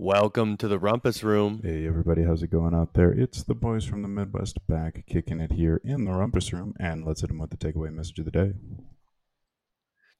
Welcome 0.00 0.56
to 0.58 0.68
the 0.68 0.78
Rumpus 0.78 1.24
Room. 1.24 1.60
Hey 1.64 1.84
everybody, 1.84 2.22
how's 2.22 2.44
it 2.44 2.52
going 2.52 2.72
out 2.72 2.94
there? 2.94 3.10
It's 3.10 3.42
the 3.42 3.56
boys 3.56 3.84
from 3.84 4.02
the 4.02 4.08
Midwest 4.08 4.64
back 4.68 5.04
kicking 5.08 5.40
it 5.40 5.50
here 5.50 5.80
in 5.82 6.04
the 6.04 6.12
Rumpus 6.12 6.52
Room, 6.52 6.72
and 6.78 7.04
let's 7.04 7.20
hit 7.22 7.26
them 7.26 7.40
with 7.40 7.50
the 7.50 7.56
takeaway 7.56 7.92
message 7.92 8.20
of 8.20 8.24
the 8.24 8.30
day. 8.30 8.52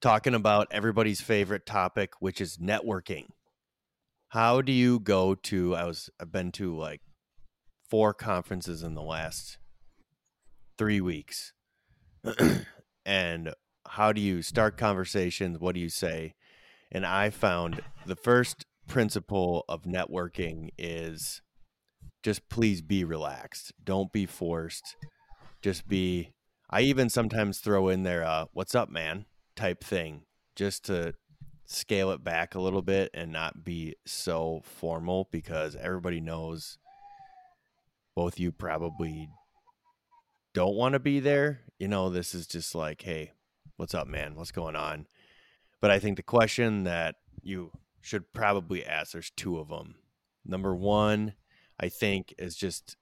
Talking 0.00 0.34
about 0.34 0.66
everybody's 0.72 1.20
favorite 1.20 1.64
topic, 1.64 2.14
which 2.18 2.40
is 2.40 2.56
networking. 2.56 3.26
How 4.30 4.62
do 4.62 4.72
you 4.72 4.98
go 4.98 5.36
to? 5.36 5.76
I 5.76 5.84
was 5.84 6.10
I've 6.20 6.32
been 6.32 6.50
to 6.52 6.76
like 6.76 7.02
four 7.88 8.12
conferences 8.12 8.82
in 8.82 8.96
the 8.96 9.00
last 9.00 9.58
three 10.76 11.00
weeks, 11.00 11.52
and 13.06 13.54
how 13.86 14.12
do 14.12 14.20
you 14.20 14.42
start 14.42 14.76
conversations? 14.76 15.60
What 15.60 15.76
do 15.76 15.80
you 15.80 15.88
say? 15.88 16.34
And 16.90 17.06
I 17.06 17.30
found 17.30 17.80
the 18.06 18.16
first 18.16 18.66
principle 18.88 19.64
of 19.68 19.82
networking 19.82 20.70
is 20.78 21.42
just 22.22 22.48
please 22.48 22.82
be 22.82 23.04
relaxed. 23.04 23.72
Don't 23.82 24.12
be 24.12 24.26
forced. 24.26 24.96
Just 25.62 25.86
be 25.86 26.32
I 26.70 26.82
even 26.82 27.08
sometimes 27.08 27.58
throw 27.58 27.88
in 27.88 28.02
there 28.02 28.24
uh 28.24 28.46
what's 28.52 28.74
up 28.74 28.90
man 28.90 29.26
type 29.56 29.82
thing 29.82 30.22
just 30.56 30.84
to 30.86 31.14
scale 31.66 32.10
it 32.10 32.24
back 32.24 32.54
a 32.54 32.60
little 32.60 32.82
bit 32.82 33.10
and 33.12 33.30
not 33.30 33.62
be 33.62 33.94
so 34.06 34.62
formal 34.64 35.28
because 35.30 35.76
everybody 35.76 36.20
knows 36.20 36.78
both 38.16 38.40
you 38.40 38.50
probably 38.50 39.28
don't 40.54 40.74
want 40.74 40.94
to 40.94 40.98
be 40.98 41.20
there. 41.20 41.60
You 41.78 41.88
know, 41.88 42.08
this 42.08 42.34
is 42.34 42.46
just 42.46 42.74
like, 42.74 43.02
hey, 43.02 43.32
what's 43.76 43.94
up 43.94 44.08
man? 44.08 44.34
What's 44.34 44.50
going 44.50 44.74
on? 44.74 45.06
But 45.80 45.90
I 45.90 45.98
think 45.98 46.16
the 46.16 46.22
question 46.22 46.84
that 46.84 47.16
you 47.42 47.70
should 48.00 48.32
probably 48.32 48.84
ask. 48.84 49.12
There's 49.12 49.30
two 49.30 49.58
of 49.58 49.68
them. 49.68 49.96
Number 50.44 50.74
one, 50.74 51.34
I 51.78 51.88
think, 51.88 52.34
is 52.38 52.56
just 52.56 52.96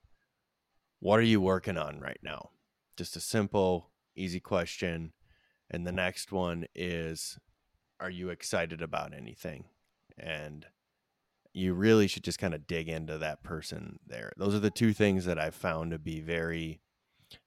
what 0.99 1.19
are 1.19 1.23
you 1.23 1.39
working 1.39 1.77
on 1.77 1.99
right 1.99 2.19
now? 2.23 2.49
Just 2.97 3.15
a 3.15 3.21
simple, 3.21 3.91
easy 4.15 4.39
question. 4.39 5.13
And 5.69 5.85
the 5.85 5.91
next 5.91 6.31
one 6.31 6.65
is 6.73 7.37
are 7.99 8.09
you 8.09 8.29
excited 8.29 8.81
about 8.81 9.13
anything? 9.13 9.65
And 10.17 10.65
you 11.53 11.73
really 11.73 12.07
should 12.07 12.23
just 12.23 12.39
kind 12.39 12.53
of 12.53 12.67
dig 12.67 12.87
into 12.87 13.17
that 13.17 13.43
person 13.43 13.99
there. 14.05 14.31
Those 14.37 14.53
are 14.53 14.59
the 14.59 14.69
two 14.69 14.93
things 14.93 15.25
that 15.25 15.39
I've 15.39 15.55
found 15.55 15.91
to 15.91 15.99
be 15.99 16.19
very 16.19 16.81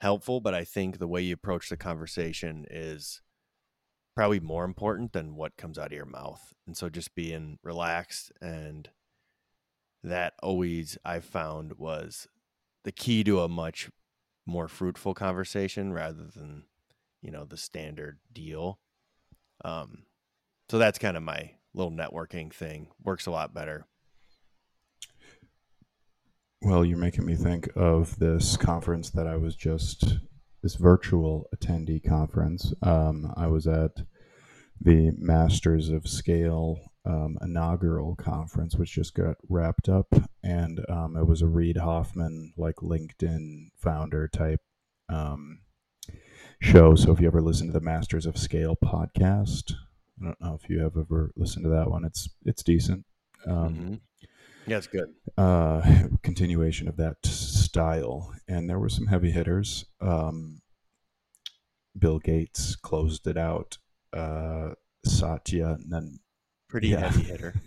helpful. 0.00 0.40
But 0.40 0.54
I 0.54 0.64
think 0.64 0.98
the 0.98 1.08
way 1.08 1.22
you 1.22 1.34
approach 1.34 1.68
the 1.68 1.76
conversation 1.76 2.66
is 2.70 3.22
probably 4.20 4.38
more 4.38 4.66
important 4.66 5.14
than 5.14 5.34
what 5.34 5.56
comes 5.56 5.78
out 5.78 5.86
of 5.86 5.92
your 5.92 6.04
mouth. 6.04 6.52
And 6.66 6.76
so 6.76 6.90
just 6.90 7.14
being 7.14 7.58
relaxed 7.62 8.30
and 8.42 8.86
that 10.04 10.34
always 10.42 10.98
I 11.02 11.20
found 11.20 11.78
was 11.78 12.28
the 12.84 12.92
key 12.92 13.24
to 13.24 13.40
a 13.40 13.48
much 13.48 13.88
more 14.44 14.68
fruitful 14.68 15.14
conversation 15.14 15.94
rather 15.94 16.24
than, 16.24 16.64
you 17.22 17.30
know, 17.30 17.46
the 17.46 17.56
standard 17.56 18.18
deal. 18.30 18.78
Um 19.64 20.02
so 20.68 20.76
that's 20.76 20.98
kind 20.98 21.16
of 21.16 21.22
my 21.22 21.52
little 21.72 21.90
networking 21.90 22.52
thing. 22.52 22.88
Works 23.02 23.24
a 23.24 23.30
lot 23.30 23.54
better. 23.54 23.86
Well, 26.60 26.84
you're 26.84 26.98
making 26.98 27.24
me 27.24 27.36
think 27.36 27.70
of 27.74 28.18
this 28.18 28.58
conference 28.58 29.08
that 29.12 29.26
I 29.26 29.38
was 29.38 29.56
just 29.56 30.18
this 30.62 30.74
virtual 30.74 31.46
attendee 31.56 32.06
conference. 32.06 32.74
Um, 32.82 33.32
I 33.34 33.46
was 33.46 33.66
at 33.66 34.02
the 34.80 35.12
Masters 35.18 35.90
of 35.90 36.08
Scale 36.08 36.90
um, 37.04 37.38
inaugural 37.42 38.14
conference, 38.16 38.76
which 38.76 38.92
just 38.92 39.14
got 39.14 39.36
wrapped 39.48 39.88
up, 39.88 40.14
and 40.42 40.80
um, 40.88 41.16
it 41.16 41.26
was 41.26 41.42
a 41.42 41.46
Reed 41.46 41.78
Hoffman 41.78 42.52
like 42.56 42.76
LinkedIn 42.76 43.68
founder 43.76 44.28
type 44.28 44.60
um, 45.08 45.60
show. 46.60 46.94
So 46.94 47.12
if 47.12 47.20
you 47.20 47.26
ever 47.26 47.40
listen 47.40 47.68
to 47.68 47.72
the 47.72 47.80
Masters 47.80 48.26
of 48.26 48.38
Scale 48.38 48.76
podcast, 48.76 49.72
I 50.20 50.26
don't 50.26 50.40
know 50.40 50.58
if 50.62 50.68
you 50.68 50.80
have 50.80 50.96
ever 50.96 51.32
listened 51.36 51.64
to 51.64 51.70
that 51.70 51.90
one. 51.90 52.04
It's 52.04 52.28
it's 52.44 52.62
decent. 52.62 53.04
Um, 53.46 53.74
mm-hmm. 53.74 53.94
Yeah, 54.66 54.76
it's 54.76 54.86
good. 54.86 55.08
Uh, 55.36 55.80
continuation 56.22 56.86
of 56.86 56.96
that 56.98 57.24
style, 57.24 58.34
and 58.46 58.68
there 58.68 58.78
were 58.78 58.90
some 58.90 59.06
heavy 59.06 59.30
hitters. 59.30 59.86
Um, 60.00 60.60
Bill 61.98 62.18
Gates 62.18 62.76
closed 62.76 63.26
it 63.26 63.36
out 63.36 63.78
uh, 64.12 64.70
Satya 65.04 65.78
Nan. 65.86 66.18
Pretty 66.68 66.88
yeah. 66.88 67.08
heavy 67.08 67.22
hitter. 67.22 67.54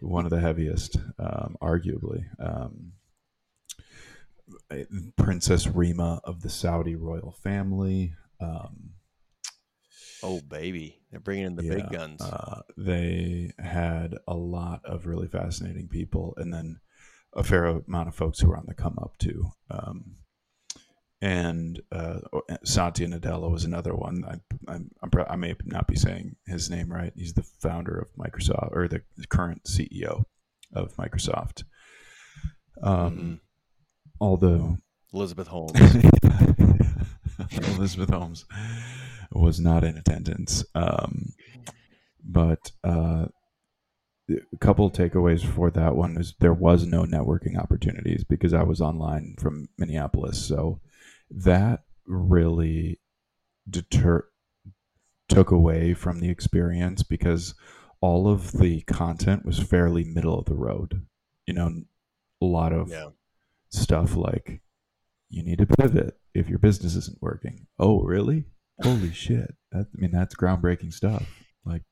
one 0.00 0.24
of 0.24 0.30
the 0.30 0.40
heaviest, 0.40 0.96
um, 1.18 1.56
arguably. 1.60 2.24
Um, 2.38 2.92
Princess 5.16 5.66
Rima 5.66 6.20
of 6.24 6.42
the 6.42 6.48
Saudi 6.48 6.94
royal 6.94 7.32
family. 7.32 8.14
Um, 8.40 8.92
oh, 10.22 10.40
baby. 10.40 11.00
They're 11.10 11.20
bringing 11.20 11.46
in 11.46 11.56
the 11.56 11.64
yeah, 11.64 11.74
big 11.74 11.90
guns. 11.90 12.22
Uh, 12.22 12.62
they 12.76 13.52
had 13.58 14.16
a 14.26 14.34
lot 14.34 14.82
of 14.84 15.06
really 15.06 15.28
fascinating 15.28 15.88
people, 15.88 16.34
and 16.36 16.52
then 16.52 16.80
a 17.34 17.42
fair 17.42 17.66
amount 17.66 18.08
of 18.08 18.14
folks 18.14 18.40
who 18.40 18.48
were 18.48 18.56
on 18.56 18.66
the 18.66 18.74
come 18.74 18.98
up, 19.00 19.18
too. 19.18 19.46
Um, 19.70 20.16
and 21.22 21.80
uh, 21.92 22.18
Satya 22.64 23.06
Nadella 23.06 23.48
was 23.48 23.64
another 23.64 23.94
one. 23.94 24.24
I, 24.28 24.40
I'm, 24.70 24.90
I'm, 25.00 25.10
i 25.30 25.36
may 25.36 25.54
not 25.64 25.86
be 25.86 25.94
saying 25.94 26.34
his 26.46 26.68
name 26.68 26.92
right. 26.92 27.12
He's 27.14 27.34
the 27.34 27.44
founder 27.44 27.96
of 27.96 28.08
Microsoft 28.18 28.72
or 28.72 28.88
the 28.88 29.02
current 29.30 29.62
CEO 29.62 30.24
of 30.74 30.96
Microsoft. 30.96 31.62
Um, 32.82 33.12
mm-hmm. 33.12 33.34
Although 34.20 34.78
Elizabeth 35.14 35.46
Holmes, 35.46 35.72
Elizabeth 37.76 38.10
Holmes 38.10 38.44
was 39.30 39.60
not 39.60 39.84
in 39.84 39.96
attendance, 39.96 40.64
um, 40.74 41.26
but 42.24 42.72
uh, 42.82 43.26
a 44.28 44.56
couple 44.58 44.90
takeaways 44.90 45.44
for 45.44 45.70
that 45.70 45.94
one 45.94 46.16
is 46.16 46.34
there 46.40 46.52
was 46.52 46.84
no 46.84 47.04
networking 47.04 47.56
opportunities 47.56 48.24
because 48.24 48.52
I 48.52 48.64
was 48.64 48.80
online 48.80 49.36
from 49.38 49.68
Minneapolis, 49.78 50.44
so 50.44 50.80
that 51.32 51.84
really 52.06 53.00
deter 53.68 54.26
took 55.28 55.50
away 55.50 55.94
from 55.94 56.20
the 56.20 56.28
experience 56.28 57.02
because 57.02 57.54
all 58.00 58.28
of 58.28 58.52
the 58.52 58.82
content 58.82 59.46
was 59.46 59.58
fairly 59.58 60.04
middle 60.04 60.38
of 60.38 60.44
the 60.44 60.54
road. 60.54 61.06
You 61.46 61.54
know, 61.54 61.82
a 62.40 62.44
lot 62.44 62.72
of 62.72 62.90
yeah. 62.90 63.10
stuff 63.70 64.14
like 64.16 64.60
you 65.30 65.42
need 65.42 65.58
to 65.58 65.66
pivot 65.66 66.18
if 66.34 66.48
your 66.48 66.58
business 66.58 66.94
isn't 66.96 67.22
working. 67.22 67.66
Oh, 67.78 68.02
really? 68.02 68.44
Holy 68.82 69.12
shit. 69.12 69.54
That, 69.70 69.86
I 69.96 70.00
mean, 70.00 70.10
that's 70.10 70.34
groundbreaking 70.34 70.92
stuff. 70.92 71.26
Like, 71.64 71.82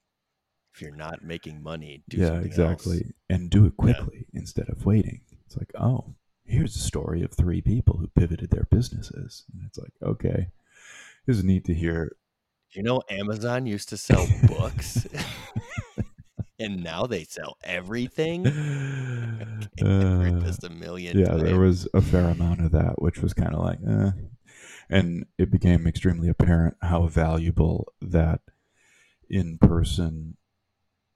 if 0.74 0.82
you're 0.82 0.94
not 0.94 1.22
making 1.24 1.62
money, 1.62 2.02
do 2.08 2.18
yeah, 2.18 2.40
exactly. 2.40 2.96
Else. 2.96 3.12
And 3.28 3.50
do 3.50 3.64
it 3.66 3.76
quickly 3.76 4.26
yeah. 4.32 4.40
instead 4.40 4.68
of 4.68 4.84
waiting. 4.84 5.22
It's 5.46 5.56
like, 5.56 5.70
oh, 5.80 6.14
here's 6.50 6.76
a 6.76 6.80
story 6.80 7.22
of 7.22 7.32
three 7.32 7.60
people 7.60 7.98
who 7.98 8.08
pivoted 8.08 8.50
their 8.50 8.66
businesses. 8.70 9.44
And 9.52 9.62
it's 9.66 9.78
like, 9.78 9.92
okay, 10.02 10.48
it 10.48 11.26
was 11.26 11.44
neat 11.44 11.64
to 11.66 11.74
hear. 11.74 12.16
You 12.72 12.82
know, 12.82 13.02
Amazon 13.08 13.66
used 13.66 13.88
to 13.90 13.96
sell 13.96 14.26
books. 14.46 15.06
and 16.58 16.82
now 16.82 17.06
they 17.06 17.24
sell 17.24 17.56
everything. 17.64 18.46
uh, 19.82 20.40
just 20.40 20.64
a 20.64 20.70
million. 20.70 21.18
Yeah, 21.18 21.26
times. 21.26 21.42
there 21.42 21.58
was 21.58 21.88
a 21.94 22.00
fair 22.00 22.28
amount 22.28 22.60
of 22.60 22.72
that, 22.72 23.00
which 23.00 23.18
was 23.18 23.32
kind 23.32 23.54
of 23.54 23.60
like, 23.60 23.78
eh. 23.86 24.10
and 24.88 25.26
it 25.38 25.50
became 25.50 25.86
extremely 25.86 26.28
apparent 26.28 26.76
how 26.82 27.06
valuable 27.06 27.92
that 28.00 28.40
in-person 29.28 30.36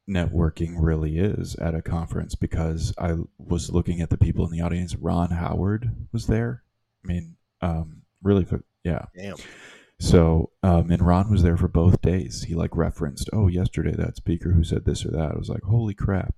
networking 0.09 0.75
really 0.79 1.19
is 1.19 1.55
at 1.57 1.75
a 1.75 1.83
conference 1.83 2.35
because 2.35 2.95
I 2.99 3.15
was 3.39 3.71
looking 3.71 4.01
at 4.01 4.11
the 4.11 4.19
people 4.19 4.45
in 4.45 4.53
the 4.53 4.61
audience. 4.61 4.95
Ron 4.95 5.31
Howard 5.31 5.91
was 6.13 6.27
there. 6.27 6.63
I 7.05 7.09
mean, 7.09 7.37
um, 7.61 8.03
really, 8.23 8.47
yeah. 8.83 9.07
Damn. 9.17 9.37
So, 10.01 10.51
um, 10.63 10.91
and 10.91 11.07
Ron 11.07 11.31
was 11.31 11.43
there 11.43 11.57
for 11.57 11.69
both 11.69 12.03
days. 12.03 12.45
He 12.45 12.55
like 12.55 12.77
referenced, 12.77 13.31
oh, 13.33 13.49
yesterday 13.49 13.95
that 13.97 14.17
speaker 14.17 14.53
who 14.53 14.65
said 14.65 14.85
this 14.85 15.07
or 15.07 15.11
that. 15.13 15.33
I 15.33 15.39
was 15.39 15.49
like, 15.49 15.63
holy 15.63 15.95
crap. 15.95 16.35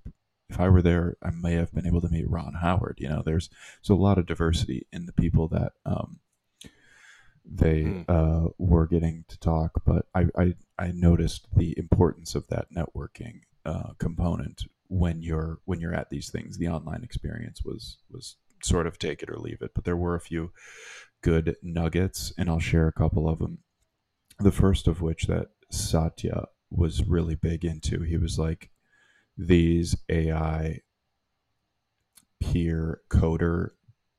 If 0.49 0.59
I 0.61 0.69
were 0.69 0.81
there, 0.81 1.17
I 1.21 1.31
may 1.31 1.53
have 1.53 1.73
been 1.73 1.85
able 1.87 1.99
to 1.99 2.09
meet 2.09 2.29
Ron 2.29 2.53
Howard. 2.61 2.99
You 2.99 3.09
know, 3.09 3.21
there's 3.25 3.49
so 3.81 3.93
a 3.93 3.97
lot 3.97 4.17
of 4.17 4.25
diversity 4.25 4.87
in 4.93 5.05
the 5.05 5.11
people 5.11 5.49
that 5.49 5.73
um, 5.85 6.19
they 7.43 7.83
hmm. 7.83 8.01
uh, 8.07 8.49
were 8.57 8.87
getting 8.87 9.25
to 9.27 9.37
talk. 9.39 9.81
But 9.85 10.05
I, 10.15 10.27
I 10.37 10.53
I 10.79 10.91
noticed 10.93 11.47
the 11.53 11.77
importance 11.77 12.33
of 12.33 12.47
that 12.47 12.67
networking 12.71 13.41
uh, 13.67 13.91
component 13.99 14.63
when 14.87 15.21
you're 15.21 15.59
when 15.65 15.79
you're 15.79 15.93
at 15.93 16.09
these 16.09 16.29
things. 16.31 16.57
The 16.57 16.69
online 16.69 17.03
experience 17.03 17.61
was 17.63 17.97
was 18.09 18.37
sort 18.63 18.87
of 18.87 18.97
take 18.97 19.21
it 19.21 19.29
or 19.29 19.37
leave 19.37 19.61
it, 19.61 19.71
but 19.75 19.83
there 19.83 19.97
were 19.97 20.15
a 20.15 20.19
few 20.31 20.51
good 21.21 21.55
nuggets, 21.61 22.33
and 22.37 22.49
I'll 22.49 22.59
share 22.59 22.87
a 22.87 22.93
couple 22.93 23.27
of 23.29 23.39
them. 23.39 23.59
The 24.39 24.51
first 24.51 24.87
of 24.87 25.01
which 25.01 25.27
that 25.27 25.47
Satya 25.71 26.45
was 26.71 27.03
really 27.07 27.35
big 27.35 27.63
into. 27.65 28.01
He 28.01 28.17
was 28.17 28.37
like, 28.39 28.69
these 29.37 29.95
AI 30.09 30.81
peer 32.39 33.01
coder 33.09 33.71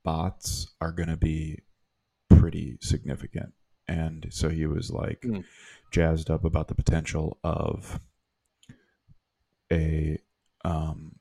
bots 0.05 0.69
are 0.81 0.93
going 0.93 1.09
to 1.09 1.17
be 1.17 1.63
pretty 2.29 2.79
significant. 2.81 3.53
And 3.87 4.27
so 4.31 4.49
he 4.49 4.67
was 4.67 4.91
like 4.91 5.23
Mm. 5.23 5.45
jazzed 5.91 6.31
up 6.31 6.45
about 6.45 6.69
the 6.69 6.75
potential 6.75 7.39
of 7.43 8.01
a 9.73 10.19
um, 10.65 11.17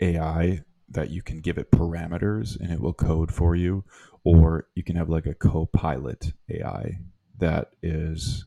AI 0.00 0.62
that 0.88 1.10
you 1.10 1.22
can 1.22 1.40
give 1.40 1.58
it 1.58 1.70
parameters 1.70 2.58
and 2.58 2.72
it 2.72 2.80
will 2.80 2.94
code 2.94 3.32
for 3.32 3.54
you, 3.54 3.84
or 4.24 4.68
you 4.74 4.82
can 4.82 4.96
have 4.96 5.08
like 5.08 5.26
a 5.26 5.34
co-pilot 5.34 6.32
AI 6.50 6.98
that 7.38 7.70
is 7.82 8.46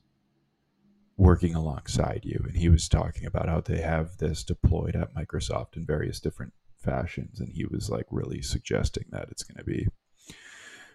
working 1.17 1.53
alongside 1.53 2.21
you. 2.23 2.43
And 2.47 2.57
he 2.57 2.67
was 2.67 2.89
talking 2.89 3.25
about 3.25 3.47
how 3.47 3.61
they 3.61 3.81
have 3.81 4.17
this 4.17 4.43
deployed 4.43 4.95
at 4.95 5.13
Microsoft 5.13 5.77
in 5.77 5.85
various 5.85 6.19
different 6.19 6.53
fashions, 6.77 7.39
and 7.39 7.53
he 7.53 7.65
was 7.65 7.89
like 7.89 8.07
really 8.09 8.41
suggesting 8.41 9.05
that 9.11 9.29
it's 9.29 9.43
going 9.43 9.57
to 9.57 9.63
be 9.63 9.87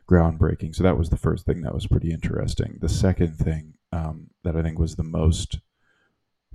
groundbreaking. 0.09 0.75
So 0.75 0.83
that 0.83 0.99
was 0.99 1.11
the 1.11 1.17
first 1.17 1.47
thing 1.47 1.63
that 1.63 1.75
was 1.75 1.87
pretty 1.87 2.13
interesting. 2.13 2.79
The 2.81 2.89
second 2.89 3.37
thing 3.37 3.75
um, 3.93 4.31
that 4.43 4.57
I 4.57 4.63
think 4.63 4.79
was 4.79 4.97
the 4.97 5.05
most 5.05 5.59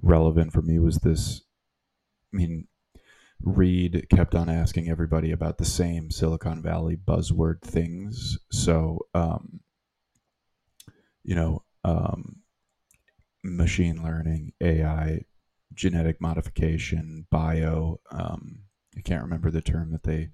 relevant 0.01 0.53
for 0.53 0.61
me 0.61 0.79
was 0.79 0.97
this. 0.97 1.41
I 2.33 2.37
mean, 2.37 2.67
Reed 3.43 4.07
kept 4.09 4.35
on 4.35 4.49
asking 4.49 4.89
everybody 4.89 5.31
about 5.31 5.57
the 5.57 5.65
same 5.65 6.11
Silicon 6.11 6.61
Valley 6.61 6.95
buzzword 6.95 7.61
things. 7.61 8.37
So, 8.51 9.07
um, 9.13 9.61
you 11.23 11.35
know, 11.35 11.63
um, 11.83 12.41
machine 13.43 14.03
learning, 14.03 14.53
AI, 14.61 15.25
genetic 15.73 16.21
modification, 16.21 17.25
bio. 17.31 17.99
Um, 18.11 18.63
I 18.97 19.01
can't 19.01 19.23
remember 19.23 19.49
the 19.49 19.61
term 19.61 19.91
that 19.91 20.03
they 20.03 20.29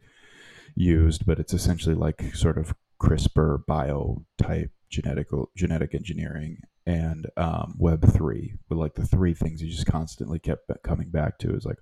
used, 0.76 1.26
but 1.26 1.40
it's 1.40 1.54
essentially 1.54 1.96
like 1.96 2.36
sort 2.36 2.58
of 2.58 2.74
CRISPR 3.02 3.66
bio 3.66 4.26
type 4.38 4.72
genetic 4.90 5.28
genetic 5.56 5.94
engineering 5.94 6.62
and 6.88 7.28
um, 7.36 7.76
Web 7.78 8.10
three. 8.14 8.54
But 8.70 8.78
like 8.78 8.96
the 8.96 9.06
three 9.06 9.34
things 9.34 9.60
he 9.60 9.70
just 9.70 9.86
constantly 9.86 10.40
kept 10.40 10.72
coming 10.84 11.10
back 11.10 11.38
to 11.40 11.54
is 11.54 11.66
like, 11.66 11.80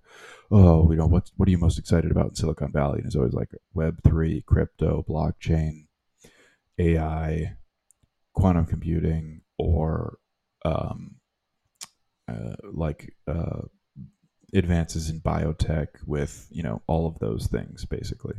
oh, 0.52 0.92
you 0.92 0.98
know, 0.98 1.06
what 1.06 1.30
what 1.38 1.48
are 1.48 1.52
you 1.52 1.60
most 1.60 1.78
excited 1.78 2.12
about 2.12 2.30
in 2.30 2.36
Silicon 2.36 2.72
Valley? 2.72 2.98
And 2.98 3.06
it's 3.06 3.16
always 3.16 3.34
like 3.34 3.52
Web 3.74 4.00
three, 4.04 4.42
crypto, 4.42 5.06
blockchain, 5.08 5.86
AI, 6.80 7.56
quantum 8.34 8.66
computing, 8.66 9.42
or 9.60 10.18
um, 10.66 11.18
uh, 12.28 12.56
like 12.74 13.16
uh, 13.28 13.62
advances 14.56 15.12
in 15.12 15.22
biotech 15.22 15.88
with 16.08 16.48
you 16.50 16.64
know 16.64 16.82
all 16.88 17.06
of 17.06 17.20
those 17.20 17.46
things 17.46 17.86
basically. 17.86 18.36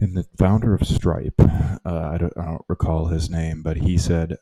And 0.00 0.16
the 0.16 0.26
founder 0.38 0.74
of 0.74 0.86
Stripe, 0.86 1.40
uh, 1.40 1.80
I, 1.84 2.18
don't, 2.18 2.32
I 2.38 2.44
don't 2.44 2.64
recall 2.68 3.06
his 3.06 3.28
name, 3.28 3.64
but 3.64 3.78
he 3.78 3.98
said, 3.98 4.36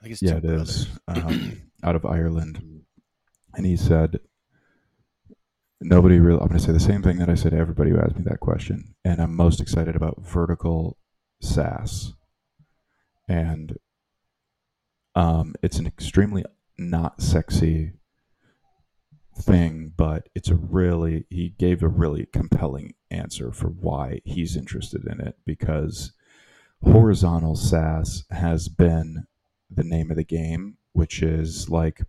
I 0.00 0.04
think 0.04 0.12
it's 0.12 0.22
"Yeah, 0.22 0.36
it 0.36 0.44
is. 0.44 0.88
um, 1.08 1.62
out 1.84 1.96
of 1.96 2.06
Ireland," 2.06 2.84
and 3.54 3.66
he 3.66 3.76
said, 3.76 4.20
"Nobody 5.80 6.18
really." 6.18 6.40
I'm 6.40 6.48
going 6.48 6.58
to 6.58 6.64
say 6.64 6.72
the 6.72 6.80
same 6.80 7.02
thing 7.02 7.18
that 7.18 7.28
I 7.28 7.34
said 7.34 7.52
to 7.52 7.58
everybody 7.58 7.90
who 7.90 8.00
asked 8.00 8.16
me 8.16 8.24
that 8.24 8.40
question, 8.40 8.94
and 9.04 9.20
I'm 9.20 9.34
most 9.34 9.60
excited 9.60 9.96
about 9.96 10.22
vertical 10.22 10.96
SaaS, 11.40 12.14
and 13.28 13.76
um, 15.14 15.54
it's 15.62 15.78
an 15.78 15.86
extremely 15.86 16.44
not 16.78 17.20
sexy 17.20 17.92
thing, 19.36 19.92
but 19.96 20.28
it's 20.34 20.48
a 20.48 20.54
really 20.54 21.26
he 21.30 21.50
gave 21.50 21.82
a 21.82 21.88
really 21.88 22.26
compelling 22.32 22.94
answer 23.10 23.52
for 23.52 23.68
why 23.68 24.20
he's 24.24 24.56
interested 24.56 25.04
in 25.06 25.20
it 25.20 25.36
because 25.44 26.12
horizontal 26.82 27.56
SaaS 27.56 28.24
has 28.30 28.68
been 28.68 29.26
the 29.70 29.84
name 29.84 30.10
of 30.10 30.16
the 30.16 30.24
game, 30.24 30.76
which 30.92 31.22
is 31.22 31.68
like 31.70 32.02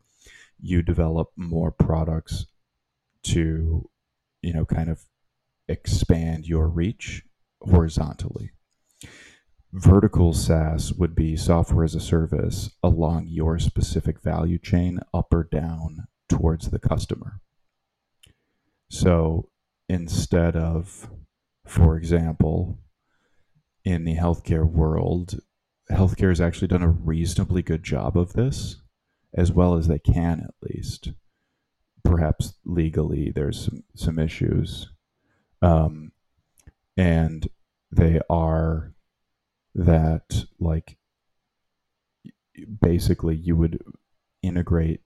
you 0.59 0.81
develop 0.81 1.31
more 1.35 1.71
products 1.71 2.45
to, 3.23 3.89
you 4.41 4.53
know, 4.53 4.65
kind 4.65 4.89
of 4.89 5.01
expand 5.67 6.47
your 6.47 6.67
reach 6.67 7.23
horizontally. 7.61 8.51
Vertical 9.73 10.33
SaaS 10.33 10.91
would 10.93 11.15
be 11.15 11.37
software 11.37 11.85
as 11.85 11.95
a 11.95 12.01
service 12.01 12.71
along 12.83 13.27
your 13.27 13.57
specific 13.57 14.21
value 14.21 14.57
chain, 14.57 14.99
up 15.13 15.33
or 15.33 15.47
down 15.49 16.07
towards 16.27 16.69
the 16.69 16.79
customer. 16.79 17.39
So 18.89 19.47
instead 19.87 20.57
of, 20.57 21.09
for 21.65 21.95
example, 21.95 22.79
in 23.85 24.03
the 24.03 24.15
healthcare 24.15 24.69
world, 24.69 25.39
healthcare 25.91 26.29
has 26.29 26.41
actually 26.41 26.67
done 26.67 26.83
a 26.83 26.89
reasonably 26.89 27.61
good 27.61 27.83
job 27.83 28.17
of 28.17 28.33
this, 28.33 28.77
as 29.33 29.51
well 29.51 29.75
as 29.75 29.87
they 29.87 29.99
can 29.99 30.41
at 30.41 30.69
least. 30.69 31.11
Perhaps 32.03 32.55
legally, 32.65 33.31
there's 33.33 33.65
some, 33.65 33.83
some 33.95 34.19
issues. 34.19 34.89
Um, 35.61 36.11
and 36.97 37.47
they 37.91 38.19
are 38.29 38.93
that, 39.75 40.45
like, 40.59 40.97
basically, 42.81 43.35
you 43.35 43.55
would 43.55 43.81
integrate 44.41 45.01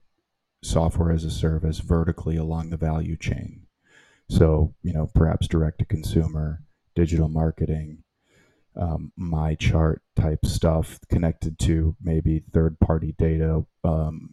software 0.64 1.12
as 1.12 1.24
a 1.24 1.32
service 1.32 1.80
vertically 1.80 2.38
along 2.38 2.70
the 2.70 2.78
value 2.78 3.18
chain. 3.18 3.68
So, 4.30 4.74
you 4.82 4.94
know, 4.94 5.08
perhaps 5.14 5.48
direct 5.48 5.80
to 5.80 5.86
consumer, 5.86 6.64
digital 6.96 7.28
marketing, 7.28 8.04
um, 8.78 9.12
MyChart 9.20 9.98
type 10.16 10.46
stuff 10.46 11.00
connected 11.10 11.58
to 11.60 11.96
maybe 12.02 12.44
third 12.54 12.80
party 12.80 13.14
data, 13.18 13.66
um, 13.84 14.32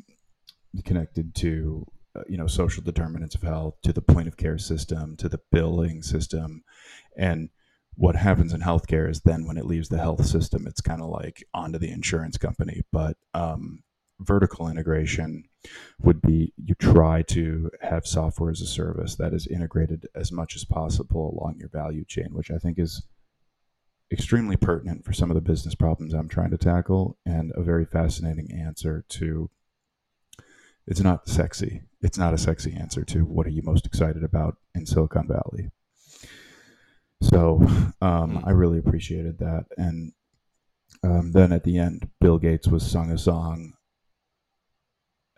connected 0.85 1.35
to, 1.37 1.87
uh, 2.17 2.23
you 2.29 2.37
know, 2.37 2.47
social 2.47 2.83
determinants 2.83 3.35
of 3.35 3.43
health, 3.43 3.75
to 3.83 3.93
the 3.93 4.03
point 4.03 4.29
of 4.29 4.37
care 4.37 4.59
system, 4.59 5.17
to 5.17 5.29
the 5.29 5.41
billing 5.51 6.03
system. 6.03 6.63
And 7.17 7.51
what 7.95 8.17
happens 8.17 8.53
in 8.53 8.61
healthcare 8.61 9.09
is 9.09 9.21
then 9.21 9.47
when 9.47 9.59
it 9.59 9.67
leaves 9.67 9.89
the 9.89 9.99
health 9.99 10.25
system, 10.25 10.67
it's 10.67 10.81
kind 10.81 11.03
of 11.03 11.11
like 11.11 11.45
onto 11.53 11.79
the 11.79 11.91
insurance 11.91 12.39
company. 12.39 12.83
But 12.91 13.17
um, 13.35 13.83
vertical 14.21 14.69
integration 14.69 15.45
would 16.01 16.23
be 16.23 16.53
you 16.57 16.75
try 16.75 17.23
to 17.23 17.71
have 17.81 18.07
software 18.07 18.51
as 18.51 18.61
a 18.61 18.67
service 18.67 19.17
that 19.17 19.33
is 19.33 19.47
integrated 19.47 20.07
as 20.15 20.33
much 20.33 20.57
as 20.57 20.65
possible 20.65 21.31
along 21.31 21.57
your 21.59 21.69
value 21.69 22.05
chain, 22.05 22.29
which 22.33 22.51
I 22.51 22.59
think 22.59 22.79
is 22.79 23.03
extremely 24.13 24.57
pertinent 24.57 25.05
for 25.05 25.13
some 25.13 25.31
of 25.31 25.35
the 25.35 25.41
business 25.41 25.75
problems 25.75 26.13
I'm 26.13 26.29
trying 26.29 26.51
to 26.51 26.59
tackle 26.59 27.17
and 27.25 27.53
a 27.55 27.63
very 27.63 27.87
fascinating 27.87 28.53
answer 28.53 29.05
to 29.11 29.51
it's 30.87 31.01
not 31.01 31.29
sexy. 31.29 31.83
It's 32.01 32.19
not 32.19 32.35
a 32.35 32.39
sexy 32.39 32.75
answer 32.75 33.05
to 33.05 33.25
what 33.25 33.47
are 33.47 33.51
you 33.51 33.63
most 33.63 33.87
excited 33.87 34.25
about 34.25 34.57
in 34.75 34.85
Silicon 34.85 35.29
Valley. 35.29 35.71
So 37.23 37.65
um, 38.01 38.37
Hmm. 38.37 38.49
I 38.49 38.51
really 38.51 38.79
appreciated 38.79 39.39
that. 39.39 39.67
And 39.77 40.13
um, 41.05 41.33
then 41.33 41.53
at 41.53 41.65
the 41.65 41.79
end, 41.79 42.09
Bill 42.21 42.39
Gates 42.39 42.69
was 42.69 42.89
sung 42.89 43.11
a 43.11 43.19
song, 43.19 43.75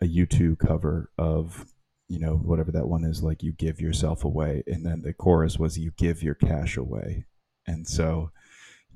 a 0.01 0.05
U2 0.05 0.57
cover 0.57 1.11
of, 1.17 1.65
you 2.07 2.19
know, 2.19 2.35
whatever 2.35 2.71
that 2.71 2.87
one 2.87 3.03
is, 3.03 3.23
like 3.23 3.43
you 3.43 3.51
give 3.51 3.79
yourself 3.79 4.25
away. 4.25 4.63
And 4.67 4.85
then 4.85 5.01
the 5.01 5.13
chorus 5.13 5.57
was 5.57 5.77
you 5.77 5.91
give 5.97 6.21
your 6.21 6.35
cash 6.35 6.77
away. 6.77 7.25
And 7.67 7.87
so 7.87 8.31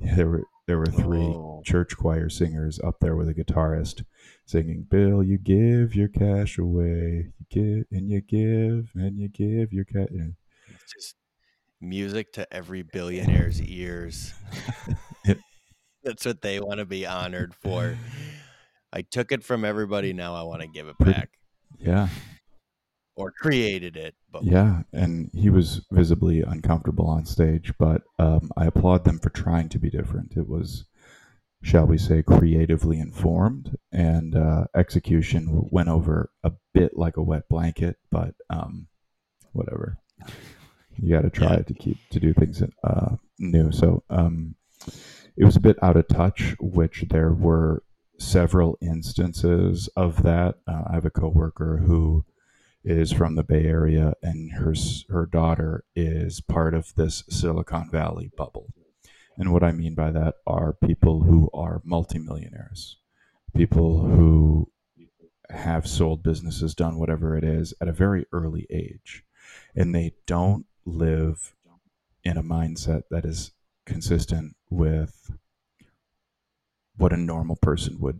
there 0.02 0.30
were 0.30 0.44
there 0.68 0.78
were 0.78 0.86
three 0.86 1.20
Oh. 1.20 1.62
church 1.66 1.98
choir 1.98 2.30
singers 2.30 2.80
up 2.80 3.00
there 3.02 3.16
with 3.16 3.28
a 3.28 3.34
guitarist 3.34 4.06
singing, 4.46 4.84
"Bill, 4.90 5.24
you 5.24 5.38
give 5.38 5.96
your 5.96 6.08
cash 6.08 6.58
away, 6.58 7.32
you 7.40 7.46
give 7.50 7.86
and 7.92 8.10
you 8.10 8.22
give 8.22 8.92
and 8.96 9.20
you 9.20 9.30
give 9.30 9.74
your 9.74 9.86
cash." 9.86 10.08
It's 10.12 10.94
just 10.94 11.16
music 11.82 12.32
to 12.34 12.52
every 12.54 12.84
billionaire's 12.84 13.62
ears. 13.62 14.34
That's 16.04 16.26
what 16.26 16.42
they 16.42 16.60
want 16.60 16.80
to 16.80 16.86
be 16.86 17.06
honored 17.06 17.54
for. 17.56 17.98
I 18.94 19.02
took 19.02 19.32
it 19.32 19.44
from 19.44 19.66
everybody. 19.66 20.14
Now 20.14 20.36
I 20.36 20.44
want 20.44 20.62
to 20.62 20.68
give 20.68 20.88
it 20.88 20.98
back 20.98 21.30
yeah, 21.78 22.10
or 23.20 23.32
created 23.32 23.98
it. 23.98 24.16
But 24.32 24.44
yeah, 24.44 24.84
and 24.94 25.30
he 25.34 25.50
was 25.50 25.86
visibly 25.92 26.42
uncomfortable 26.42 27.08
on 27.08 27.26
stage, 27.26 27.74
but 27.78 28.04
um, 28.18 28.50
I 28.56 28.66
applaud 28.66 29.04
them 29.04 29.20
for 29.20 29.30
trying 29.30 29.70
to 29.70 29.80
be 29.80 29.90
different. 29.90 30.34
It 30.38 30.48
was, 30.48 30.86
shall 31.62 31.86
we 31.86 31.98
say, 31.98 32.24
creatively 32.24 33.00
informed, 33.00 33.78
and 33.92 34.36
uh, 34.36 34.66
execution 34.76 35.68
went 35.72 35.90
over 35.90 36.32
a 36.44 36.54
bit 36.74 36.98
like 36.98 37.18
a 37.18 37.24
wet 37.24 37.50
blanket, 37.50 37.98
but 38.10 38.36
um, 38.50 38.88
whatever. 39.52 39.98
You 40.98 41.16
got 41.16 41.22
to 41.22 41.30
try 41.30 41.56
Yeah. 41.58 41.64
to 41.64 41.74
keep 41.74 41.98
to 42.12 42.20
do 42.20 42.34
things 42.34 42.62
uh, 42.84 43.16
new. 43.38 43.72
So 43.72 44.04
um, 44.10 44.56
it 45.38 45.46
was 45.46 45.56
a 45.56 45.62
bit 45.62 45.78
out 45.82 45.98
of 45.98 46.08
touch, 46.08 46.56
which 46.60 47.06
there 47.10 47.32
were 47.34 47.84
several 48.18 48.78
instances 48.82 49.90
of 49.96 50.24
that. 50.24 50.56
Uh, 50.68 50.84
I 50.88 50.94
have 50.96 51.06
a 51.06 51.10
coworker 51.10 51.78
who 51.86 52.26
is 52.84 53.12
from 53.12 53.36
the 53.36 53.44
Bay 53.44 53.66
Area, 53.66 54.14
and 54.22 54.54
her 54.54 54.74
her 55.10 55.26
daughter 55.26 55.84
is 55.96 56.42
part 56.42 56.74
of 56.74 56.94
this 56.96 57.24
Silicon 57.30 57.90
Valley 57.92 58.32
bubble. 58.38 58.68
And 59.38 59.54
what 59.54 59.64
I 59.64 59.72
mean 59.72 59.96
by 59.96 60.12
that 60.12 60.36
are 60.46 60.74
people 60.74 61.22
who 61.22 61.50
are 61.54 61.82
multimillionaires, 61.86 62.98
people 63.56 64.00
who 64.00 64.72
have 65.50 65.88
sold 65.88 66.24
businesses, 66.24 66.76
done 66.76 67.00
whatever 67.00 67.38
it 67.38 67.44
is 67.44 67.74
at 67.82 67.88
a 67.88 67.94
very 67.94 68.26
early 68.32 68.68
age, 68.70 69.24
and 69.76 69.94
they 69.94 70.14
don't 70.26 70.66
live 70.86 71.56
in 72.24 72.38
a 72.38 72.44
mindset 72.44 73.04
that 73.10 73.26
is 73.26 73.52
consistent 73.86 74.56
with 74.70 75.32
what 76.96 77.14
a 77.14 77.18
normal 77.18 77.56
person 77.56 78.00
would 78.00 78.20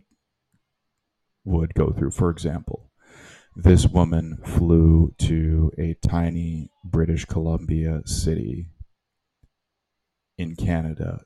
would 1.44 1.74
go 1.74 1.90
through. 1.90 2.10
For 2.10 2.30
example, 2.30 2.89
this 3.62 3.86
woman 3.86 4.38
flew 4.44 5.14
to 5.18 5.70
a 5.78 5.94
tiny 5.94 6.70
British 6.84 7.24
Columbia 7.24 8.02
city 8.06 8.68
in 10.38 10.56
Canada 10.56 11.20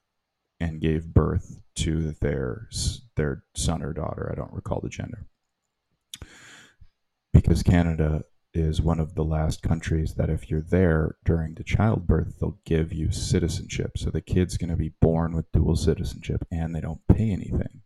and 0.59 0.81
gave 0.81 1.07
birth 1.07 1.61
to 1.77 2.13
their 2.21 2.69
their 3.17 3.45
son 3.55 3.83
or 3.83 3.93
daughter. 3.93 4.29
I 4.31 4.35
don't 4.35 4.53
recall 4.53 4.81
the 4.81 4.89
gender. 4.89 5.27
Because 7.33 7.63
Canada 7.63 8.25
is 8.53 8.81
one 8.81 9.01
of 9.01 9.15
the 9.15 9.25
last 9.25 9.63
countries 9.63 10.15
that 10.15 10.31
if 10.31 10.49
you're 10.49 10.61
there 10.61 11.17
during 11.25 11.55
the 11.55 11.65
childbirth, 11.65 12.39
they'll 12.39 12.59
give 12.65 12.93
you 12.93 13.11
citizenship. 13.11 13.99
So 13.99 14.11
the 14.11 14.21
kid's 14.21 14.57
going 14.57 14.71
to 14.71 14.77
be 14.77 14.93
born 15.01 15.35
with 15.35 15.51
dual 15.53 15.75
citizenship 15.75 16.47
and 16.53 16.75
they 16.75 16.81
don't 16.81 17.07
pay 17.09 17.31
anything. 17.31 17.83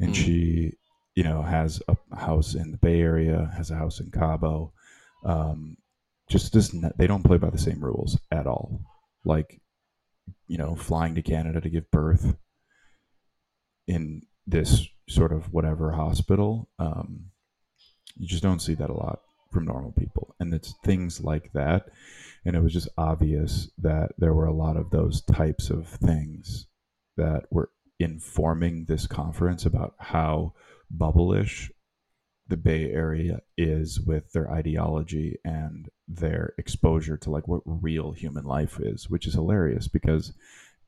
And 0.00 0.10
mm. 0.10 0.16
she, 0.16 0.72
you 1.18 1.24
know, 1.24 1.42
has 1.42 1.82
a 1.88 1.96
house 2.16 2.54
in 2.54 2.70
the 2.70 2.76
Bay 2.76 3.00
Area, 3.00 3.50
has 3.56 3.72
a 3.72 3.74
house 3.74 3.98
in 3.98 4.08
Cabo. 4.08 4.72
Um, 5.24 5.76
just 6.28 6.52
doesn't, 6.52 6.96
they 6.96 7.08
don't 7.08 7.24
play 7.24 7.38
by 7.38 7.50
the 7.50 7.58
same 7.58 7.80
rules 7.84 8.16
at 8.30 8.46
all. 8.46 8.82
Like, 9.24 9.60
you 10.46 10.58
know, 10.58 10.76
flying 10.76 11.16
to 11.16 11.22
Canada 11.22 11.60
to 11.60 11.68
give 11.68 11.90
birth 11.90 12.36
in 13.88 14.26
this 14.46 14.86
sort 15.08 15.32
of 15.32 15.52
whatever 15.52 15.90
hospital. 15.90 16.68
Um, 16.78 17.32
you 18.16 18.28
just 18.28 18.44
don't 18.44 18.62
see 18.62 18.74
that 18.74 18.88
a 18.88 18.94
lot 18.94 19.22
from 19.50 19.64
normal 19.64 19.90
people. 19.90 20.36
And 20.38 20.54
it's 20.54 20.74
things 20.84 21.20
like 21.20 21.52
that. 21.52 21.88
And 22.44 22.54
it 22.54 22.62
was 22.62 22.72
just 22.72 22.90
obvious 22.96 23.72
that 23.78 24.12
there 24.18 24.34
were 24.34 24.46
a 24.46 24.54
lot 24.54 24.76
of 24.76 24.90
those 24.90 25.20
types 25.22 25.68
of 25.68 25.88
things 25.88 26.68
that 27.16 27.46
were 27.50 27.70
informing 27.98 28.84
this 28.84 29.08
conference 29.08 29.66
about 29.66 29.96
how 29.98 30.52
bubblish 30.90 31.70
the 32.46 32.56
Bay 32.56 32.90
Area 32.90 33.40
is 33.56 34.00
with 34.00 34.32
their 34.32 34.50
ideology 34.50 35.38
and 35.44 35.88
their 36.06 36.54
exposure 36.56 37.16
to 37.18 37.30
like 37.30 37.46
what 37.46 37.60
real 37.66 38.12
human 38.12 38.44
life 38.44 38.80
is, 38.80 39.10
which 39.10 39.26
is 39.26 39.34
hilarious 39.34 39.86
because 39.86 40.32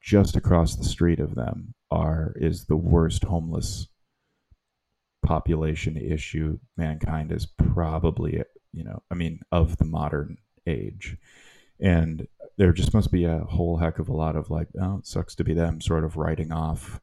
just 0.00 0.36
across 0.36 0.76
the 0.76 0.84
street 0.84 1.20
of 1.20 1.34
them 1.34 1.74
are 1.90 2.32
is 2.36 2.64
the 2.64 2.76
worst 2.76 3.24
homeless 3.24 3.88
population 5.22 5.98
issue 5.98 6.58
mankind 6.78 7.30
is 7.30 7.44
probably 7.44 8.42
you 8.72 8.82
know 8.82 9.02
i 9.10 9.14
mean 9.14 9.38
of 9.52 9.76
the 9.76 9.84
modern 9.84 10.38
age. 10.66 11.16
And 11.82 12.26
there 12.58 12.72
just 12.72 12.92
must 12.92 13.10
be 13.10 13.24
a 13.24 13.38
whole 13.38 13.78
heck 13.78 13.98
of 13.98 14.08
a 14.08 14.16
lot 14.16 14.36
of 14.36 14.50
like 14.50 14.68
oh 14.80 14.98
it 14.98 15.06
sucks 15.06 15.34
to 15.36 15.44
be 15.44 15.54
them 15.54 15.80
sort 15.80 16.04
of 16.04 16.16
writing 16.16 16.52
off 16.52 17.00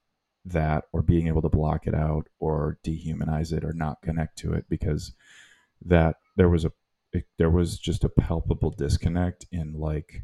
that 0.49 0.85
or 0.93 1.01
being 1.01 1.27
able 1.27 1.41
to 1.41 1.49
block 1.49 1.87
it 1.87 1.95
out 1.95 2.27
or 2.39 2.77
dehumanize 2.85 3.51
it 3.51 3.63
or 3.63 3.73
not 3.73 4.01
connect 4.01 4.37
to 4.39 4.53
it 4.53 4.65
because 4.69 5.13
that 5.83 6.15
there 6.35 6.49
was 6.49 6.65
a 6.65 6.71
it, 7.13 7.25
there 7.37 7.49
was 7.49 7.77
just 7.77 8.03
a 8.03 8.09
palpable 8.09 8.71
disconnect 8.71 9.45
in 9.51 9.73
like 9.73 10.23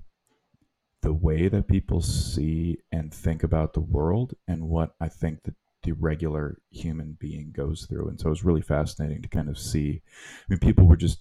the 1.02 1.14
way 1.14 1.48
that 1.48 1.68
people 1.68 2.02
see 2.02 2.78
and 2.92 3.14
think 3.14 3.44
about 3.44 3.74
the 3.74 3.82
world 3.82 4.34
and 4.48 4.70
what 4.70 4.96
I 5.00 5.10
think 5.10 5.44
that 5.44 5.56
the 5.84 5.92
regular 5.92 6.58
human 6.72 7.18
being 7.20 7.52
goes 7.52 7.86
through. 7.86 8.08
And 8.08 8.20
so 8.20 8.28
it 8.28 8.30
was 8.30 8.46
really 8.46 8.62
fascinating 8.62 9.22
to 9.22 9.30
kind 9.30 9.50
of 9.50 9.60
see. 9.60 10.02
I 10.08 10.46
mean, 10.50 10.60
people 10.60 10.88
were 10.88 10.96
just 10.96 11.20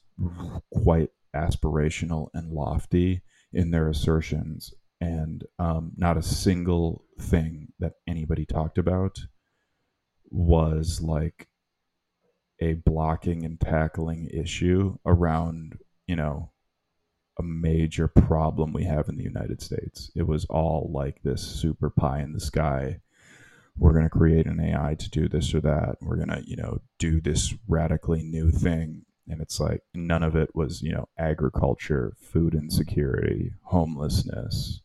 quite 0.72 1.10
aspirational 1.34 2.28
and 2.32 2.52
lofty 2.52 3.22
in 3.52 3.70
their 3.70 3.88
assertions, 3.88 4.72
and 5.02 5.44
um, 5.58 5.92
not 5.96 6.16
a 6.16 6.22
single 6.22 7.04
thing 7.20 7.72
that 7.80 7.94
anybody 8.06 8.46
talked 8.46 8.78
about 8.78 9.18
was 10.30 11.00
like 11.02 11.48
a 12.60 12.74
blocking 12.74 13.44
and 13.44 13.60
tackling 13.60 14.28
issue 14.32 14.96
around, 15.04 15.78
you 16.06 16.14
know, 16.14 16.52
a 17.36 17.42
major 17.42 18.06
problem 18.06 18.72
we 18.72 18.84
have 18.84 19.08
in 19.08 19.16
the 19.16 19.24
United 19.24 19.60
States. 19.60 20.12
It 20.14 20.28
was 20.28 20.44
all 20.44 20.88
like 20.94 21.22
this 21.24 21.42
super 21.42 21.90
pie 21.90 22.20
in 22.20 22.32
the 22.32 22.40
sky 22.40 23.00
we're 23.76 23.92
going 23.92 24.04
to 24.04 24.10
create 24.10 24.46
an 24.46 24.60
AI 24.60 24.94
to 24.98 25.10
do 25.10 25.28
this 25.28 25.54
or 25.54 25.60
that. 25.60 25.96
We're 26.00 26.16
going 26.16 26.28
to, 26.28 26.42
you 26.46 26.56
know, 26.56 26.80
do 26.98 27.20
this 27.20 27.54
radically 27.66 28.22
new 28.22 28.50
thing. 28.50 29.06
And 29.28 29.40
it's 29.40 29.60
like 29.60 29.82
none 29.94 30.22
of 30.22 30.36
it 30.36 30.50
was, 30.54 30.82
you 30.82 30.92
know, 30.92 31.08
agriculture, 31.18 32.14
food 32.20 32.54
insecurity, 32.54 33.52
homelessness. 33.62 34.82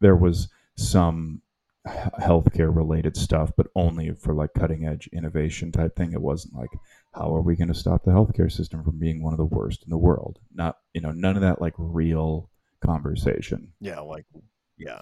There 0.00 0.16
was 0.16 0.48
some 0.76 1.42
healthcare 1.86 2.74
related 2.74 3.16
stuff, 3.16 3.52
but 3.56 3.68
only 3.74 4.10
for 4.12 4.34
like 4.34 4.54
cutting 4.54 4.84
edge 4.84 5.08
innovation 5.12 5.72
type 5.72 5.94
thing. 5.96 6.12
It 6.12 6.20
wasn't 6.20 6.54
like, 6.54 6.70
how 7.14 7.34
are 7.34 7.42
we 7.42 7.56
going 7.56 7.68
to 7.68 7.74
stop 7.74 8.04
the 8.04 8.10
healthcare 8.10 8.50
system 8.50 8.82
from 8.82 8.98
being 8.98 9.22
one 9.22 9.32
of 9.32 9.38
the 9.38 9.44
worst 9.44 9.84
in 9.84 9.90
the 9.90 9.98
world? 9.98 10.38
Not, 10.52 10.78
you 10.92 11.00
know, 11.00 11.12
none 11.12 11.36
of 11.36 11.42
that 11.42 11.60
like 11.60 11.74
real 11.78 12.50
conversation. 12.84 13.72
Yeah. 13.80 14.00
Like, 14.00 14.26
yeah. 14.76 15.00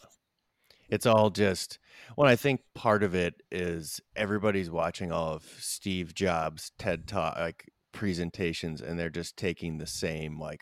It's 0.91 1.07
all 1.07 1.31
just 1.31 1.79
well, 2.17 2.29
I 2.29 2.37
think 2.37 2.61
part 2.75 3.03
of 3.03 3.15
it 3.15 3.43
is 3.51 4.01
everybody's 4.15 4.71
watching 4.71 5.11
all 5.11 5.35
of 5.35 5.43
Steve 5.59 6.15
Jobs 6.15 6.73
TED 6.79 7.09
Talk 7.09 7.37
like 7.39 7.71
presentations 7.93 8.81
and 8.83 8.99
they're 8.99 9.09
just 9.09 9.37
taking 9.37 9.79
the 9.79 9.87
same 9.87 10.39
like 10.39 10.61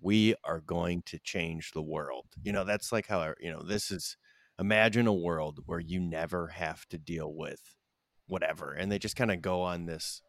we 0.00 0.34
are 0.44 0.60
going 0.60 1.02
to 1.06 1.18
change 1.18 1.72
the 1.72 1.82
world. 1.82 2.26
You 2.42 2.52
know, 2.52 2.64
that's 2.64 2.92
like 2.92 3.06
how 3.08 3.34
you 3.40 3.50
know, 3.50 3.62
this 3.62 3.90
is 3.90 4.16
imagine 4.58 5.06
a 5.06 5.12
world 5.12 5.60
where 5.66 5.80
you 5.80 6.00
never 6.00 6.48
have 6.48 6.86
to 6.88 6.98
deal 6.98 7.32
with 7.32 7.76
whatever 8.26 8.72
and 8.72 8.92
they 8.92 8.98
just 8.98 9.16
kind 9.16 9.30
of 9.30 9.40
go 9.40 9.62
on 9.62 9.86
this 9.86 10.20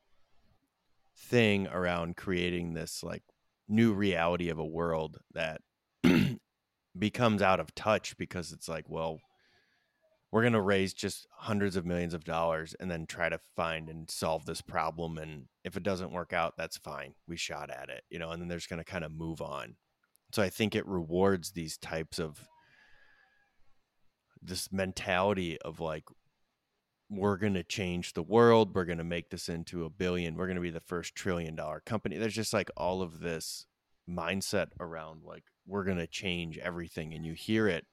thing 1.17 1.67
around 1.67 2.15
creating 2.15 2.73
this 2.73 3.03
like 3.03 3.23
new 3.67 3.93
reality 3.93 4.49
of 4.49 4.57
a 4.57 4.65
world 4.65 5.17
that 5.33 5.61
becomes 6.97 7.41
out 7.41 7.59
of 7.59 7.75
touch 7.75 8.17
because 8.17 8.51
it's 8.51 8.67
like, 8.67 8.85
well, 8.89 9.19
we're 10.31 10.41
going 10.41 10.53
to 10.53 10.61
raise 10.61 10.93
just 10.93 11.27
hundreds 11.31 11.75
of 11.75 11.85
millions 11.85 12.13
of 12.13 12.23
dollars 12.23 12.75
and 12.79 12.89
then 12.89 13.05
try 13.07 13.29
to 13.29 13.39
find 13.55 13.89
and 13.89 14.09
solve 14.09 14.45
this 14.45 14.61
problem. 14.61 15.17
And 15.17 15.45
if 15.63 15.75
it 15.75 15.83
doesn't 15.83 16.11
work 16.11 16.33
out, 16.33 16.53
that's 16.55 16.77
fine. 16.77 17.15
We 17.27 17.35
shot 17.35 17.71
at 17.71 17.89
it, 17.89 18.03
you 18.09 18.19
know, 18.19 18.29
and 18.29 18.41
then 18.41 18.47
there's 18.47 18.67
going 18.67 18.83
to 18.83 18.83
kind 18.83 19.03
of 19.03 19.11
move 19.11 19.41
on. 19.41 19.75
So 20.31 20.43
I 20.43 20.49
think 20.49 20.75
it 20.75 20.85
rewards 20.85 21.51
these 21.51 21.77
types 21.77 22.19
of 22.19 22.47
this 24.41 24.71
mentality 24.71 25.59
of 25.61 25.79
like, 25.79 26.03
we're 27.09 27.37
going 27.37 27.55
to 27.55 27.63
change 27.63 28.13
the 28.13 28.21
world. 28.21 28.75
We're 28.75 28.85
going 28.85 28.99
to 28.99 29.03
make 29.03 29.31
this 29.31 29.49
into 29.49 29.83
a 29.83 29.89
billion. 29.89 30.35
We're 30.35 30.45
going 30.45 30.57
to 30.57 30.61
be 30.61 30.69
the 30.69 30.79
first 30.79 31.15
trillion 31.15 31.55
dollar 31.55 31.81
company. 31.83 32.17
There's 32.17 32.35
just 32.35 32.53
like 32.53 32.69
all 32.77 33.01
of 33.01 33.19
this 33.19 33.65
mindset 34.07 34.67
around 34.79 35.23
like, 35.23 35.43
we're 35.65 35.83
going 35.83 35.97
to 35.97 36.07
change 36.07 36.59
everything 36.59 37.13
and 37.13 37.25
you 37.25 37.33
hear 37.33 37.67
it 37.67 37.85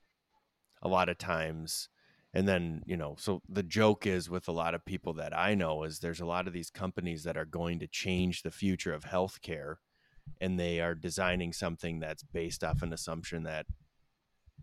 a 0.83 0.89
lot 0.89 1.09
of 1.09 1.17
times 1.17 1.89
and 2.37 2.47
then 2.47 2.83
you 2.85 2.99
know 2.99 3.17
so 3.19 3.41
the 3.49 3.63
joke 3.63 4.07
is 4.07 4.29
with 4.29 4.47
a 4.47 4.53
lot 4.53 4.75
of 4.75 4.85
people 4.85 5.15
that 5.15 5.37
i 5.37 5.55
know 5.55 5.85
is 5.85 5.99
there's 5.99 6.21
a 6.21 6.27
lot 6.27 6.47
of 6.47 6.53
these 6.53 6.71
companies 6.71 7.25
that 7.25 7.37
are 7.37 7.47
going 7.47 7.79
to 7.79 7.87
change 7.87 8.43
the 8.43 8.51
future 8.51 8.93
of 8.93 9.05
healthcare 9.05 9.77
and 10.41 10.61
they 10.61 10.81
are 10.81 10.95
designing 10.95 11.53
something 11.53 11.99
that's 11.99 12.23
based 12.23 12.63
off 12.63 12.83
an 12.83 12.93
assumption 12.93 13.45
that 13.45 13.65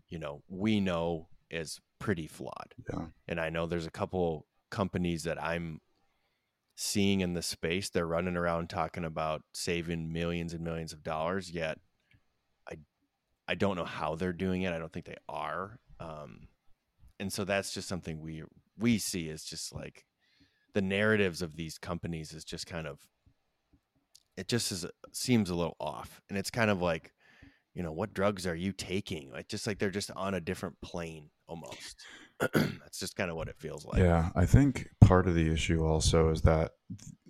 you 0.08 0.18
know 0.18 0.42
we 0.48 0.80
know 0.80 1.26
is 1.50 1.80
pretty 1.98 2.28
flawed 2.28 2.74
yeah. 2.92 3.06
and 3.26 3.40
i 3.40 3.50
know 3.50 3.66
there's 3.66 3.86
a 3.86 3.90
couple 3.90 4.46
companies 4.70 5.24
that 5.24 5.42
i'm 5.42 5.80
seeing 6.76 7.20
in 7.20 7.34
the 7.34 7.42
space 7.42 7.90
they're 7.90 8.06
running 8.06 8.36
around 8.36 8.68
talking 8.68 9.04
about 9.04 9.42
saving 9.52 10.12
millions 10.12 10.52
and 10.52 10.62
millions 10.62 10.92
of 10.92 11.02
dollars 11.02 11.50
yet 11.50 11.78
I 12.68 12.76
I 13.46 13.54
don't 13.54 13.76
know 13.76 13.84
how 13.84 14.14
they're 14.16 14.32
doing 14.32 14.62
it. 14.62 14.72
I 14.72 14.78
don't 14.78 14.92
think 14.92 15.06
they 15.06 15.18
are. 15.28 15.78
Um, 16.00 16.48
and 17.20 17.32
so 17.32 17.44
that's 17.44 17.72
just 17.72 17.88
something 17.88 18.20
we 18.20 18.42
we 18.78 18.98
see 18.98 19.28
is 19.28 19.44
just 19.44 19.74
like 19.74 20.04
the 20.74 20.82
narratives 20.82 21.42
of 21.42 21.56
these 21.56 21.78
companies 21.78 22.32
is 22.32 22.44
just 22.44 22.66
kind 22.66 22.86
of 22.86 23.00
it 24.36 24.48
just 24.48 24.72
is 24.72 24.84
seems 25.12 25.50
a 25.50 25.54
little 25.54 25.76
off 25.78 26.20
and 26.28 26.36
it's 26.36 26.50
kind 26.50 26.70
of 26.70 26.82
like 26.82 27.12
you 27.74 27.82
know 27.82 27.92
what 27.92 28.14
drugs 28.14 28.46
are 28.46 28.54
you 28.54 28.72
taking? 28.72 29.30
Like 29.32 29.48
just 29.48 29.66
like 29.66 29.78
they're 29.78 29.90
just 29.90 30.10
on 30.12 30.34
a 30.34 30.40
different 30.40 30.80
plane 30.80 31.30
almost. 31.48 31.96
That's 32.40 32.98
just 32.98 33.16
kind 33.16 33.30
of 33.30 33.36
what 33.36 33.48
it 33.48 33.56
feels 33.58 33.84
like. 33.84 33.98
Yeah 33.98 34.30
i 34.34 34.44
think 34.46 34.88
part 35.00 35.26
of 35.26 35.34
the 35.34 35.52
issue 35.52 35.84
also 35.84 36.30
is 36.30 36.42
that 36.42 36.72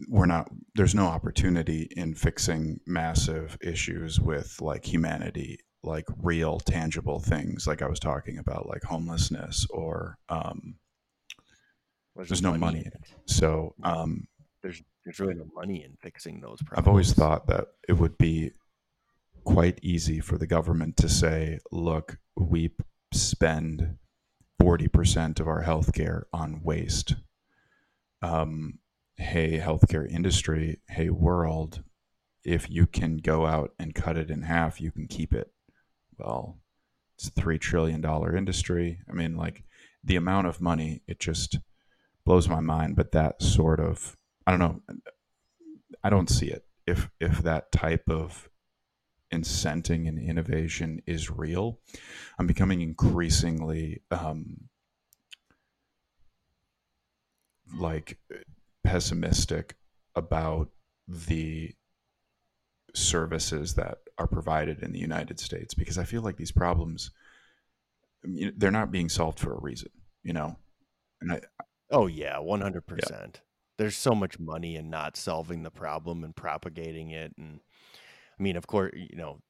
we're 0.09 0.27
not 0.27 0.49
there's 0.75 0.95
no 0.95 1.07
opportunity 1.07 1.89
in 1.97 2.15
fixing 2.15 2.79
massive 2.87 3.59
issues 3.61 4.19
with 4.21 4.61
like 4.61 4.85
humanity 4.85 5.59
like 5.85 6.07
real 6.23 6.59
tangible 6.61 7.21
things 7.21 7.67
like 7.67 7.83
i 7.83 7.89
was 7.89 8.01
talking 8.01 8.39
about 8.39 8.67
like 8.69 8.83
homelessness 8.85 9.67
or 9.71 10.19
um, 10.29 10.77
There's, 12.17 12.29
there's 12.29 12.43
no 12.43 12.57
money 12.57 12.81
in 12.81 12.87
it. 12.87 13.01
so 13.27 13.75
um, 13.83 14.27
There's 14.63 14.83
there's 15.05 15.21
really 15.21 15.35
no 15.35 15.47
money 15.55 15.85
in 15.85 15.97
fixing 16.01 16.41
those 16.41 16.63
problems. 16.63 16.79
i've 16.79 16.89
always 16.89 17.13
thought 17.13 17.47
that 17.49 17.67
it 17.89 17.95
would 17.95 18.17
be 18.19 18.53
quite 19.45 19.79
easy 19.83 20.21
for 20.21 20.39
the 20.39 20.47
government 20.47 20.97
to 20.97 21.09
say 21.09 21.59
look 21.71 22.19
we 22.37 22.71
spend 23.13 23.97
40% 24.63 25.41
of 25.41 25.47
our 25.49 25.63
healthcare 25.65 26.23
on 26.33 26.63
waste. 26.63 27.17
Um, 28.23 28.79
hey 29.17 29.59
healthcare 29.59 30.11
industry 30.11 30.81
hey 30.89 31.11
world 31.11 31.83
if 32.45 32.69
you 32.71 32.87
can 32.87 33.19
go 33.19 33.47
out 33.47 33.73
and 33.79 33.95
cut 33.95 34.17
it 34.17 34.31
in 34.31 34.43
half 34.43 34.81
you 34.81 34.91
can 34.91 35.07
keep 35.07 35.33
it 35.33 35.53
well 36.19 36.59
it's 37.17 37.29
a 37.29 37.31
three 37.33 37.59
trillion 37.59 38.01
dollar 38.01 38.37
industry. 38.37 39.01
I 39.09 39.13
mean 39.13 39.37
like 39.37 39.65
the 40.03 40.17
amount 40.17 40.47
of 40.47 40.61
money 40.61 41.03
it 41.07 41.19
just 41.21 41.59
blows 42.25 42.49
my 42.49 42.61
mind 42.61 42.97
but 42.97 43.13
that 43.13 43.43
sort 43.43 43.81
of 43.81 44.17
i 44.47 44.51
don't 44.51 44.61
know 44.61 44.81
i 46.03 46.11
don't 46.11 46.31
see 46.31 46.47
it. 46.49 46.65
If 46.87 47.11
if 47.21 47.43
that 47.43 47.73
type 47.73 48.09
of 48.09 48.49
incenting 49.33 50.07
and 50.07 50.19
innovation 50.19 51.03
is 51.07 51.31
real 51.31 51.81
i'm 52.39 52.47
becoming 52.47 52.81
increasingly 52.83 54.03
um 54.11 54.69
like 57.77 58.19
pessimistic 58.85 59.77
about 60.15 60.69
the 61.09 61.75
services 62.95 63.75
that 63.75 63.99
are 64.19 64.27
provided 64.27 64.83
in 64.83 64.93
the 64.93 64.99
United 64.99 65.41
States 65.41 65.75
because 65.75 65.99
I 65.99 66.05
feel 66.05 66.23
like 66.23 66.37
these 66.37 66.53
problems 66.53 67.11
they're 68.23 68.71
not 68.71 68.91
being 68.91 69.09
solved 69.09 69.39
for 69.39 69.53
a 69.53 69.61
reason, 69.61 69.91
you 70.23 70.33
know. 70.33 70.57
And 71.21 71.33
I 71.33 71.41
Oh 71.91 72.07
yeah, 72.07 72.39
one 72.39 72.61
hundred 72.61 72.87
percent. 72.87 73.43
There's 73.77 73.97
so 73.97 74.15
much 74.15 74.39
money 74.39 74.77
in 74.77 74.89
not 74.89 75.17
solving 75.17 75.63
the 75.63 75.71
problem 75.71 76.25
and 76.25 76.35
propagating 76.35 77.11
it, 77.11 77.33
and 77.37 77.61
I 78.39 78.43
mean, 78.43 78.57
of 78.57 78.67
course, 78.67 78.93
you 78.95 79.17
know, 79.17 79.41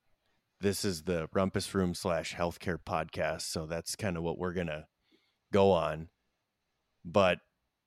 this 0.60 0.84
is 0.84 1.02
the 1.02 1.28
Rumpus 1.34 1.72
Room 1.74 1.94
slash 1.94 2.34
Healthcare 2.34 2.78
podcast, 2.78 3.42
so 3.42 3.66
that's 3.66 3.96
kind 3.96 4.16
of 4.16 4.22
what 4.22 4.38
we're 4.38 4.52
gonna 4.52 4.86
go 5.52 5.70
on. 5.72 6.08
But 7.04 7.38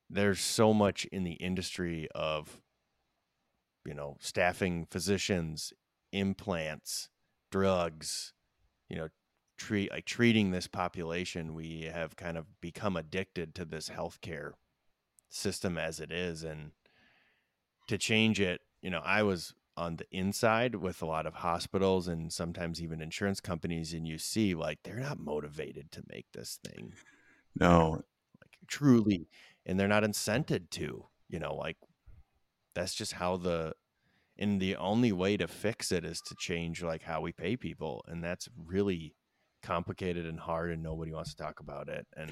there's 0.10 0.40
so 0.40 0.74
much 0.74 1.06
in 1.06 1.24
the 1.24 1.34
industry 1.34 2.08
of, 2.16 2.62
you 3.88 3.96
know, 3.96 4.17
staffing 4.20 4.86
physicians, 4.91 5.74
implants, 6.12 7.10
drugs, 7.50 8.34
you 8.89 8.98
know, 8.98 9.08
treat 9.58 9.89
like 9.89 10.06
treating 10.06 10.51
this 10.51 10.67
population. 10.67 11.56
We 11.56 11.89
have 11.91 12.15
kind 12.15 12.38
of 12.38 12.46
become 12.62 12.96
addicted 12.96 13.56
to 13.56 13.65
this 13.65 13.89
healthcare 13.89 14.51
system 15.29 15.77
as 15.77 16.00
it 16.00 16.12
is 16.12 16.44
and 16.44 16.72
to 17.88 17.98
change 17.98 18.39
it 18.39 18.62
you 18.82 18.89
know 18.89 19.01
i 19.03 19.24
was 19.24 19.53
on 19.75 19.98
the 19.98 20.06
inside 20.12 20.75
with 20.75 21.01
a 21.01 21.06
lot 21.06 21.25
of 21.25 21.36
hospitals 21.36 22.08
and 22.08 22.32
sometimes 22.32 22.82
even 22.82 23.01
insurance 23.01 23.39
companies 23.39 23.94
and 23.94 24.08
you 24.08 24.17
see 24.17 24.56
like 24.56 24.79
they're 24.84 25.00
not 25.00 25.20
motivated 25.20 25.91
to 25.91 26.01
make 26.10 26.25
this 26.34 26.60
thing 26.65 26.94
no, 27.60 28.01
like 28.41 28.58
truly 28.67 29.27
and 29.65 29.79
they're 29.79 29.88
not 29.88 30.03
incented 30.03 30.70
to 30.70 31.06
you 31.29 31.39
know 31.39 31.56
like 31.56 31.77
that's 32.78 32.94
just 32.94 33.14
how 33.14 33.38
the 33.38 33.74
and 34.38 34.62
the 34.62 34.76
only 34.76 35.12
way 35.12 35.36
to 35.36 35.48
fix 35.48 35.92
it 35.92 36.06
is 36.06 36.22
to 36.22 36.36
change 36.38 36.84
like 36.84 37.02
how 37.02 37.20
we 37.22 37.32
pay 37.32 37.58
people 37.58 38.06
and 38.08 38.24
that's 38.24 38.48
really 38.66 39.16
complicated 39.63 40.28
and 40.28 40.40
hard 40.40 40.72
and 40.72 40.84
nobody 40.84 41.12
wants 41.12 41.34
to 41.34 41.44
talk 41.44 41.60
about 41.60 41.90
it 41.90 42.06
and 42.16 42.32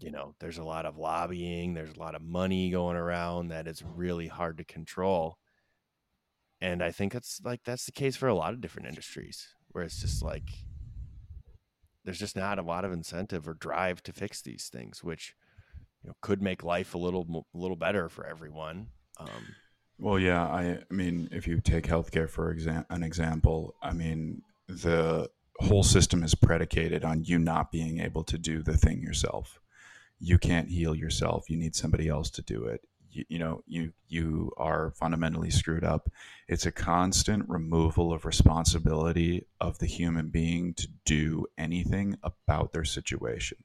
you 0.00 0.10
know 0.10 0.34
there's 0.40 0.58
a 0.58 0.64
lot 0.64 0.84
of 0.84 0.96
lobbying 0.96 1.74
there's 1.74 1.94
a 1.96 2.00
lot 2.00 2.16
of 2.16 2.22
money 2.22 2.70
going 2.70 2.96
around 2.96 3.48
that 3.48 3.68
is 3.68 3.84
really 3.94 4.26
hard 4.26 4.58
to 4.58 4.64
control 4.64 5.38
and 6.60 6.82
i 6.82 6.90
think 6.90 7.12
that's 7.12 7.40
like 7.44 7.60
that's 7.64 7.86
the 7.86 7.92
case 7.92 8.16
for 8.16 8.26
a 8.26 8.34
lot 8.34 8.52
of 8.52 8.60
different 8.60 8.88
industries 8.88 9.54
where 9.68 9.84
it's 9.84 10.00
just 10.00 10.24
like 10.24 10.50
there's 12.04 12.18
just 12.18 12.36
not 12.36 12.58
a 12.58 12.62
lot 12.62 12.84
of 12.84 12.92
incentive 12.92 13.46
or 13.46 13.54
drive 13.54 14.02
to 14.02 14.12
fix 14.12 14.42
these 14.42 14.68
things 14.72 15.04
which 15.04 15.34
you 16.02 16.08
know 16.08 16.14
could 16.20 16.42
make 16.42 16.64
life 16.64 16.96
a 16.96 16.98
little 16.98 17.46
a 17.54 17.58
little 17.58 17.76
better 17.76 18.08
for 18.08 18.26
everyone 18.26 18.88
um 19.18 19.56
Well, 19.98 20.18
yeah, 20.18 20.44
I, 20.46 20.78
I 20.90 20.94
mean, 20.94 21.28
if 21.30 21.46
you 21.46 21.60
take 21.60 21.84
healthcare 21.86 22.28
for 22.28 22.54
exa- 22.54 22.86
an 22.90 23.02
example, 23.02 23.74
I 23.82 23.92
mean, 23.92 24.42
the 24.66 25.30
whole 25.60 25.84
system 25.84 26.22
is 26.24 26.34
predicated 26.34 27.04
on 27.04 27.24
you 27.24 27.38
not 27.38 27.70
being 27.70 28.00
able 28.00 28.24
to 28.24 28.38
do 28.38 28.62
the 28.62 28.76
thing 28.76 29.00
yourself. 29.02 29.60
You 30.20 30.38
can't 30.38 30.68
heal 30.68 30.94
yourself. 30.94 31.50
You 31.50 31.56
need 31.56 31.76
somebody 31.76 32.08
else 32.08 32.30
to 32.30 32.42
do 32.42 32.64
it. 32.66 32.82
You, 33.10 33.24
you 33.28 33.38
know, 33.38 33.62
you 33.66 33.92
you 34.08 34.52
are 34.56 34.90
fundamentally 34.92 35.50
screwed 35.50 35.84
up. 35.84 36.10
It's 36.48 36.66
a 36.66 36.72
constant 36.72 37.48
removal 37.48 38.12
of 38.12 38.24
responsibility 38.24 39.46
of 39.60 39.78
the 39.78 39.86
human 39.86 40.28
being 40.30 40.74
to 40.74 40.88
do 41.04 41.46
anything 41.58 42.18
about 42.22 42.72
their 42.72 42.84
situation. 42.84 43.58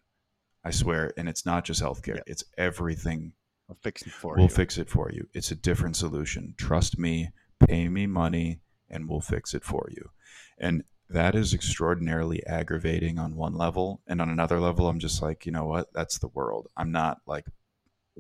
I 0.64 0.72
swear, 0.72 1.14
and 1.18 1.30
it's 1.30 1.46
not 1.46 1.66
just 1.66 1.82
healthcare; 1.82 2.18
Yeah. 2.18 2.24
it's 2.28 2.44
everything 2.58 3.34
i'll 3.70 3.78
fix 3.82 4.02
it 4.02 4.12
for 4.12 4.36
we'll 4.36 4.46
you 4.46 4.50
fix 4.50 4.78
it 4.78 4.90
for 4.90 5.12
you. 5.12 5.28
It's 5.34 5.52
a 5.52 5.56
different 5.56 5.96
solution. 5.96 6.56
Trust 6.58 6.98
me, 6.98 7.30
pay 7.66 7.88
me 7.88 8.08
money, 8.08 8.60
and 8.90 9.08
we'll 9.08 9.22
fix 9.22 9.54
it 9.54 9.64
for 9.64 9.88
you. 9.92 10.10
And 10.58 10.84
that 11.10 11.36
is 11.36 11.54
extraordinarily 11.54 12.46
aggravating 12.46 13.18
on 13.18 13.36
one 13.36 13.56
level. 13.56 14.02
And 14.08 14.22
on 14.22 14.30
another 14.30 14.60
level, 14.60 14.88
I'm 14.88 15.00
just 15.00 15.22
like, 15.22 15.46
you 15.46 15.52
know 15.52 15.66
what? 15.66 15.88
That's 15.94 16.20
the 16.20 16.28
world. 16.28 16.68
I'm 16.78 16.92
not 16.92 17.20
like, 17.26 17.46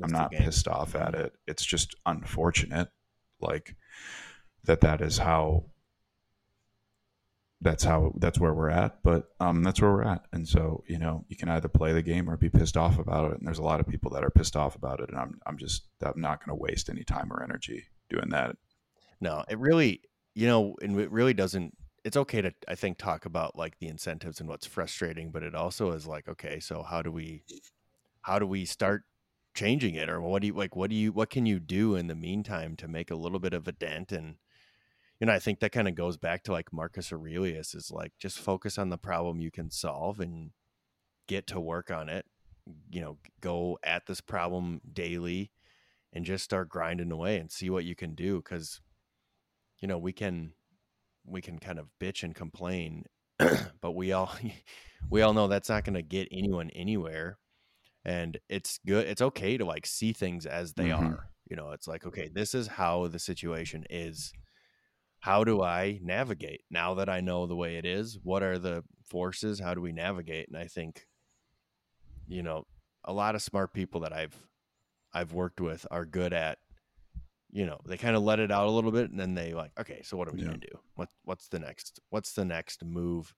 I'm 0.01 0.11
not 0.11 0.31
game. 0.31 0.41
pissed 0.41 0.67
off 0.67 0.95
at 0.95 1.13
it. 1.13 1.33
It's 1.45 1.65
just 1.65 1.95
unfortunate, 2.05 2.89
like, 3.41 3.75
that 4.63 4.81
that 4.81 5.01
is 5.01 5.17
how. 5.17 5.65
That's 7.61 7.83
how 7.83 8.13
that's 8.17 8.39
where 8.39 8.53
we're 8.53 8.69
at, 8.69 9.03
but 9.03 9.31
um, 9.41 9.63
that's 9.63 9.81
where 9.81 9.91
we're 9.91 10.03
at, 10.03 10.25
and 10.31 10.47
so 10.47 10.83
you 10.87 10.97
know 10.97 11.25
you 11.27 11.35
can 11.35 11.49
either 11.49 11.67
play 11.67 11.91
the 11.91 12.01
game 12.01 12.29
or 12.29 12.37
be 12.37 12.49
pissed 12.49 12.77
off 12.77 12.97
about 12.97 13.31
it. 13.31 13.37
And 13.37 13.45
there's 13.45 13.59
a 13.59 13.63
lot 13.63 13.81
of 13.81 13.87
people 13.87 14.11
that 14.11 14.23
are 14.23 14.29
pissed 14.29 14.55
off 14.55 14.75
about 14.75 15.01
it, 15.01 15.09
and 15.09 15.19
I'm 15.19 15.39
I'm 15.45 15.57
just 15.57 15.83
I'm 16.01 16.21
not 16.21 16.39
going 16.39 16.57
to 16.57 16.61
waste 16.61 16.89
any 16.89 17.03
time 17.03 17.33
or 17.33 17.43
energy 17.43 17.83
doing 18.09 18.29
that. 18.29 18.55
No, 19.19 19.43
it 19.49 19.59
really, 19.59 20.01
you 20.35 20.47
know, 20.47 20.75
and 20.81 20.97
it 20.99 21.11
really 21.11 21.33
doesn't. 21.33 21.75
It's 22.05 22.15
okay 22.15 22.41
to, 22.41 22.53
I 22.67 22.75
think, 22.75 22.97
talk 22.97 23.25
about 23.25 23.57
like 23.57 23.77
the 23.79 23.87
incentives 23.87 24.39
and 24.39 24.47
what's 24.47 24.65
frustrating, 24.65 25.31
but 25.31 25.43
it 25.43 25.53
also 25.53 25.91
is 25.91 26.07
like, 26.07 26.29
okay, 26.29 26.61
so 26.61 26.81
how 26.81 27.01
do 27.01 27.11
we, 27.11 27.43
how 28.21 28.39
do 28.39 28.47
we 28.47 28.63
start 28.63 29.03
changing 29.53 29.95
it, 29.95 30.09
or 30.09 30.21
what 30.21 30.41
do 30.41 30.47
you 30.47 30.53
like? 30.53 30.77
What 30.77 30.89
do 30.89 30.95
you, 30.95 31.11
what 31.11 31.29
can 31.29 31.45
you 31.45 31.59
do 31.59 31.95
in 31.95 32.07
the 32.07 32.15
meantime 32.15 32.77
to 32.77 32.87
make 32.87 33.11
a 33.11 33.15
little 33.15 33.39
bit 33.39 33.53
of 33.53 33.67
a 33.67 33.73
dent? 33.73 34.13
And 34.13 34.35
you 35.19 35.27
know, 35.27 35.33
I 35.33 35.39
think 35.39 35.59
that 35.59 35.71
kind 35.71 35.87
of 35.87 35.95
goes 35.95 36.17
back 36.17 36.43
to 36.43 36.51
like 36.51 36.71
Marcus 36.71 37.11
Aurelius 37.11 37.75
is 37.75 37.91
like 37.91 38.13
just 38.19 38.39
focus 38.39 38.77
on 38.77 38.89
the 38.89 38.97
problem 38.97 39.41
you 39.41 39.51
can 39.51 39.69
solve 39.69 40.19
and 40.19 40.51
get 41.27 41.47
to 41.47 41.59
work 41.59 41.91
on 41.91 42.09
it. 42.09 42.25
You 42.89 43.01
know, 43.01 43.17
go 43.41 43.79
at 43.83 44.05
this 44.05 44.21
problem 44.21 44.81
daily 44.91 45.51
and 46.13 46.25
just 46.25 46.43
start 46.43 46.69
grinding 46.69 47.11
away 47.11 47.37
and 47.37 47.51
see 47.51 47.69
what 47.69 47.85
you 47.85 47.95
can 47.95 48.15
do 48.15 48.37
because 48.37 48.81
you 49.79 49.87
know 49.87 49.97
we 49.97 50.11
can 50.11 50.53
we 51.25 51.41
can 51.41 51.59
kind 51.59 51.79
of 51.79 51.87
bitch 51.99 52.23
and 52.23 52.33
complain 52.35 53.05
but 53.81 53.91
we 53.91 54.11
all 54.11 54.31
we 55.09 55.21
all 55.21 55.33
know 55.33 55.47
that's 55.47 55.69
not 55.69 55.83
going 55.83 55.93
to 55.93 56.01
get 56.01 56.27
anyone 56.31 56.69
anywhere 56.71 57.37
and 58.05 58.39
it's 58.49 58.79
good 58.85 59.07
it's 59.07 59.21
okay 59.21 59.57
to 59.57 59.65
like 59.65 59.85
see 59.85 60.13
things 60.13 60.45
as 60.45 60.73
they 60.73 60.89
Mhm. 60.89 60.99
are 60.99 61.29
you 61.49 61.55
know 61.55 61.71
it's 61.71 61.87
like 61.87 62.05
okay 62.05 62.29
this 62.33 62.53
is 62.55 62.67
how 62.67 63.07
the 63.07 63.19
situation 63.19 63.85
is 63.89 64.33
how 65.19 65.43
do 65.43 65.61
i 65.61 65.99
navigate? 66.01 66.61
Now 66.69 66.93
that 66.95 67.09
i 67.09 67.19
know 67.21 67.45
the 67.45 67.55
way 67.55 67.77
it 67.77 67.85
is 67.85 68.17
what 68.23 68.43
are 68.43 68.57
the 68.57 68.83
forces? 69.05 69.59
How 69.59 69.73
do 69.73 69.81
we 69.81 69.91
navigate? 69.91 70.47
And 70.47 70.57
i 70.57 70.65
think 70.65 71.05
you 72.27 72.43
know 72.43 72.65
a 73.05 73.13
lot 73.13 73.35
of 73.35 73.41
smart 73.41 73.73
people 73.73 74.01
that 74.01 74.13
i've 74.13 74.35
i've 75.13 75.33
worked 75.33 75.59
with 75.59 75.87
are 75.89 76.05
good 76.05 76.33
at 76.33 76.59
you 77.51 77.65
know 77.65 77.79
they 77.85 77.97
kind 77.97 78.15
of 78.15 78.21
let 78.21 78.39
it 78.39 78.51
out 78.51 78.67
a 78.67 78.71
little 78.71 78.91
bit 78.91 79.09
and 79.09 79.19
then 79.19 79.33
they 79.33 79.53
like 79.53 79.71
okay 79.79 80.01
so 80.03 80.15
what 80.15 80.27
are 80.27 80.31
we 80.31 80.39
Yeah. 80.39 80.49
going 80.49 80.59
to 80.59 80.67
do? 80.67 80.79
What 80.95 81.09
what's 81.23 81.47
the 81.47 81.59
next 81.59 81.99
what's 82.09 82.33
the 82.33 82.45
next 82.45 82.83
move 82.85 83.33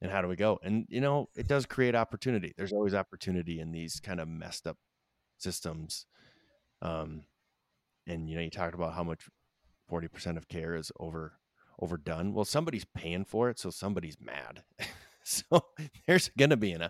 and 0.00 0.10
how 0.10 0.22
do 0.22 0.28
we 0.28 0.36
go? 0.36 0.58
And 0.62 0.86
you 0.88 1.00
know 1.00 1.28
it 1.36 1.46
does 1.46 1.66
create 1.66 1.94
opportunity. 1.94 2.54
There's 2.56 2.72
always 2.72 2.94
opportunity 2.94 3.60
in 3.60 3.72
these 3.72 4.00
kind 4.00 4.20
of 4.20 4.28
messed 4.28 4.66
up 4.66 4.78
systems 5.38 6.06
um 6.82 7.22
and 8.06 8.28
you 8.28 8.36
know 8.36 8.42
you 8.42 8.50
talked 8.50 8.74
about 8.74 8.94
how 8.94 9.02
much 9.02 9.28
40% 9.90 10.36
of 10.36 10.48
care 10.48 10.74
is 10.74 10.92
over 10.98 11.34
overdone 11.82 12.34
well 12.34 12.44
somebody's 12.44 12.84
paying 12.84 13.24
for 13.24 13.48
it 13.48 13.58
so 13.58 13.70
somebody's 13.70 14.18
mad 14.20 14.62
so 15.24 15.64
there's 16.06 16.30
gonna 16.36 16.56
be 16.56 16.72
an 16.72 16.82
uh, 16.82 16.88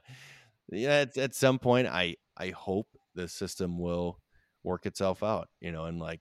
yeah 0.72 1.02
at, 1.02 1.16
at 1.16 1.32
some 1.32 1.60
point 1.60 1.86
i 1.86 2.16
i 2.36 2.48
hope 2.48 2.88
the 3.14 3.28
system 3.28 3.78
will 3.78 4.18
work 4.64 4.86
itself 4.86 5.22
out 5.22 5.48
you 5.60 5.70
know 5.70 5.84
and 5.84 6.00
like 6.00 6.20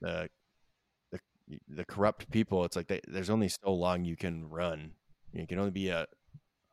the 0.00 0.28
the 1.12 1.20
the 1.68 1.84
corrupt 1.84 2.30
people. 2.30 2.64
It's 2.64 2.76
like 2.76 2.88
they, 2.88 3.00
there's 3.06 3.30
only 3.30 3.48
so 3.48 3.72
long 3.72 4.04
you 4.04 4.16
can 4.16 4.48
run. 4.48 4.92
You 5.32 5.46
can 5.46 5.58
only 5.58 5.70
be 5.70 5.88
a 5.88 6.06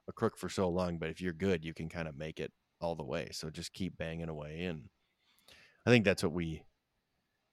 a 0.09 0.13
crook 0.13 0.37
for 0.37 0.47
so 0.47 0.69
long, 0.69 0.97
but 0.97 1.09
if 1.09 1.19
you're 1.19 1.33
good, 1.33 1.65
you 1.65 1.73
can 1.73 1.89
kind 1.89 2.07
of 2.07 2.17
make 2.17 2.39
it 2.39 2.53
all 2.79 2.95
the 2.95 3.03
way. 3.03 3.27
So 3.33 3.49
just 3.49 3.73
keep 3.73 3.97
banging 3.97 4.29
away, 4.29 4.63
and 4.63 4.89
I 5.85 5.89
think 5.89 6.05
that's 6.05 6.23
what 6.23 6.31
we 6.31 6.63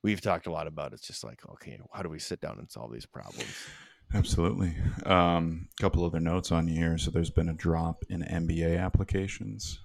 we've 0.05 0.21
talked 0.21 0.47
a 0.47 0.53
lot 0.53 0.69
about. 0.69 0.93
It's 0.93 1.07
just 1.07 1.25
like, 1.25 1.41
okay, 1.53 1.81
how 1.93 2.03
do 2.03 2.11
we 2.11 2.21
sit 2.21 2.41
down 2.41 2.59
and 2.59 2.71
solve 2.71 2.93
these 2.93 3.07
problems? 3.07 3.67
Absolutely. 4.13 4.77
A 5.05 5.13
um, 5.13 5.67
couple 5.81 6.05
other 6.05 6.21
notes 6.21 6.53
on 6.53 6.69
here. 6.69 6.99
So 6.99 7.11
there's 7.11 7.31
been 7.31 7.49
a 7.49 7.55
drop 7.55 8.05
in 8.09 8.23
MBA 8.23 8.79
applications. 8.79 9.81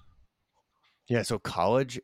Yeah. 1.07 1.23
So 1.23 1.39
college 1.39 1.99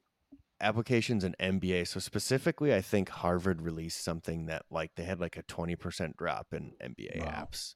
applications 0.62 1.26
and 1.26 1.38
MBA. 1.38 1.88
So 1.88 2.00
specifically, 2.00 2.74
I 2.74 2.82
think 2.82 3.10
Harvard 3.10 3.62
released 3.62 4.04
something 4.04 4.46
that 4.46 4.64
like 4.72 4.92
they 4.96 5.04
had 5.04 5.20
like 5.20 5.38
a 5.38 5.44
20% 5.44 6.16
drop 6.16 6.48
in 6.54 6.72
MBA 6.82 7.20
wow. 7.20 7.26
apps, 7.28 7.76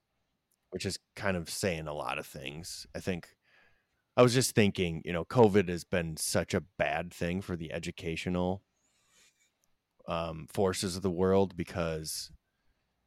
which 0.71 0.85
is 0.85 0.97
kind 1.17 1.35
of 1.35 1.49
saying 1.49 1.87
a 1.87 1.93
lot 1.93 2.17
of 2.17 2.25
things. 2.25 2.87
I 2.95 2.99
think 3.01 3.27
I 4.15 4.21
was 4.21 4.33
just 4.33 4.55
thinking, 4.55 5.01
you 5.03 5.11
know, 5.11 5.25
COVID 5.25 5.67
has 5.67 5.83
been 5.83 6.15
such 6.15 6.53
a 6.53 6.63
bad 6.77 7.13
thing 7.13 7.41
for 7.41 7.57
the 7.57 7.73
educational 7.73 8.63
um, 10.09 10.47
forces 10.51 10.97
of 10.97 11.03
the 11.03 11.09
world 11.09 11.55
because 11.55 12.31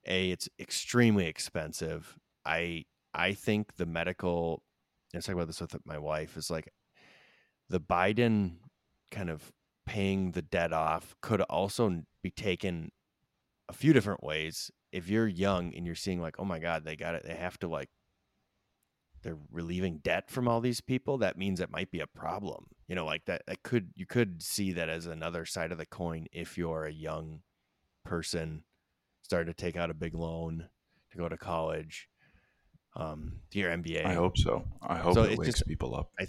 a 0.06 0.30
it's 0.30 0.48
extremely 0.58 1.26
expensive. 1.26 2.18
I 2.46 2.84
I 3.12 3.34
think 3.34 3.76
the 3.76 3.86
medical. 3.86 4.62
I 5.14 5.18
was 5.18 5.26
talking 5.26 5.38
about 5.38 5.48
this 5.48 5.60
with 5.60 5.76
my 5.84 5.98
wife. 5.98 6.38
Is 6.38 6.50
like 6.50 6.72
the 7.68 7.80
Biden 7.80 8.56
kind 9.10 9.28
of 9.28 9.52
paying 9.84 10.30
the 10.30 10.42
debt 10.42 10.72
off 10.72 11.14
could 11.20 11.40
also 11.42 12.02
be 12.22 12.30
taken 12.30 12.90
a 13.68 13.72
few 13.72 13.92
different 13.92 14.22
ways. 14.22 14.70
If 14.92 15.08
you're 15.08 15.26
young 15.26 15.74
and 15.74 15.86
you're 15.86 15.94
seeing 15.94 16.20
like, 16.20 16.36
oh 16.38 16.44
my 16.44 16.58
God, 16.58 16.84
they 16.84 16.96
got 16.96 17.14
it, 17.14 17.24
they 17.24 17.34
have 17.34 17.58
to 17.60 17.68
like, 17.68 17.88
they're 19.22 19.38
relieving 19.50 19.98
debt 19.98 20.30
from 20.30 20.48
all 20.48 20.60
these 20.60 20.80
people. 20.80 21.18
That 21.18 21.38
means 21.38 21.60
it 21.60 21.70
might 21.70 21.90
be 21.90 22.00
a 22.00 22.06
problem. 22.06 22.66
You 22.88 22.94
know, 22.94 23.06
like 23.06 23.24
that. 23.26 23.42
That 23.46 23.62
could 23.62 23.90
you 23.94 24.06
could 24.06 24.42
see 24.42 24.72
that 24.72 24.88
as 24.88 25.06
another 25.06 25.44
side 25.44 25.72
of 25.72 25.78
the 25.78 25.86
coin 25.86 26.26
if 26.32 26.58
you're 26.58 26.84
a 26.84 26.92
young 26.92 27.40
person 28.04 28.64
starting 29.22 29.52
to 29.52 29.58
take 29.58 29.76
out 29.76 29.90
a 29.90 29.94
big 29.94 30.14
loan 30.14 30.68
to 31.10 31.18
go 31.18 31.28
to 31.28 31.36
college, 31.36 32.08
um, 32.96 33.40
to 33.50 33.58
your 33.58 33.70
MBA. 33.70 34.04
I 34.04 34.14
hope 34.14 34.36
so. 34.36 34.64
I 34.82 34.96
hope 34.96 35.14
so 35.14 35.22
it 35.22 35.38
wakes 35.38 35.58
just, 35.58 35.66
people 35.66 35.94
up. 35.94 36.10
I, 36.18 36.26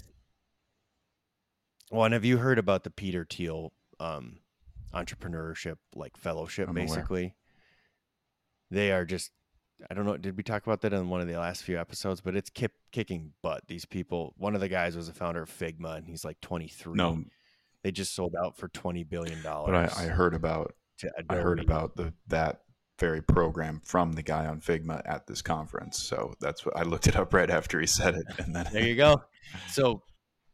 well, 1.91 2.05
and 2.05 2.13
have 2.13 2.25
you 2.25 2.37
heard 2.37 2.59
about 2.59 2.83
the 2.83 2.89
Peter 2.89 3.25
Thiel 3.29 3.73
um, 3.99 4.39
entrepreneurship 4.93 5.77
like 5.95 6.17
fellowship? 6.17 6.69
I'm 6.69 6.75
basically, 6.75 7.21
aware. 7.21 7.33
they 8.71 8.91
are 8.91 9.05
just. 9.05 9.31
I 9.89 9.93
don't 9.93 10.05
know. 10.05 10.17
Did 10.17 10.37
we 10.37 10.43
talk 10.43 10.65
about 10.65 10.81
that 10.81 10.93
in 10.93 11.09
one 11.09 11.21
of 11.21 11.27
the 11.27 11.37
last 11.37 11.63
few 11.63 11.79
episodes? 11.79 12.21
But 12.21 12.35
it's 12.35 12.49
kip, 12.49 12.73
kicking 12.91 13.33
butt. 13.41 13.63
These 13.67 13.85
people. 13.85 14.33
One 14.37 14.55
of 14.55 14.61
the 14.61 14.69
guys 14.69 14.95
was 14.95 15.09
a 15.09 15.13
founder 15.13 15.41
of 15.41 15.49
Figma, 15.49 15.97
and 15.97 16.07
he's 16.07 16.23
like 16.23 16.39
23. 16.41 16.93
No, 16.95 17.23
they 17.83 17.91
just 17.91 18.15
sold 18.15 18.35
out 18.41 18.57
for 18.57 18.67
20 18.67 19.03
billion 19.03 19.41
dollars. 19.41 19.91
But 19.91 19.97
I, 19.97 20.05
I 20.05 20.07
heard 20.07 20.33
about. 20.33 20.73
I 21.29 21.35
heard 21.35 21.59
about 21.59 21.95
the 21.95 22.13
that 22.27 22.61
very 22.99 23.21
program 23.21 23.81
from 23.83 24.13
the 24.13 24.23
guy 24.23 24.45
on 24.45 24.61
Figma 24.61 25.01
at 25.05 25.27
this 25.27 25.41
conference. 25.41 26.01
So 26.01 26.33
that's 26.39 26.65
what 26.65 26.77
I 26.77 26.83
looked 26.83 27.07
it 27.07 27.15
up 27.15 27.33
right 27.33 27.49
after 27.49 27.79
he 27.79 27.87
said 27.87 28.15
it, 28.15 28.25
and 28.37 28.55
then 28.55 28.67
there 28.71 28.87
you 28.87 28.95
go. 28.95 29.23
So 29.69 30.03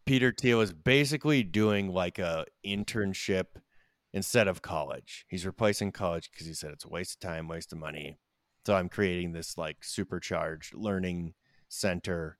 Peter 0.06 0.34
Thiel 0.36 0.62
is 0.62 0.74
basically 0.74 1.44
doing 1.44 1.94
like 1.94 2.18
a 2.18 2.46
internship 2.65 3.46
instead 4.13 4.48
of 4.48 4.62
college. 4.62 5.26
He's 5.30 5.46
replacing 5.46 5.92
college 5.92 6.32
because 6.32 6.48
he 6.48 6.54
said 6.54 6.72
it's 6.72 6.86
a 6.86 6.89
waste 6.89 7.15
of 7.15 7.30
time, 7.30 7.48
waste 7.48 7.72
of 7.74 7.80
money. 7.80 8.18
So 8.65 8.76
I'm 8.76 8.89
creating 8.89 9.32
this 9.32 9.58
like 9.58 9.84
supercharged 9.84 10.74
learning 10.76 11.34
center, 11.69 12.38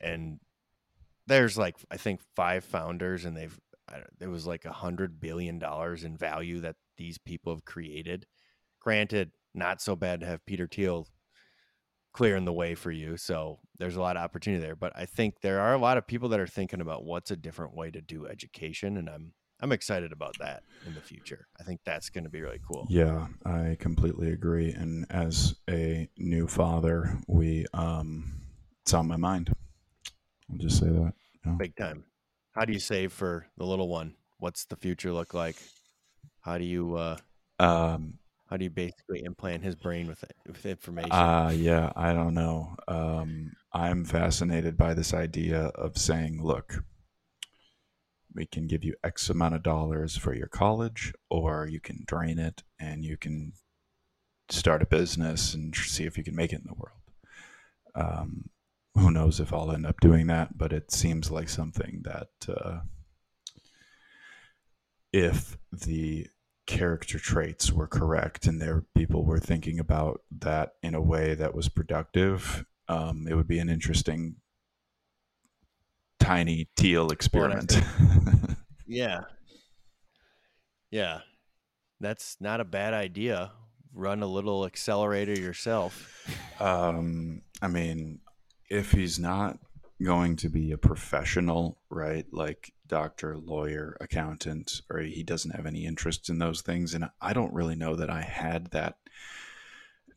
and 0.00 0.40
there's 1.26 1.56
like 1.56 1.76
I 1.90 1.96
think 1.96 2.20
five 2.34 2.64
founders, 2.64 3.24
and 3.24 3.36
they've 3.36 3.58
it 4.20 4.28
was 4.28 4.46
like 4.46 4.64
a 4.64 4.72
hundred 4.72 5.20
billion 5.20 5.58
dollars 5.58 6.04
in 6.04 6.16
value 6.16 6.60
that 6.60 6.76
these 6.96 7.18
people 7.18 7.54
have 7.54 7.64
created. 7.64 8.26
Granted, 8.80 9.32
not 9.54 9.80
so 9.80 9.94
bad 9.96 10.20
to 10.20 10.26
have 10.26 10.46
Peter 10.46 10.66
Thiel 10.66 11.06
clearing 12.12 12.44
the 12.44 12.52
way 12.52 12.74
for 12.74 12.90
you. 12.90 13.16
So 13.16 13.58
there's 13.78 13.96
a 13.96 14.00
lot 14.00 14.16
of 14.16 14.22
opportunity 14.22 14.62
there. 14.62 14.76
But 14.76 14.92
I 14.96 15.04
think 15.04 15.40
there 15.40 15.60
are 15.60 15.74
a 15.74 15.78
lot 15.78 15.98
of 15.98 16.06
people 16.06 16.28
that 16.30 16.40
are 16.40 16.46
thinking 16.46 16.80
about 16.80 17.04
what's 17.04 17.30
a 17.30 17.36
different 17.36 17.74
way 17.74 17.90
to 17.90 18.00
do 18.00 18.26
education, 18.26 18.96
and 18.96 19.08
I'm 19.08 19.32
I'm 19.60 19.72
excited 19.72 20.12
about 20.12 20.34
that 20.40 20.62
in 20.86 20.94
the 20.94 21.00
future. 21.00 21.46
I 21.58 21.62
think 21.62 21.80
that's 21.84 22.10
going 22.10 22.24
to 22.24 22.30
be 22.30 22.40
really 22.40 22.60
cool. 22.66 22.86
Yeah, 22.90 23.28
I 23.46 23.76
completely 23.78 24.30
agree. 24.30 24.72
And 24.72 25.06
as 25.10 25.54
a 25.70 26.08
new 26.18 26.46
father, 26.46 27.18
we 27.28 27.66
um, 27.72 28.42
it's 28.82 28.92
on 28.94 29.08
my 29.08 29.16
mind. 29.16 29.52
I'll 30.50 30.58
just 30.58 30.78
say 30.78 30.86
that. 30.86 31.12
Yeah. 31.46 31.52
Big 31.52 31.76
time. 31.76 32.04
How 32.52 32.64
do 32.64 32.72
you 32.72 32.78
save 32.78 33.12
for 33.12 33.46
the 33.56 33.64
little 33.64 33.88
one? 33.88 34.14
What's 34.38 34.64
the 34.66 34.76
future 34.76 35.12
look 35.12 35.34
like? 35.34 35.56
How 36.40 36.58
do 36.58 36.64
you 36.64 36.96
uh, 36.96 37.16
um, 37.58 38.18
how 38.46 38.56
do 38.56 38.64
you 38.64 38.70
basically 38.70 39.24
implant 39.24 39.64
his 39.64 39.74
brain 39.74 40.06
with 40.06 40.22
it, 40.22 40.36
with 40.46 40.66
information? 40.66 41.10
Uh 41.10 41.52
yeah, 41.54 41.92
I 41.96 42.12
don't 42.12 42.34
know. 42.34 42.76
Um, 42.86 43.52
I'm 43.72 44.04
fascinated 44.04 44.76
by 44.76 44.94
this 44.94 45.14
idea 45.14 45.66
of 45.74 45.96
saying, 45.96 46.42
look, 46.42 46.84
we 48.34 48.46
can 48.46 48.66
give 48.66 48.84
you 48.84 48.94
X 49.04 49.30
amount 49.30 49.54
of 49.54 49.62
dollars 49.62 50.16
for 50.16 50.34
your 50.34 50.48
college, 50.48 51.12
or 51.30 51.66
you 51.66 51.80
can 51.80 52.04
drain 52.06 52.38
it 52.38 52.62
and 52.78 53.04
you 53.04 53.16
can 53.16 53.52
start 54.48 54.82
a 54.82 54.86
business 54.86 55.54
and 55.54 55.74
see 55.74 56.04
if 56.04 56.18
you 56.18 56.24
can 56.24 56.36
make 56.36 56.52
it 56.52 56.60
in 56.60 56.66
the 56.66 56.74
world. 56.74 57.00
Um, 57.94 58.50
who 58.94 59.10
knows 59.10 59.40
if 59.40 59.52
I'll 59.52 59.72
end 59.72 59.86
up 59.86 60.00
doing 60.00 60.26
that, 60.28 60.56
but 60.56 60.72
it 60.72 60.90
seems 60.90 61.30
like 61.30 61.48
something 61.48 62.02
that 62.04 62.28
uh, 62.48 62.80
if 65.12 65.56
the 65.72 66.28
character 66.66 67.18
traits 67.18 67.70
were 67.72 67.86
correct 67.86 68.46
and 68.46 68.60
there 68.60 68.84
people 68.96 69.24
were 69.24 69.38
thinking 69.38 69.78
about 69.78 70.22
that 70.40 70.72
in 70.82 70.94
a 70.94 71.02
way 71.02 71.34
that 71.34 71.54
was 71.54 71.68
productive, 71.68 72.64
um, 72.88 73.26
it 73.28 73.34
would 73.34 73.48
be 73.48 73.58
an 73.58 73.68
interesting 73.68 74.36
tiny 76.24 76.68
Thiel 76.76 77.10
experiment. 77.10 77.76
yeah. 78.86 79.22
Yeah. 80.90 81.20
That's 82.00 82.36
not 82.40 82.60
a 82.60 82.64
bad 82.64 82.94
idea. 82.94 83.52
Run 83.92 84.22
a 84.22 84.26
little 84.26 84.64
accelerator 84.64 85.38
yourself. 85.38 86.28
Um, 86.60 87.42
I 87.62 87.68
mean, 87.68 88.20
if 88.68 88.92
he's 88.92 89.18
not 89.18 89.58
going 90.02 90.36
to 90.36 90.48
be 90.48 90.72
a 90.72 90.78
professional, 90.78 91.78
right? 91.90 92.26
Like 92.32 92.72
doctor, 92.86 93.36
lawyer, 93.36 93.96
accountant, 94.00 94.82
or 94.90 95.00
he 95.00 95.22
doesn't 95.22 95.54
have 95.54 95.66
any 95.66 95.86
interest 95.86 96.28
in 96.28 96.38
those 96.38 96.62
things. 96.62 96.94
And 96.94 97.08
I 97.20 97.32
don't 97.32 97.52
really 97.52 97.76
know 97.76 97.96
that 97.96 98.10
I 98.10 98.22
had 98.22 98.70
that 98.72 98.96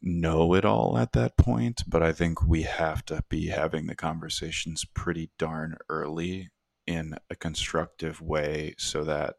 know 0.02 0.54
it 0.54 0.66
all 0.66 0.98
at 0.98 1.14
that 1.14 1.38
point, 1.38 1.84
but 1.88 2.04
I 2.04 2.12
think 2.12 2.42
we 2.46 2.64
have 2.64 3.06
to 3.06 3.24
be 3.30 3.48
having 3.48 3.88
the 3.88 3.96
conversations 3.96 4.86
pretty 4.86 5.32
darn 5.38 5.78
early 5.90 6.50
in 6.86 7.16
a 7.30 7.36
constructive 7.36 8.22
way 8.22 8.74
so 8.78 9.04
that 9.04 9.36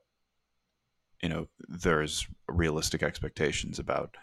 you 1.23 1.29
know 1.29 1.49
there's 1.66 2.27
realistic 2.47 3.03
expectations 3.03 3.79
about 3.79 4.16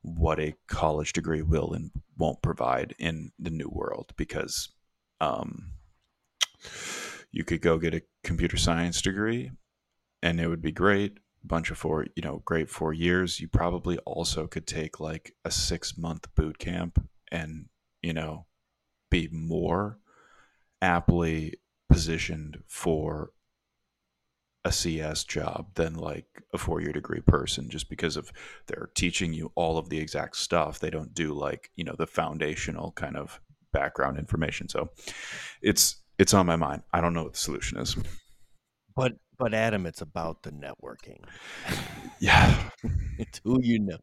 what 0.00 0.40
a 0.40 0.54
college 0.66 1.12
degree 1.12 1.42
will 1.42 1.72
and 1.72 1.90
won't 2.16 2.42
provide 2.42 2.94
in 2.98 3.30
the 3.38 3.50
new 3.50 3.68
world 3.68 4.12
because 4.16 4.70
um, 5.20 5.72
you 7.30 7.44
could 7.44 7.60
go 7.60 7.78
get 7.78 7.94
a 7.94 8.02
computer 8.24 8.56
science 8.56 9.00
degree 9.00 9.50
and 10.22 10.40
it 10.40 10.48
would 10.48 10.62
be 10.62 10.72
great 10.72 11.18
bunch 11.44 11.70
of 11.70 11.78
four 11.78 12.06
you 12.14 12.22
know 12.22 12.42
great 12.44 12.70
four 12.70 12.92
years 12.92 13.40
you 13.40 13.48
probably 13.48 13.98
also 13.98 14.46
could 14.46 14.66
take 14.66 15.00
like 15.00 15.34
a 15.44 15.50
six 15.50 15.98
month 15.98 16.32
boot 16.34 16.58
camp 16.58 17.04
and 17.30 17.66
you 18.00 18.12
know 18.12 18.46
be 19.10 19.28
more 19.32 19.98
aptly 20.80 21.54
positioned 21.88 22.62
for 22.66 23.32
a 24.64 24.72
CS 24.72 25.24
job 25.24 25.74
than 25.74 25.94
like 25.94 26.42
a 26.52 26.58
four 26.58 26.80
year 26.80 26.92
degree 26.92 27.20
person 27.20 27.68
just 27.68 27.88
because 27.88 28.16
of 28.16 28.32
they're 28.66 28.90
teaching 28.94 29.32
you 29.32 29.50
all 29.54 29.76
of 29.76 29.88
the 29.88 29.98
exact 29.98 30.36
stuff. 30.36 30.78
They 30.78 30.90
don't 30.90 31.14
do 31.14 31.32
like, 31.32 31.70
you 31.74 31.84
know, 31.84 31.94
the 31.98 32.06
foundational 32.06 32.92
kind 32.92 33.16
of 33.16 33.40
background 33.72 34.18
information. 34.18 34.68
So 34.68 34.90
it's 35.62 35.96
it's 36.18 36.34
on 36.34 36.46
my 36.46 36.56
mind. 36.56 36.82
I 36.92 37.00
don't 37.00 37.14
know 37.14 37.24
what 37.24 37.32
the 37.32 37.38
solution 37.38 37.78
is. 37.78 37.96
But 38.94 39.14
but 39.42 39.54
Adam, 39.54 39.86
it's 39.86 40.00
about 40.00 40.42
the 40.42 40.52
networking. 40.52 41.18
yeah. 42.20 42.70
it's 43.18 43.40
who 43.44 43.60
you 43.62 43.80
know. 43.80 43.98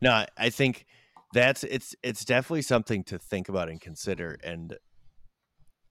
No, 0.00 0.24
I 0.36 0.50
think 0.50 0.86
that's 1.32 1.64
it's 1.64 1.94
it's 2.02 2.24
definitely 2.24 2.62
something 2.62 3.04
to 3.04 3.18
think 3.18 3.48
about 3.48 3.68
and 3.68 3.80
consider. 3.80 4.38
And 4.42 4.76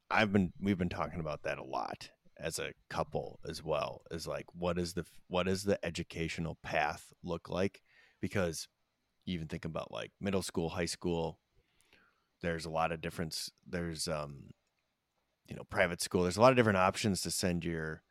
I've 0.09 0.33
been 0.33 0.53
we've 0.61 0.77
been 0.77 0.89
talking 0.89 1.19
about 1.19 1.43
that 1.43 1.59
a 1.59 1.63
lot 1.63 2.09
as 2.39 2.57
a 2.57 2.71
couple 2.89 3.39
as 3.47 3.63
well. 3.63 4.01
Is 4.11 4.25
like 4.25 4.45
what 4.53 4.79
is 4.79 4.93
the 4.93 5.05
what 5.27 5.47
is 5.47 5.63
the 5.63 5.83
educational 5.85 6.57
path 6.63 7.13
look 7.23 7.49
like? 7.49 7.81
because 8.21 8.67
you 9.25 9.35
even 9.35 9.47
think 9.47 9.65
about 9.65 9.91
like 9.91 10.11
middle 10.19 10.41
school, 10.41 10.69
high 10.69 10.85
school, 10.85 11.39
there's 12.41 12.65
a 12.65 12.69
lot 12.69 12.91
of 12.91 13.01
difference. 13.01 13.51
There's, 13.67 14.07
um, 14.07 14.51
you 15.47 15.55
know, 15.55 15.63
private 15.63 16.01
school. 16.01 16.23
There's 16.23 16.37
a 16.37 16.41
lot 16.41 16.51
of 16.51 16.55
different 16.55 16.77
options 16.77 17.21
to 17.21 17.31
send 17.31 17.65
your 17.65 18.01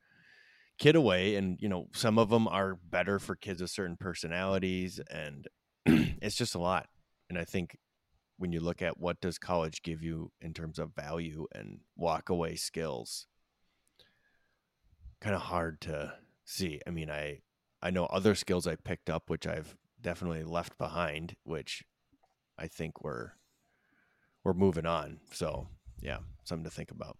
kid 0.79 0.97
away. 0.97 1.37
And, 1.37 1.59
you 1.61 1.69
know, 1.69 1.89
some 1.93 2.19
of 2.19 2.31
them 2.31 2.49
are 2.49 2.75
better 2.75 3.19
for 3.19 3.37
kids 3.37 3.61
with 3.61 3.71
certain 3.71 3.97
personalities. 3.97 5.01
And 5.11 5.49
it's 5.87 6.37
just 6.37 6.55
a 6.55 6.59
lot. 6.61 6.87
And 7.29 7.39
I 7.39 7.45
think 7.45 7.77
when 8.37 8.53
you 8.53 8.61
look 8.61 8.81
at 8.83 8.99
what 8.99 9.21
does 9.21 9.39
college 9.39 9.83
give 9.83 10.03
you 10.03 10.31
in 10.41 10.55
terms 10.55 10.79
of 10.79 10.95
value 10.95 11.47
and 11.55 11.81
walk 11.97 12.29
away 12.29 12.57
skills, 12.57 13.27
kind 15.21 15.35
of 15.35 15.43
hard 15.43 15.81
to 15.83 16.15
see. 16.45 16.81
I 16.87 16.91
mean, 16.91 17.11
I 17.11 17.41
I 17.83 17.91
know 17.91 18.07
other 18.07 18.35
skills 18.35 18.67
I 18.67 18.77
picked 18.77 19.11
up 19.11 19.29
which 19.29 19.47
I've 19.47 19.77
definitely 20.01 20.45
left 20.45 20.79
behind, 20.79 21.35
which 21.45 21.83
I 22.59 22.69
think 22.69 23.03
we're 23.03 23.33
we're 24.45 24.55
moving 24.55 24.87
on. 24.87 25.19
So 25.33 25.69
yeah, 26.01 26.19
something 26.45 26.65
to 26.65 26.71
think 26.71 26.91
about. 26.91 27.19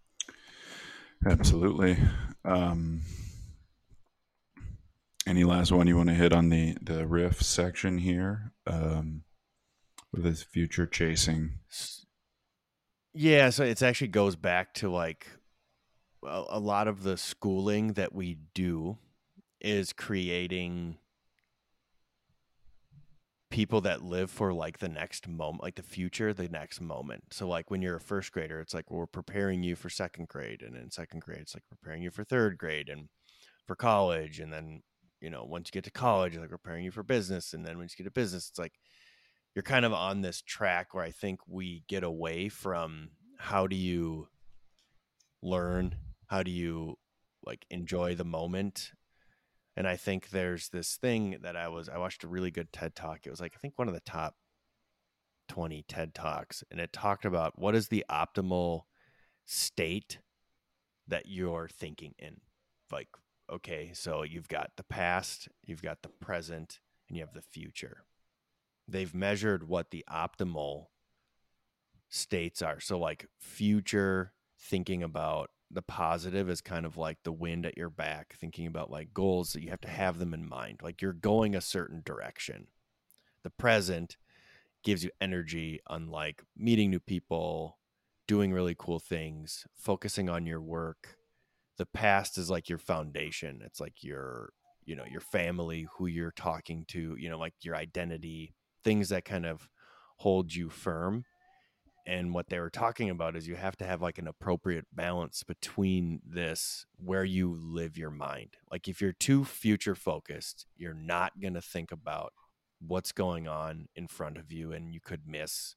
Absolutely. 1.25 1.97
Um, 2.45 3.01
any 5.29 5.43
last 5.43 5.71
one 5.71 5.85
you 5.85 5.95
want 5.95 6.09
to 6.09 6.15
hit 6.15 6.33
on 6.33 6.49
the 6.49 6.75
the 6.81 7.05
riff 7.05 7.41
section 7.41 7.99
here 7.99 8.51
um, 8.65 9.23
with 10.11 10.23
this 10.23 10.41
future 10.41 10.87
chasing? 10.87 11.59
Yeah, 13.13 13.51
so 13.51 13.63
it 13.63 13.81
actually 13.81 14.07
goes 14.07 14.35
back 14.35 14.73
to 14.75 14.89
like 14.89 15.27
a, 16.25 16.43
a 16.49 16.59
lot 16.59 16.87
of 16.87 17.03
the 17.03 17.15
schooling 17.15 17.93
that 17.93 18.13
we 18.13 18.39
do 18.55 18.97
is 19.61 19.93
creating 19.93 20.97
people 23.51 23.81
that 23.81 24.03
live 24.03 24.31
for 24.31 24.51
like 24.53 24.79
the 24.79 24.89
next 24.89 25.27
moment, 25.27 25.61
like 25.61 25.75
the 25.75 25.83
future, 25.83 26.33
the 26.33 26.47
next 26.47 26.81
moment. 26.81 27.23
So 27.31 27.47
like 27.47 27.69
when 27.69 27.83
you're 27.83 27.97
a 27.97 28.01
first 28.01 28.31
grader, 28.31 28.59
it's 28.61 28.73
like 28.73 28.89
well, 28.89 29.01
we're 29.01 29.05
preparing 29.05 29.61
you 29.61 29.75
for 29.75 29.91
second 29.91 30.27
grade, 30.27 30.63
and 30.63 30.75
in 30.75 30.89
second 30.89 31.21
grade, 31.21 31.41
it's 31.41 31.55
like 31.55 31.69
preparing 31.69 32.01
you 32.01 32.09
for 32.09 32.23
third 32.23 32.57
grade 32.57 32.89
and 32.89 33.09
for 33.67 33.75
college, 33.75 34.39
and 34.39 34.51
then 34.51 34.81
you 35.21 35.29
know 35.29 35.43
once 35.43 35.69
you 35.69 35.71
get 35.71 35.83
to 35.85 35.91
college, 35.91 36.37
like 36.37 36.49
preparing 36.49 36.85
you 36.85 36.91
for 36.91 37.03
business, 37.03 37.53
and 37.53 37.65
then 37.65 37.77
once 37.77 37.93
you 37.93 38.03
get 38.03 38.09
to 38.09 38.19
business, 38.19 38.49
it's 38.49 38.59
like 38.59 38.73
you're 39.55 39.63
kind 39.63 39.85
of 39.85 39.93
on 39.93 40.21
this 40.21 40.41
track 40.41 40.93
where 40.93 41.03
I 41.03 41.11
think 41.11 41.39
we 41.47 41.83
get 41.87 42.03
away 42.03 42.49
from 42.49 43.09
how 43.37 43.67
do 43.67 43.75
you 43.75 44.27
learn, 45.41 45.95
how 46.27 46.43
do 46.43 46.51
you 46.51 46.97
like 47.45 47.65
enjoy 47.69 48.15
the 48.15 48.25
moment 48.25 48.91
and 49.79 49.87
I 49.87 49.95
think 49.95 50.31
there's 50.31 50.67
this 50.67 50.97
thing 50.97 51.37
that 51.41 51.55
I 51.55 51.69
was 51.69 51.87
I 51.87 51.97
watched 51.99 52.25
a 52.25 52.27
really 52.27 52.51
good 52.51 52.73
TED 52.73 52.95
talk. 52.95 53.21
It 53.23 53.29
was 53.29 53.39
like 53.39 53.53
I 53.55 53.59
think 53.59 53.75
one 53.77 53.87
of 53.87 53.93
the 53.93 54.01
top 54.01 54.35
20 55.47 55.85
TED 55.87 56.13
talks 56.13 56.65
and 56.69 56.81
it 56.81 56.91
talked 56.91 57.23
about 57.23 57.57
what 57.57 57.75
is 57.75 57.87
the 57.87 58.03
optimal 58.11 58.81
state 59.45 60.19
that 61.07 61.27
you're 61.27 61.69
thinking 61.69 62.13
in. 62.19 62.41
Like 62.91 63.07
okay, 63.51 63.91
so 63.93 64.23
you've 64.23 64.47
got 64.47 64.71
the 64.77 64.83
past, 64.83 65.47
you've 65.65 65.81
got 65.81 66.01
the 66.01 66.09
present, 66.09 66.79
and 67.07 67.17
you 67.17 67.23
have 67.23 67.33
the 67.33 67.41
future. 67.41 68.03
They've 68.87 69.13
measured 69.13 69.67
what 69.67 69.91
the 69.91 70.03
optimal 70.09 70.87
states 72.09 72.61
are. 72.61 72.79
So 72.79 72.97
like 72.97 73.27
future 73.39 74.33
thinking 74.57 75.03
about 75.03 75.51
the 75.71 75.81
positive 75.81 76.49
is 76.49 76.61
kind 76.61 76.85
of 76.85 76.97
like 76.97 77.19
the 77.23 77.31
wind 77.31 77.65
at 77.65 77.77
your 77.77 77.89
back, 77.89 78.35
thinking 78.39 78.65
about 78.65 78.89
like 78.89 79.13
goals 79.13 79.53
that 79.53 79.61
you 79.61 79.69
have 79.69 79.81
to 79.81 79.89
have 79.89 80.17
them 80.17 80.33
in 80.33 80.47
mind. 80.47 80.79
Like 80.81 81.01
you're 81.01 81.13
going 81.13 81.55
a 81.55 81.61
certain 81.61 82.01
direction. 82.03 82.67
The 83.43 83.51
present 83.51 84.17
gives 84.83 85.03
you 85.03 85.11
energy 85.21 85.79
unlike 85.89 86.43
meeting 86.57 86.89
new 86.89 86.99
people, 86.99 87.77
doing 88.27 88.51
really 88.51 88.75
cool 88.77 88.99
things, 88.99 89.67
focusing 89.75 90.29
on 90.29 90.45
your 90.45 90.61
work. 90.61 91.18
The 91.79 91.87
past 91.87 92.37
is 92.37 92.51
like 92.51 92.69
your 92.69 92.77
foundation. 92.77 93.61
It's 93.65 93.79
like 93.79 94.03
your, 94.03 94.51
you 94.85 94.95
know, 94.95 95.05
your 95.09 95.21
family, 95.21 95.87
who 95.97 96.05
you're 96.05 96.31
talking 96.31 96.85
to, 96.89 97.15
you 97.17 97.29
know, 97.29 97.39
like 97.39 97.55
your 97.61 97.75
identity, 97.75 98.53
things 98.83 99.09
that 99.09 99.25
kind 99.25 99.47
of 99.47 99.67
hold 100.17 100.53
you 100.53 100.69
firm 100.69 101.25
and 102.09 102.33
what 102.33 102.49
they 102.49 102.59
were 102.59 102.71
talking 102.71 103.09
about 103.11 103.35
is 103.35 103.47
you 103.47 103.55
have 103.55 103.77
to 103.77 103.85
have 103.85 104.01
like 104.01 104.17
an 104.17 104.27
appropriate 104.27 104.87
balance 104.91 105.43
between 105.43 106.19
this 106.25 106.87
where 106.97 107.23
you 107.23 107.55
live 107.61 107.97
your 107.97 108.09
mind 108.09 108.57
like 108.71 108.87
if 108.87 108.99
you're 108.99 109.13
too 109.13 109.45
future 109.45 109.95
focused 109.95 110.65
you're 110.75 110.93
not 110.93 111.39
going 111.39 111.53
to 111.53 111.61
think 111.61 111.91
about 111.91 112.33
what's 112.79 113.11
going 113.11 113.47
on 113.47 113.87
in 113.95 114.07
front 114.07 114.37
of 114.37 114.51
you 114.51 114.71
and 114.71 114.93
you 114.93 114.99
could 114.99 115.21
miss 115.27 115.75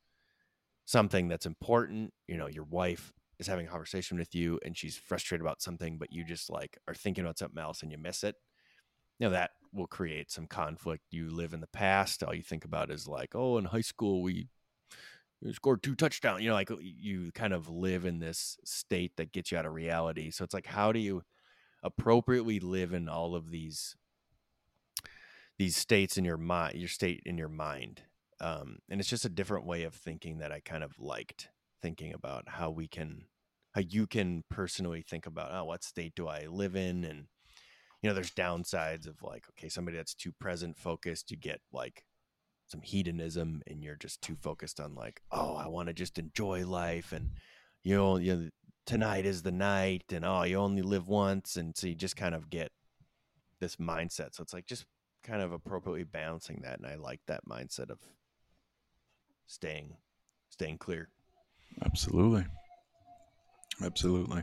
something 0.84 1.28
that's 1.28 1.46
important 1.46 2.12
you 2.26 2.36
know 2.36 2.48
your 2.48 2.64
wife 2.64 3.12
is 3.42 3.48
having 3.48 3.66
a 3.66 3.70
conversation 3.70 4.18
with 4.18 4.34
you 4.34 4.58
and 4.64 4.76
she's 4.76 4.96
frustrated 4.96 5.44
about 5.44 5.62
something 5.62 5.98
but 5.98 6.12
you 6.12 6.24
just 6.24 6.50
like 6.50 6.78
are 6.88 6.94
thinking 6.94 7.24
about 7.24 7.38
something 7.38 7.62
else 7.62 7.82
and 7.82 7.92
you 7.92 7.98
miss 7.98 8.24
it 8.24 8.36
you 9.18 9.26
know 9.26 9.32
that 9.32 9.50
will 9.72 9.86
create 9.86 10.30
some 10.30 10.46
conflict 10.46 11.02
you 11.10 11.30
live 11.30 11.52
in 11.52 11.60
the 11.60 11.66
past 11.68 12.22
all 12.22 12.34
you 12.34 12.42
think 12.42 12.64
about 12.64 12.90
is 12.90 13.06
like 13.06 13.34
oh 13.34 13.58
in 13.58 13.64
high 13.64 13.80
school 13.80 14.22
we 14.22 14.48
scored 15.50 15.82
two 15.82 15.94
touchdowns. 15.94 16.42
You 16.42 16.50
know, 16.50 16.54
like 16.54 16.70
you 16.80 17.32
kind 17.32 17.52
of 17.52 17.68
live 17.68 18.04
in 18.04 18.20
this 18.20 18.58
state 18.64 19.16
that 19.16 19.32
gets 19.32 19.50
you 19.50 19.58
out 19.58 19.66
of 19.66 19.72
reality. 19.72 20.30
So 20.30 20.44
it's 20.44 20.54
like, 20.54 20.66
how 20.66 20.92
do 20.92 21.00
you 21.00 21.22
appropriately 21.82 22.60
live 22.60 22.92
in 22.92 23.08
all 23.08 23.34
of 23.34 23.50
these 23.50 23.96
these 25.58 25.76
states 25.76 26.16
in 26.16 26.24
your 26.24 26.38
mind, 26.38 26.76
your 26.76 26.88
state 26.88 27.22
in 27.26 27.38
your 27.38 27.48
mind? 27.48 28.02
Um, 28.40 28.78
and 28.88 29.00
it's 29.00 29.10
just 29.10 29.24
a 29.24 29.30
different 29.30 29.66
way 29.66 29.84
of 29.84 29.94
thinking 29.94 30.38
that 30.38 30.52
I 30.52 30.60
kind 30.60 30.84
of 30.84 30.98
liked 30.98 31.48
thinking 31.80 32.12
about 32.12 32.48
how 32.48 32.70
we 32.70 32.88
can, 32.88 33.24
how 33.74 33.80
you 33.80 34.06
can 34.06 34.44
personally 34.50 35.02
think 35.02 35.26
about, 35.26 35.50
oh, 35.52 35.64
what 35.64 35.84
state 35.84 36.14
do 36.14 36.28
I 36.28 36.46
live 36.46 36.76
in? 36.76 37.04
And, 37.04 37.26
you 38.02 38.08
know, 38.08 38.14
there's 38.14 38.30
downsides 38.30 39.06
of 39.06 39.22
like, 39.22 39.46
okay, 39.50 39.68
somebody 39.68 39.96
that's 39.96 40.14
too 40.14 40.32
present 40.32 40.76
focused, 40.76 41.30
you 41.30 41.36
get 41.36 41.60
like 41.72 42.04
some 42.68 42.82
hedonism 42.82 43.62
and 43.66 43.82
you're 43.82 43.96
just 43.96 44.22
too 44.22 44.34
focused 44.34 44.80
on 44.80 44.94
like 44.94 45.20
oh 45.30 45.54
i 45.56 45.68
want 45.68 45.88
to 45.88 45.92
just 45.92 46.18
enjoy 46.18 46.66
life 46.66 47.12
and 47.12 47.28
you 47.82 47.94
know, 47.94 48.16
you 48.16 48.34
know 48.34 48.48
tonight 48.86 49.26
is 49.26 49.42
the 49.42 49.52
night 49.52 50.04
and 50.12 50.24
oh 50.24 50.42
you 50.42 50.56
only 50.56 50.82
live 50.82 51.08
once. 51.08 51.56
And 51.56 51.76
so 51.76 51.86
you 51.86 51.94
just 51.94 52.16
kind 52.16 52.34
of 52.34 52.50
get 52.50 52.70
this 53.60 53.76
mindset. 53.76 54.34
So 54.34 54.42
it's 54.42 54.52
like 54.52 54.66
just 54.66 54.86
kind 55.22 55.42
of 55.42 55.52
appropriately 55.52 56.02
balancing 56.02 56.60
that 56.62 56.78
and 56.78 56.86
i 56.86 56.96
like 56.96 57.20
that 57.28 57.46
mindset 57.48 57.90
of 57.90 57.98
staying 59.46 59.96
staying 60.50 60.78
clear. 60.78 61.08
Absolutely 61.84 62.44
absolutely 63.82 64.42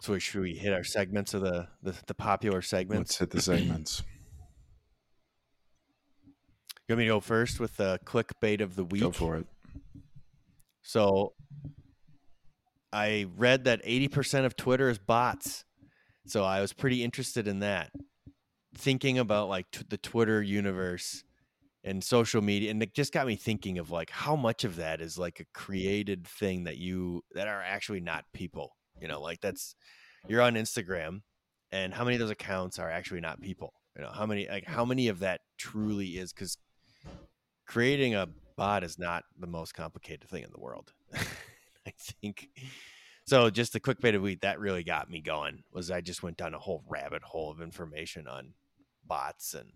so 0.00 0.18
should 0.18 0.42
we 0.42 0.54
hit 0.54 0.72
our 0.72 0.84
segments 0.84 1.34
of 1.34 1.42
the 1.42 1.68
the, 1.82 1.94
the 2.06 2.14
popular 2.14 2.62
segments 2.62 3.12
let's 3.12 3.18
hit 3.18 3.30
the 3.30 3.40
segments 3.40 4.02
you 6.88 6.94
want 6.94 6.98
me 6.98 7.04
to 7.06 7.12
go 7.12 7.20
first 7.20 7.60
with 7.60 7.76
the 7.76 7.98
clickbait 8.04 8.60
of 8.60 8.76
the 8.76 8.84
week? 8.84 9.02
Go 9.02 9.10
for 9.10 9.36
it. 9.36 9.46
So 10.82 11.32
I 12.92 13.26
read 13.36 13.64
that 13.64 13.82
80% 13.84 14.44
of 14.44 14.54
Twitter 14.56 14.90
is 14.90 14.98
bots. 14.98 15.64
So 16.26 16.44
I 16.44 16.60
was 16.60 16.72
pretty 16.74 17.02
interested 17.02 17.48
in 17.48 17.60
that. 17.60 17.90
Thinking 18.76 19.18
about 19.18 19.48
like 19.48 19.70
t- 19.70 19.84
the 19.88 19.96
Twitter 19.96 20.42
universe 20.42 21.23
and 21.84 22.02
social 22.02 22.40
media 22.40 22.70
and 22.70 22.82
it 22.82 22.94
just 22.94 23.12
got 23.12 23.26
me 23.26 23.36
thinking 23.36 23.78
of 23.78 23.90
like 23.90 24.10
how 24.10 24.34
much 24.34 24.64
of 24.64 24.76
that 24.76 25.02
is 25.02 25.18
like 25.18 25.38
a 25.38 25.44
created 25.52 26.26
thing 26.26 26.64
that 26.64 26.78
you 26.78 27.22
that 27.34 27.46
are 27.46 27.62
actually 27.62 28.00
not 28.00 28.24
people. 28.32 28.74
You 29.00 29.06
know, 29.06 29.20
like 29.20 29.40
that's 29.40 29.76
you're 30.26 30.40
on 30.40 30.54
Instagram 30.54 31.20
and 31.70 31.92
how 31.92 32.04
many 32.04 32.16
of 32.16 32.20
those 32.20 32.30
accounts 32.30 32.78
are 32.78 32.90
actually 32.90 33.20
not 33.20 33.40
people? 33.40 33.74
You 33.96 34.02
know, 34.02 34.10
how 34.10 34.24
many 34.24 34.48
like 34.48 34.64
how 34.64 34.84
mm. 34.84 34.88
many 34.88 35.08
of 35.08 35.18
that 35.20 35.42
truly 35.58 36.16
is 36.16 36.32
cuz 36.32 36.56
creating 37.66 38.14
a 38.14 38.28
bot 38.56 38.82
is 38.82 38.98
not 38.98 39.24
the 39.38 39.46
most 39.46 39.74
complicated 39.74 40.28
thing 40.28 40.42
in 40.42 40.50
the 40.50 40.60
world. 40.60 40.92
I 41.86 41.92
think 41.96 42.48
so. 43.26 43.50
Just 43.50 43.74
a 43.74 43.80
quick 43.80 44.00
bit 44.00 44.14
of 44.14 44.22
wheat 44.22 44.40
that 44.40 44.58
really 44.58 44.84
got 44.84 45.10
me 45.10 45.20
going 45.20 45.64
was 45.70 45.90
I 45.90 46.00
just 46.00 46.22
went 46.22 46.38
down 46.38 46.54
a 46.54 46.58
whole 46.58 46.82
rabbit 46.88 47.22
hole 47.22 47.50
of 47.50 47.60
information 47.60 48.26
on 48.26 48.54
bots 49.06 49.52
and 49.52 49.70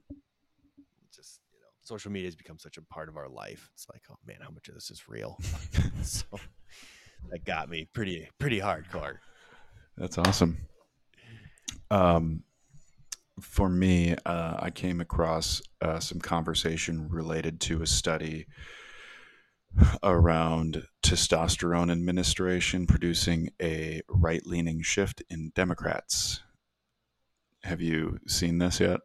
just 1.14 1.40
social 1.88 2.12
media 2.12 2.28
has 2.28 2.36
become 2.36 2.58
such 2.58 2.76
a 2.76 2.82
part 2.82 3.08
of 3.08 3.16
our 3.16 3.28
life. 3.28 3.70
It's 3.74 3.86
like 3.92 4.02
oh 4.10 4.16
man, 4.26 4.36
how 4.40 4.50
much 4.50 4.68
of 4.68 4.74
this 4.74 4.90
is 4.90 5.08
real? 5.08 5.38
so 6.02 6.26
that 7.30 7.44
got 7.44 7.68
me 7.68 7.88
pretty 7.92 8.28
pretty 8.38 8.60
hardcore. 8.60 9.16
That's 9.96 10.18
awesome. 10.18 10.58
Um, 11.90 12.44
for 13.40 13.68
me, 13.68 14.16
uh, 14.26 14.56
I 14.58 14.70
came 14.70 15.00
across 15.00 15.62
uh, 15.80 16.00
some 16.00 16.20
conversation 16.20 17.08
related 17.08 17.60
to 17.62 17.82
a 17.82 17.86
study 17.86 18.46
around 20.02 20.84
testosterone 21.02 21.90
administration 21.90 22.86
producing 22.86 23.50
a 23.62 24.02
right 24.08 24.44
leaning 24.46 24.82
shift 24.82 25.22
in 25.30 25.52
Democrats. 25.54 26.42
Have 27.64 27.80
you 27.80 28.18
seen 28.26 28.58
this 28.58 28.80
yet? 28.80 29.00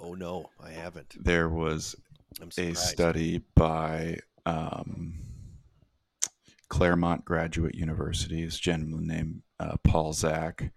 Oh 0.00 0.14
no, 0.14 0.50
I 0.62 0.70
haven't. 0.70 1.14
There 1.22 1.48
was 1.48 1.96
a 2.56 2.74
study 2.74 3.42
by 3.54 4.18
um, 4.46 5.14
Claremont 6.68 7.24
Graduate 7.24 7.74
University. 7.74 8.44
This 8.44 8.58
gentleman 8.58 9.06
named 9.06 9.42
uh, 9.58 9.76
Paul 9.82 10.12
Zak. 10.12 10.72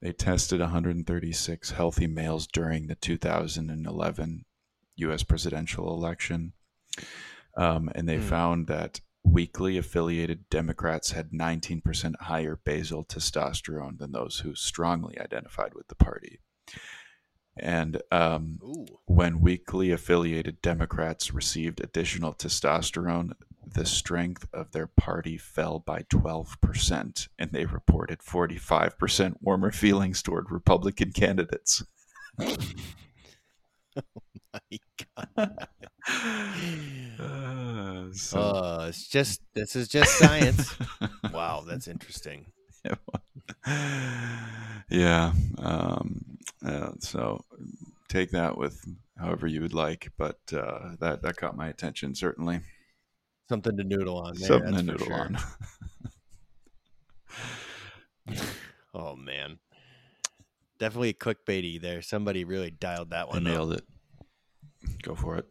They 0.00 0.12
tested 0.12 0.60
136 0.60 1.70
healthy 1.70 2.06
males 2.08 2.46
during 2.48 2.88
the 2.88 2.96
2011 2.96 4.44
U.S. 4.96 5.22
presidential 5.22 5.94
election, 5.94 6.52
um, 7.56 7.88
and 7.94 8.08
they 8.08 8.16
Hmm. 8.18 8.28
found 8.28 8.66
that 8.66 9.00
weakly 9.24 9.78
affiliated 9.78 10.50
Democrats 10.50 11.12
had 11.12 11.30
19% 11.30 12.16
higher 12.22 12.58
basal 12.64 13.04
testosterone 13.04 13.96
than 13.98 14.10
those 14.10 14.40
who 14.40 14.56
strongly 14.56 15.16
identified 15.20 15.74
with 15.74 15.86
the 15.86 15.94
party. 15.94 16.40
And 17.58 18.00
um, 18.10 18.58
when 19.06 19.40
weakly 19.40 19.90
affiliated 19.90 20.62
Democrats 20.62 21.34
received 21.34 21.80
additional 21.80 22.32
testosterone, 22.32 23.32
the 23.66 23.84
strength 23.86 24.48
of 24.52 24.72
their 24.72 24.86
party 24.86 25.36
fell 25.38 25.78
by 25.78 26.02
12%, 26.02 27.28
and 27.38 27.52
they 27.52 27.64
reported 27.66 28.20
45% 28.20 29.36
warmer 29.40 29.70
feelings 29.70 30.22
toward 30.22 30.50
Republican 30.50 31.12
candidates. 31.12 31.82
Oh 33.94 34.02
my 34.54 34.78
God. 35.36 35.68
Uh, 37.20 38.06
so, 38.12 38.40
Uh, 38.40 38.86
it's 38.88 39.06
just 39.06 39.42
this 39.54 39.76
is 39.76 39.86
just 39.88 40.18
science. 40.18 40.74
wow, 41.32 41.62
that's 41.66 41.88
interesting. 41.88 42.46
yeah. 44.88 45.32
Um, 45.58 46.38
uh, 46.64 46.92
so 46.98 47.44
take 48.08 48.30
that 48.30 48.56
with 48.56 48.84
however 49.18 49.46
you 49.46 49.60
would 49.60 49.74
like, 49.74 50.10
but 50.16 50.40
uh, 50.52 50.96
that, 51.00 51.22
that 51.22 51.36
caught 51.36 51.56
my 51.56 51.68
attention, 51.68 52.14
certainly. 52.14 52.60
Something 53.48 53.76
to 53.76 53.84
noodle 53.84 54.18
on 54.18 54.34
there. 54.36 54.48
Something 54.48 54.76
to 54.76 54.82
noodle 54.82 55.06
sure. 55.06 55.14
on. 55.14 55.38
Oh 58.94 59.16
man. 59.16 59.58
Definitely 60.78 61.10
a 61.10 61.14
clickbaity 61.14 61.80
there. 61.80 62.02
Somebody 62.02 62.44
really 62.44 62.70
dialed 62.70 63.10
that 63.10 63.26
I 63.26 63.30
one 63.30 63.38
up. 63.38 63.42
nailed 63.52 63.72
it. 63.74 63.84
Go 65.02 65.14
for 65.14 65.38
it. 65.38 65.46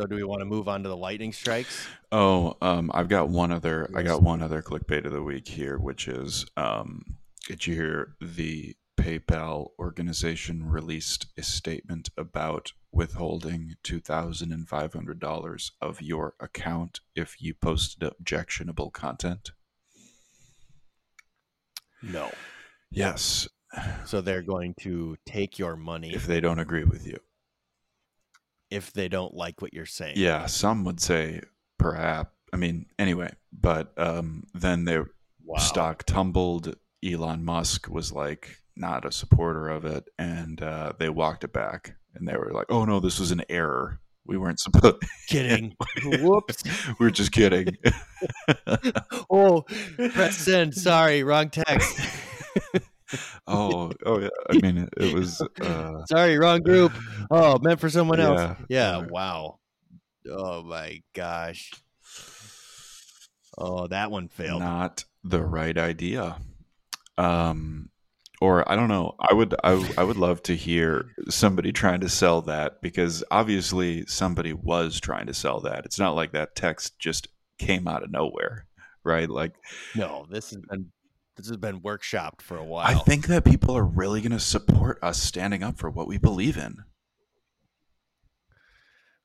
So 0.00 0.06
do 0.06 0.16
we 0.16 0.24
want 0.24 0.40
to 0.40 0.46
move 0.46 0.66
on 0.66 0.82
to 0.82 0.88
the 0.88 0.96
lightning 0.96 1.30
strikes? 1.30 1.86
Oh, 2.10 2.56
um, 2.62 2.90
I've 2.94 3.08
got 3.08 3.28
one 3.28 3.52
other. 3.52 3.90
I 3.94 4.02
got 4.02 4.22
one 4.22 4.40
other 4.40 4.62
clickbait 4.62 5.04
of 5.04 5.12
the 5.12 5.22
week 5.22 5.46
here, 5.46 5.76
which 5.76 6.08
is, 6.08 6.46
um, 6.56 7.18
did 7.46 7.66
you 7.66 7.74
hear 7.74 8.14
the 8.18 8.76
PayPal 8.98 9.72
organization 9.78 10.70
released 10.70 11.26
a 11.36 11.42
statement 11.42 12.08
about 12.16 12.72
withholding 12.90 13.74
two 13.82 14.00
thousand 14.00 14.52
and 14.52 14.66
five 14.66 14.94
hundred 14.94 15.20
dollars 15.20 15.72
of 15.82 16.00
your 16.00 16.32
account 16.40 17.00
if 17.14 17.42
you 17.42 17.52
posted 17.52 18.02
objectionable 18.02 18.90
content? 18.90 19.50
No. 22.02 22.30
Yes, 22.90 23.48
So 24.06 24.20
they're 24.22 24.42
going 24.42 24.74
to 24.80 25.16
take 25.26 25.58
your 25.58 25.76
money 25.76 26.14
if, 26.14 26.26
they 26.26 26.40
don't 26.40 26.58
agree 26.58 26.84
with 26.84 27.06
you. 27.06 27.18
They 28.92 29.08
don't 29.08 29.34
like 29.34 29.60
what 29.60 29.74
you're 29.74 29.86
saying. 29.86 30.14
Yeah, 30.16 30.46
some 30.46 30.84
would 30.84 31.00
say 31.00 31.40
perhaps. 31.78 32.30
I 32.52 32.56
mean, 32.56 32.86
anyway, 32.98 33.32
but 33.52 33.92
um, 33.98 34.44
then 34.54 34.84
their 34.84 35.06
Wow. 35.44 35.58
stock 35.58 36.04
tumbled. 36.04 36.76
Elon 37.04 37.44
Musk 37.44 37.88
was 37.88 38.12
like 38.12 38.58
not 38.76 39.04
a 39.04 39.10
supporter 39.10 39.68
of 39.68 39.84
it, 39.84 40.04
and 40.18 40.62
uh, 40.62 40.92
they 40.98 41.08
walked 41.08 41.42
it 41.44 41.52
back, 41.52 41.94
and 42.14 42.28
they 42.28 42.36
were 42.36 42.52
like, 42.52 42.66
"Oh 42.70 42.84
no, 42.84 43.00
this 43.00 43.18
was 43.18 43.30
an 43.32 43.42
error. 43.48 44.00
We 44.24 44.38
weren't 44.38 44.60
supposed. 44.60 45.02
Kidding. 45.28 45.74
Whoops. 46.04 46.62
we 47.00 47.06
are 47.06 47.10
just 47.10 47.32
kidding." 47.32 47.76
Oh, 49.32 49.62
press 50.12 50.36
send. 50.38 50.74
Sorry, 50.74 51.22
wrong 51.24 51.50
text. 51.50 51.98
Oh, 53.46 53.92
oh 54.06 54.18
yeah. 54.20 54.28
I 54.50 54.54
mean, 54.60 54.88
it, 54.96 55.14
was. 55.14 55.42
Uh, 55.60 56.04
Sorry, 56.06 56.38
wrong 56.38 56.60
group. 56.62 56.92
Oh, 57.30 57.58
meant 57.60 57.80
for 57.80 57.90
someone 57.90 58.20
else. 58.20 58.40
Yeah, 58.40 58.56
Yeah. 58.68 58.98
yeah. 59.00 59.06
Wow. 59.10 59.58
Oh 60.30 60.62
my 60.62 61.02
gosh. 61.14 61.70
Oh, 63.58 63.86
that 63.88 64.10
one 64.10 64.28
failed. 64.28 64.60
not 64.60 65.04
the 65.24 65.42
right 65.42 65.76
idea. 65.76 66.36
Um, 67.18 67.90
or 68.40 68.70
I 68.70 68.76
don't 68.76 68.88
know. 68.88 69.16
I 69.20 69.34
would 69.34 69.54
I, 69.62 69.92
I 69.98 70.02
would 70.04 70.16
love 70.16 70.42
to 70.44 70.56
hear 70.56 71.10
somebody 71.28 71.72
trying 71.72 72.00
to 72.00 72.08
sell 72.08 72.40
that 72.42 72.80
because 72.80 73.22
obviously 73.30 74.06
somebody 74.06 74.52
was 74.54 74.98
trying 74.98 75.26
to 75.26 75.34
sell 75.34 75.60
that. 75.60 75.84
It's 75.84 75.98
not 75.98 76.14
like 76.14 76.32
that 76.32 76.56
text 76.56 76.98
just 76.98 77.28
came 77.58 77.86
out 77.86 78.02
of 78.02 78.10
nowhere, 78.10 78.66
right? 79.04 79.28
Like 79.28 79.52
No, 79.94 80.26
this 80.30 80.50
has 80.50 80.60
been 80.70 80.90
this 81.40 81.48
has 81.48 81.56
been 81.56 81.80
workshopped 81.80 82.42
for 82.42 82.58
a 82.58 82.64
while. 82.64 82.86
I 82.86 82.94
think 82.94 83.26
that 83.28 83.46
people 83.46 83.74
are 83.74 83.84
really 83.84 84.20
going 84.20 84.32
to 84.32 84.40
support 84.40 84.98
us 85.02 85.22
standing 85.22 85.62
up 85.62 85.78
for 85.78 85.88
what 85.88 86.06
we 86.06 86.18
believe 86.18 86.58
in. 86.58 86.84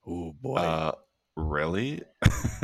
Oh 0.08 0.34
boy. 0.42 0.56
Uh, 0.56 0.92
really? 1.36 2.04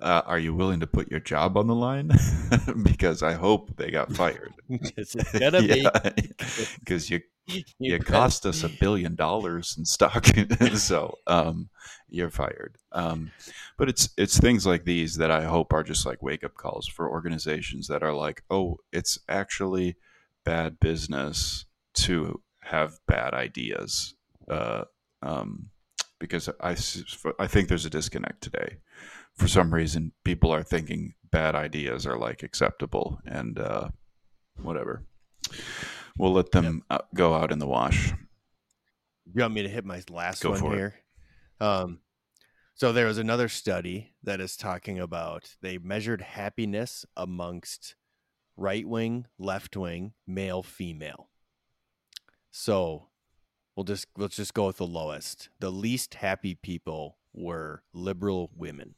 uh, 0.00 0.22
are 0.26 0.38
you 0.38 0.52
willing 0.52 0.80
to 0.80 0.86
put 0.86 1.10
your 1.10 1.20
job 1.20 1.56
on 1.56 1.68
the 1.68 1.74
line? 1.74 2.10
because 2.82 3.22
I 3.22 3.32
hope 3.32 3.74
they 3.76 3.90
got 3.90 4.12
fired. 4.12 4.52
this 4.68 5.14
is 5.14 5.40
gonna 5.40 5.62
be. 5.62 5.88
because 6.80 7.08
you 7.08 7.20
You 7.78 7.98
cost 7.98 8.46
us 8.46 8.62
a 8.62 8.68
billion 8.68 9.14
dollars 9.14 9.74
in 9.76 9.84
stock, 9.84 10.26
so 10.74 11.18
um, 11.26 11.68
you're 12.08 12.30
fired. 12.30 12.76
Um, 12.92 13.32
but 13.76 13.88
it's 13.88 14.08
it's 14.16 14.38
things 14.38 14.66
like 14.66 14.84
these 14.84 15.16
that 15.16 15.30
I 15.30 15.44
hope 15.44 15.72
are 15.72 15.82
just 15.82 16.06
like 16.06 16.22
wake 16.22 16.44
up 16.44 16.54
calls 16.54 16.86
for 16.86 17.10
organizations 17.10 17.88
that 17.88 18.02
are 18.02 18.14
like, 18.14 18.42
oh, 18.50 18.78
it's 18.92 19.18
actually 19.28 19.96
bad 20.44 20.80
business 20.80 21.66
to 21.94 22.40
have 22.62 22.98
bad 23.06 23.34
ideas, 23.34 24.14
uh, 24.48 24.84
um, 25.22 25.70
because 26.18 26.48
I 26.60 26.76
I 27.38 27.46
think 27.46 27.68
there's 27.68 27.86
a 27.86 27.90
disconnect 27.90 28.42
today. 28.42 28.78
For 29.34 29.48
some 29.48 29.74
reason, 29.74 30.12
people 30.24 30.50
are 30.52 30.62
thinking 30.62 31.14
bad 31.30 31.54
ideas 31.54 32.06
are 32.06 32.16
like 32.16 32.42
acceptable 32.42 33.18
and 33.26 33.58
uh, 33.58 33.88
whatever. 34.62 35.04
We'll 36.16 36.32
let 36.32 36.52
them 36.52 36.82
uh, 36.90 36.98
go 37.14 37.34
out 37.34 37.50
in 37.50 37.58
the 37.58 37.66
wash. 37.66 38.12
You 39.32 39.42
want 39.42 39.54
me 39.54 39.62
to 39.62 39.68
hit 39.68 39.84
my 39.84 40.02
last 40.10 40.42
Go 40.42 40.50
one 40.50 40.62
here? 40.72 40.94
Um, 41.60 42.00
so 42.74 42.92
there 42.92 43.06
was 43.06 43.18
another 43.18 43.48
study 43.48 44.14
that 44.22 44.40
is 44.40 44.56
talking 44.56 44.98
about 44.98 45.56
they 45.62 45.78
measured 45.78 46.20
happiness 46.20 47.04
amongst 47.16 47.94
right 48.56 48.86
wing, 48.86 49.26
left 49.38 49.76
wing, 49.76 50.12
male, 50.26 50.62
female. 50.62 51.28
So 52.50 53.08
we'll 53.74 53.84
just 53.84 54.06
let's 54.16 54.36
just 54.36 54.54
go 54.54 54.66
with 54.66 54.76
the 54.76 54.86
lowest. 54.86 55.48
The 55.60 55.70
least 55.70 56.14
happy 56.14 56.54
people 56.54 57.18
were 57.32 57.82
liberal 57.92 58.50
women 58.56 58.94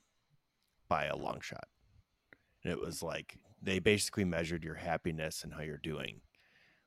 by 0.89 1.07
a 1.07 1.17
long 1.17 1.41
shot. 1.41 1.69
And 2.63 2.73
it 2.73 2.81
was 2.81 3.03
like 3.03 3.39
they 3.63 3.79
basically 3.79 4.25
measured 4.25 4.65
your 4.65 4.75
happiness 4.75 5.45
and 5.45 5.53
how 5.55 5.63
you're 5.63 5.79
doing, 5.79 6.21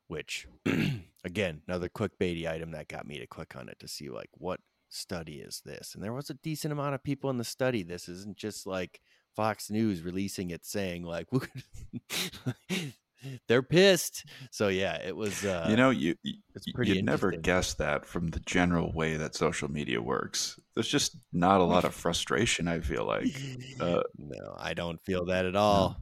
which 0.09 0.47
again, 1.23 1.61
another 1.67 1.87
clickbaity 1.87 2.49
item 2.49 2.71
that 2.71 2.89
got 2.89 3.07
me 3.07 3.19
to 3.19 3.27
click 3.27 3.55
on 3.55 3.69
it 3.69 3.79
to 3.79 3.87
see 3.87 4.09
like 4.09 4.29
what 4.33 4.59
study 4.89 5.35
is 5.35 5.61
this? 5.65 5.95
And 5.95 6.03
there 6.03 6.13
was 6.13 6.29
a 6.29 6.35
decent 6.35 6.73
amount 6.73 6.95
of 6.95 7.03
people 7.03 7.29
in 7.29 7.37
the 7.37 7.43
study. 7.43 7.83
This 7.83 8.09
isn't 8.09 8.37
just 8.37 8.67
like 8.67 8.99
Fox 9.35 9.69
News 9.69 10.01
releasing 10.01 10.49
it 10.49 10.65
saying 10.65 11.03
like 11.03 11.27
they're 13.47 13.63
pissed. 13.63 14.25
So 14.51 14.67
yeah, 14.69 14.95
it 15.01 15.15
was 15.15 15.45
uh 15.45 15.67
you 15.69 15.75
know, 15.75 15.91
you 15.91 16.15
it's 16.55 16.71
pretty 16.73 16.93
you'd 16.93 17.05
never 17.05 17.31
guess 17.31 17.75
that 17.75 18.05
from 18.05 18.29
the 18.29 18.39
general 18.41 18.91
way 18.91 19.17
that 19.17 19.35
social 19.35 19.69
media 19.69 20.01
works. 20.01 20.59
There's 20.75 20.89
just 20.89 21.17
not 21.31 21.61
a 21.61 21.65
lot 21.65 21.85
of 21.85 21.93
frustration. 21.95 22.67
I 22.67 22.79
feel 22.79 23.05
like. 23.05 23.27
Uh, 23.79 24.01
no, 24.17 24.55
I 24.57 24.73
don't 24.73 25.01
feel 25.01 25.25
that 25.25 25.45
at 25.45 25.55
all. 25.55 25.97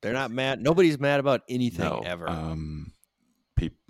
They're 0.00 0.12
not 0.12 0.30
mad. 0.30 0.62
Nobody's 0.62 0.98
mad 0.98 1.18
about 1.18 1.42
anything 1.48 1.84
no, 1.84 2.02
ever. 2.04 2.30
Um, 2.30 2.92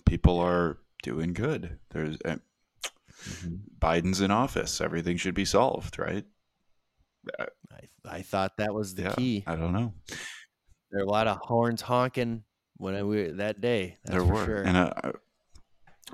people 0.07 0.39
are 0.39 0.79
doing 1.03 1.33
good. 1.33 1.79
There's 1.91 2.17
uh, 2.25 2.37
Mhm. 3.25 3.61
Biden's 3.81 4.21
in 4.21 4.31
office. 4.31 4.81
Everything 4.81 5.17
should 5.17 5.35
be 5.35 5.45
solved, 5.45 5.99
right? 5.99 6.25
I, 7.39 7.47
I 8.05 8.23
thought 8.23 8.57
that 8.59 8.73
was 8.73 8.95
the 8.95 9.03
yeah. 9.03 9.15
key. 9.15 9.45
I 9.47 9.57
don't 9.57 9.73
know. 9.73 9.93
There 10.91 11.01
are 11.01 11.05
a 11.05 11.09
lot 11.11 11.27
of 11.27 11.39
horns 11.43 11.81
honking 11.83 12.45
when 12.77 12.95
I 12.95 13.03
we 13.03 13.25
that 13.33 13.61
day. 13.61 13.99
That's 14.05 14.19
there 14.19 14.21
for 14.27 14.33
were, 14.33 14.45
sure. 14.45 14.63
and 14.63 14.79
I, 14.79 15.13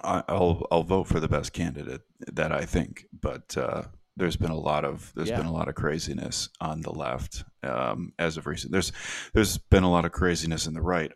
I, 0.03 0.23
I'll 0.29 0.67
I'll 0.71 0.83
vote 0.83 1.05
for 1.05 1.21
the 1.21 1.29
best 1.29 1.53
candidate 1.53 2.01
that 2.33 2.53
I 2.53 2.65
think, 2.65 3.05
but 3.21 3.57
uh, 3.57 3.83
there's 4.17 4.37
been 4.37 4.51
a 4.51 4.59
lot 4.59 4.85
of 4.85 5.13
there's 5.15 5.29
Yeah. 5.29 5.37
been 5.37 5.47
a 5.47 5.53
lot 5.53 5.69
of 5.69 5.75
craziness 5.75 6.49
on 6.61 6.81
the 6.81 6.91
left 6.93 7.45
um, 7.63 8.13
as 8.19 8.37
of 8.39 8.47
recent. 8.47 8.73
There's 8.73 8.93
there's 9.35 9.59
been 9.59 9.85
a 9.85 9.91
lot 9.91 10.05
of 10.07 10.13
craziness 10.13 10.67
in 10.67 10.75
the 10.75 10.83
right 10.83 11.13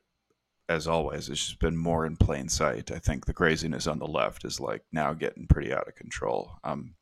as 0.69 0.87
always, 0.87 1.29
it's 1.29 1.47
just 1.47 1.61
been 1.61 1.77
more 1.77 2.05
in 2.05 2.17
plain 2.17 2.49
sight. 2.49 2.91
I 2.91 2.99
think 2.99 3.25
the 3.25 3.33
craziness 3.33 3.87
on 3.87 3.99
the 3.99 4.07
left 4.07 4.45
is 4.45 4.61
like 4.61 4.83
now 4.93 5.15
getting 5.15 5.47
pretty 5.47 5.73
out 5.73 5.89
of 5.89 5.95
control. 5.95 6.53
Um, 6.65 6.95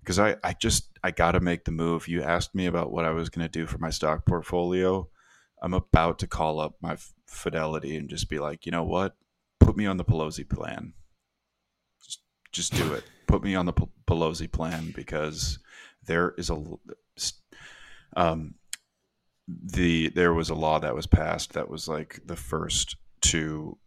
because 0.00 0.18
I, 0.18 0.36
I 0.44 0.52
just 0.52 0.90
I 1.02 1.10
got 1.10 1.32
to 1.32 1.40
make 1.40 1.64
the 1.64 1.70
move. 1.70 2.08
You 2.08 2.22
asked 2.22 2.54
me 2.54 2.66
about 2.66 2.92
what 2.92 3.06
I 3.06 3.10
was 3.10 3.30
to 3.30 3.48
do 3.48 3.66
for 3.66 3.78
my 3.78 3.88
stock 3.88 4.26
portfolio. 4.26 5.08
I'm 5.62 5.72
about 5.72 6.18
to 6.18 6.26
call 6.26 6.60
up 6.60 6.76
my 6.82 6.98
Fidelity 7.26 7.96
and 7.96 8.08
just 8.08 8.28
be 8.28 8.38
like, 8.38 8.66
you 8.66 8.72
know 8.72 8.84
what? 8.84 9.16
Put 9.60 9.76
me 9.78 9.86
on 9.86 9.96
the 9.96 10.04
Pelosi 10.04 10.48
plan. 10.48 10.92
Just, 12.04 12.20
just 12.52 12.74
do 12.74 12.92
it. 12.92 13.04
Put 13.26 13.42
me 13.42 13.54
on 13.54 13.64
the 13.64 13.72
P- 13.72 13.88
Pelosi 14.06 14.50
plan 14.50 14.92
because 14.94 15.58
there 16.04 16.34
is 16.36 16.50
a 16.50 16.62
um 18.14 18.54
the 19.46 20.08
there 20.10 20.32
was 20.32 20.50
a 20.50 20.54
law 20.54 20.78
that 20.78 20.94
was 20.94 21.06
passed 21.06 21.52
that 21.52 21.68
was 21.68 21.86
like 21.88 22.20
the 22.24 22.36
first 22.36 22.96
to 23.20 23.78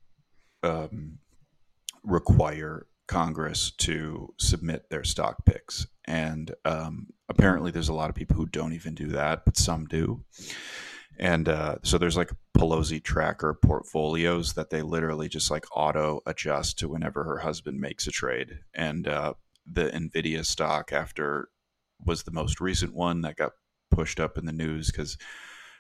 um, 0.64 1.20
require 2.04 2.88
Congress 3.08 3.72
to 3.72 4.34
submit 4.38 4.90
their 4.90 5.04
stock 5.04 5.46
picks. 5.46 5.88
And 6.06 6.54
um, 6.66 7.08
apparently, 7.30 7.72
there's 7.72 7.90
a 7.90 7.94
lot 7.94 8.10
of 8.10 8.16
people 8.16 8.36
who 8.36 8.46
don't 8.46 8.74
even 8.74 8.94
do 8.94 9.08
that, 9.08 9.46
but 9.46 9.58
some 9.58 9.86
do. 9.86 10.24
And 11.20 11.50
uh, 11.50 11.78
so 11.84 11.98
there's 11.98 12.18
like 12.18 12.32
Pelosi 12.56 13.04
tracker 13.04 13.54
portfolios 13.54 14.54
that 14.54 14.70
they 14.70 14.84
literally 14.84 15.28
just 15.28 15.50
like 15.50 15.66
auto 15.76 16.22
adjust 16.28 16.78
to 16.80 16.90
whenever 16.90 17.24
her 17.24 17.40
husband 17.40 17.80
makes 17.80 18.06
a 18.08 18.12
trade. 18.12 18.60
And 18.74 19.08
uh, 19.08 19.34
the 19.66 19.90
Nvidia 19.90 20.46
stock 20.46 20.94
after 20.94 21.50
was 22.06 22.24
the 22.24 22.32
most 22.32 22.62
recent 22.62 22.94
one 22.94 23.22
that 23.22 23.36
got 23.36 23.54
pushed 23.90 24.20
up 24.20 24.38
in 24.38 24.46
the 24.46 24.52
news 24.52 24.92
because 24.92 25.18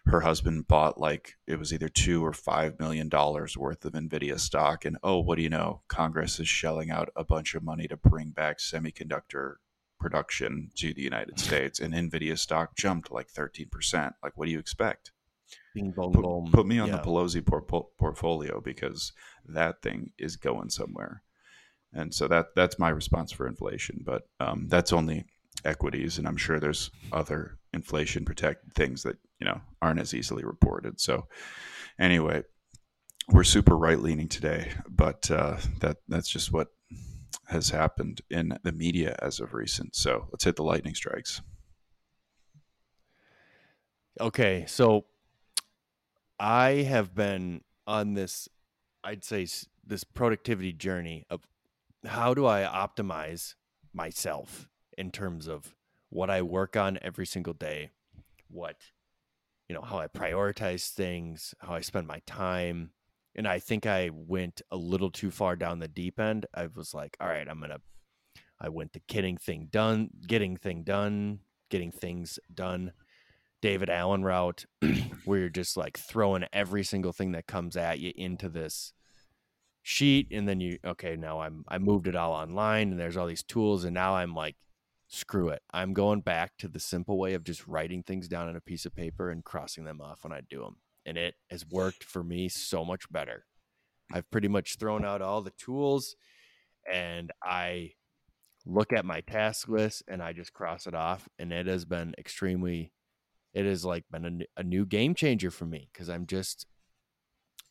her 0.05 0.21
husband 0.21 0.67
bought 0.67 0.97
like 0.99 1.35
it 1.47 1.59
was 1.59 1.73
either 1.73 1.89
two 1.89 2.23
or 2.25 2.31
five 2.33 2.79
million 2.79 3.09
dollars 3.09 3.57
worth 3.57 3.83
of 3.85 3.93
Nvidia 3.93 4.39
stock. 4.39 4.85
And 4.85 4.97
oh, 5.03 5.19
what 5.19 5.35
do 5.35 5.41
you 5.43 5.49
know? 5.49 5.81
Congress 5.89 6.39
is 6.39 6.47
shelling 6.47 6.89
out 6.91 7.09
a 7.15 7.23
bunch 7.25 7.55
of 7.55 7.63
money 7.63 7.87
to 7.87 7.97
bring 7.97 8.29
back 8.29 8.59
semiconductor 8.59 9.55
production 9.99 10.69
to 10.75 10.93
the 10.93 11.01
United 11.01 11.39
States, 11.47 11.79
and 11.79 11.93
Nvidia 11.93 12.37
stock 12.37 12.75
jumped 12.77 13.11
like 13.11 13.29
thirteen 13.29 13.67
percent. 13.69 14.13
Like, 14.23 14.37
what 14.37 14.45
do 14.45 14.51
you 14.51 14.59
expect? 14.59 15.11
Bing, 15.73 15.91
boom, 15.91 16.11
put, 16.11 16.23
boom. 16.23 16.49
put 16.51 16.65
me 16.67 16.79
on 16.79 16.87
Yeah. 16.89 16.97
the 16.97 17.01
Pelosi 17.03 17.45
por- 17.45 17.61
por- 17.61 17.87
portfolio 17.97 18.59
because 18.61 19.13
that 19.45 19.81
thing 19.81 20.11
is 20.17 20.35
going 20.35 20.69
somewhere. 20.69 21.23
And 21.93 22.13
so 22.13 22.27
that 22.27 22.47
that's 22.55 22.77
my 22.79 22.89
response 22.89 23.31
for 23.31 23.47
inflation. 23.47 24.01
But 24.05 24.27
um, 24.39 24.67
that's 24.69 24.91
only 24.93 25.25
equities, 25.65 26.17
and 26.17 26.27
I'm 26.27 26.37
sure 26.37 26.59
there's 26.59 26.91
other 27.11 27.57
inflation 27.77 28.25
protect 28.25 28.73
things 28.73 29.03
that 29.03 29.15
you 29.39 29.47
know 29.47 29.61
aren't 29.81 29.99
as 29.99 30.13
easily 30.13 30.43
reported. 30.43 30.99
So 30.99 31.27
anyway, 31.99 32.43
we're 33.29 33.43
super 33.43 33.77
right 33.77 33.99
leaning 33.99 34.27
today, 34.27 34.71
but 34.89 35.29
uh, 35.31 35.57
that 35.79 35.97
that's 36.07 36.29
just 36.29 36.51
what 36.51 36.67
has 37.47 37.69
happened 37.69 38.21
in 38.29 38.57
the 38.63 38.71
media 38.71 39.15
as 39.21 39.39
of 39.39 39.53
recent. 39.53 39.95
So 39.95 40.27
let's 40.31 40.43
hit 40.43 40.57
the 40.57 40.63
lightning 40.63 40.95
strikes. 40.95 41.41
Okay, 44.19 44.65
so 44.67 45.05
I 46.39 46.69
have 46.89 47.13
been 47.13 47.61
on 47.85 48.15
this, 48.15 48.49
I'd 49.03 49.23
say, 49.23 49.47
this 49.85 50.03
productivity 50.03 50.73
journey 50.73 51.25
of 51.29 51.47
how 52.05 52.33
do 52.33 52.45
I 52.45 52.63
optimize 52.63 53.55
myself 53.93 54.67
in 54.97 55.11
terms 55.11 55.47
of 55.47 55.75
what 56.09 56.29
I 56.29 56.41
work 56.41 56.75
on 56.75 56.99
every 57.01 57.25
single 57.25 57.53
day, 57.53 57.91
what, 58.49 58.77
you 59.67 59.75
know, 59.75 59.81
how 59.81 59.99
I 59.99 60.07
prioritize 60.07 60.89
things, 60.89 61.53
how 61.59 61.73
I 61.73 61.81
spend 61.81 62.07
my 62.07 62.21
time. 62.25 62.91
And 63.35 63.47
I 63.47 63.59
think 63.59 63.85
I 63.85 64.09
went 64.11 64.61
a 64.71 64.77
little 64.77 65.11
too 65.11 65.29
far 65.29 65.55
down 65.55 65.79
the 65.79 65.87
deep 65.87 66.19
end. 66.19 66.45
I 66.53 66.67
was 66.67 66.93
like, 66.93 67.17
all 67.19 67.27
right, 67.27 67.47
I'm 67.47 67.61
to, 67.61 67.79
I 68.59 68.69
went 68.69 68.93
the 68.93 69.01
getting 69.07 69.37
thing 69.37 69.67
done, 69.71 70.09
getting 70.25 70.57
thing 70.57 70.83
done, 70.83 71.39
getting 71.69 71.91
things 71.91 72.39
done. 72.53 72.93
David 73.61 73.89
Allen 73.89 74.23
route 74.23 74.65
where 75.25 75.39
you're 75.39 75.49
just 75.49 75.77
like 75.77 75.97
throwing 75.97 76.45
every 76.53 76.83
single 76.83 77.11
thing 77.11 77.31
that 77.33 77.47
comes 77.47 77.75
at 77.75 77.99
you 77.99 78.13
into 78.15 78.49
this 78.49 78.93
sheet 79.81 80.27
and 80.31 80.47
then 80.47 80.59
you 80.59 80.77
okay 80.85 81.15
now 81.15 81.39
I'm 81.39 81.63
I 81.67 81.77
moved 81.77 82.07
it 82.07 82.15
all 82.15 82.33
online 82.33 82.91
and 82.91 82.99
there's 82.99 83.15
all 83.15 83.25
these 83.25 83.43
tools 83.43 83.85
and 83.85 83.93
now 83.93 84.15
I'm 84.17 84.35
like 84.35 84.57
screw 85.07 85.49
it 85.49 85.61
I'm 85.73 85.93
going 85.93 86.21
back 86.21 86.57
to 86.59 86.67
the 86.67 86.79
simple 86.79 87.17
way 87.17 87.33
of 87.33 87.43
just 87.43 87.67
writing 87.67 88.03
things 88.03 88.27
down 88.27 88.47
on 88.47 88.55
a 88.55 88.61
piece 88.61 88.85
of 88.85 88.95
paper 88.95 89.29
and 89.29 89.43
crossing 89.43 89.85
them 89.85 90.01
off 90.01 90.23
when 90.23 90.33
I 90.33 90.41
do 90.41 90.61
them 90.61 90.77
and 91.05 91.17
it 91.17 91.35
has 91.49 91.65
worked 91.65 92.03
for 92.03 92.21
me 92.21 92.49
so 92.49 92.83
much 92.83 93.09
better. 93.09 93.45
I've 94.11 94.29
pretty 94.29 94.49
much 94.49 94.75
thrown 94.75 95.05
out 95.05 95.21
all 95.21 95.41
the 95.41 95.53
tools 95.57 96.15
and 96.91 97.31
I 97.41 97.93
look 98.65 98.91
at 98.91 99.05
my 99.05 99.21
task 99.21 99.69
list 99.69 100.03
and 100.09 100.21
I 100.21 100.33
just 100.33 100.51
cross 100.51 100.85
it 100.85 100.93
off 100.93 101.29
and 101.39 101.53
it 101.53 101.67
has 101.67 101.85
been 101.85 102.13
extremely 102.17 102.91
it 103.53 103.65
has 103.65 103.85
like 103.85 104.03
been 104.11 104.43
a, 104.57 104.59
a 104.61 104.63
new 104.63 104.85
game 104.85 105.15
changer 105.15 105.49
for 105.49 105.65
me 105.65 105.89
because 105.91 106.09
I'm 106.09 106.25
just 106.25 106.67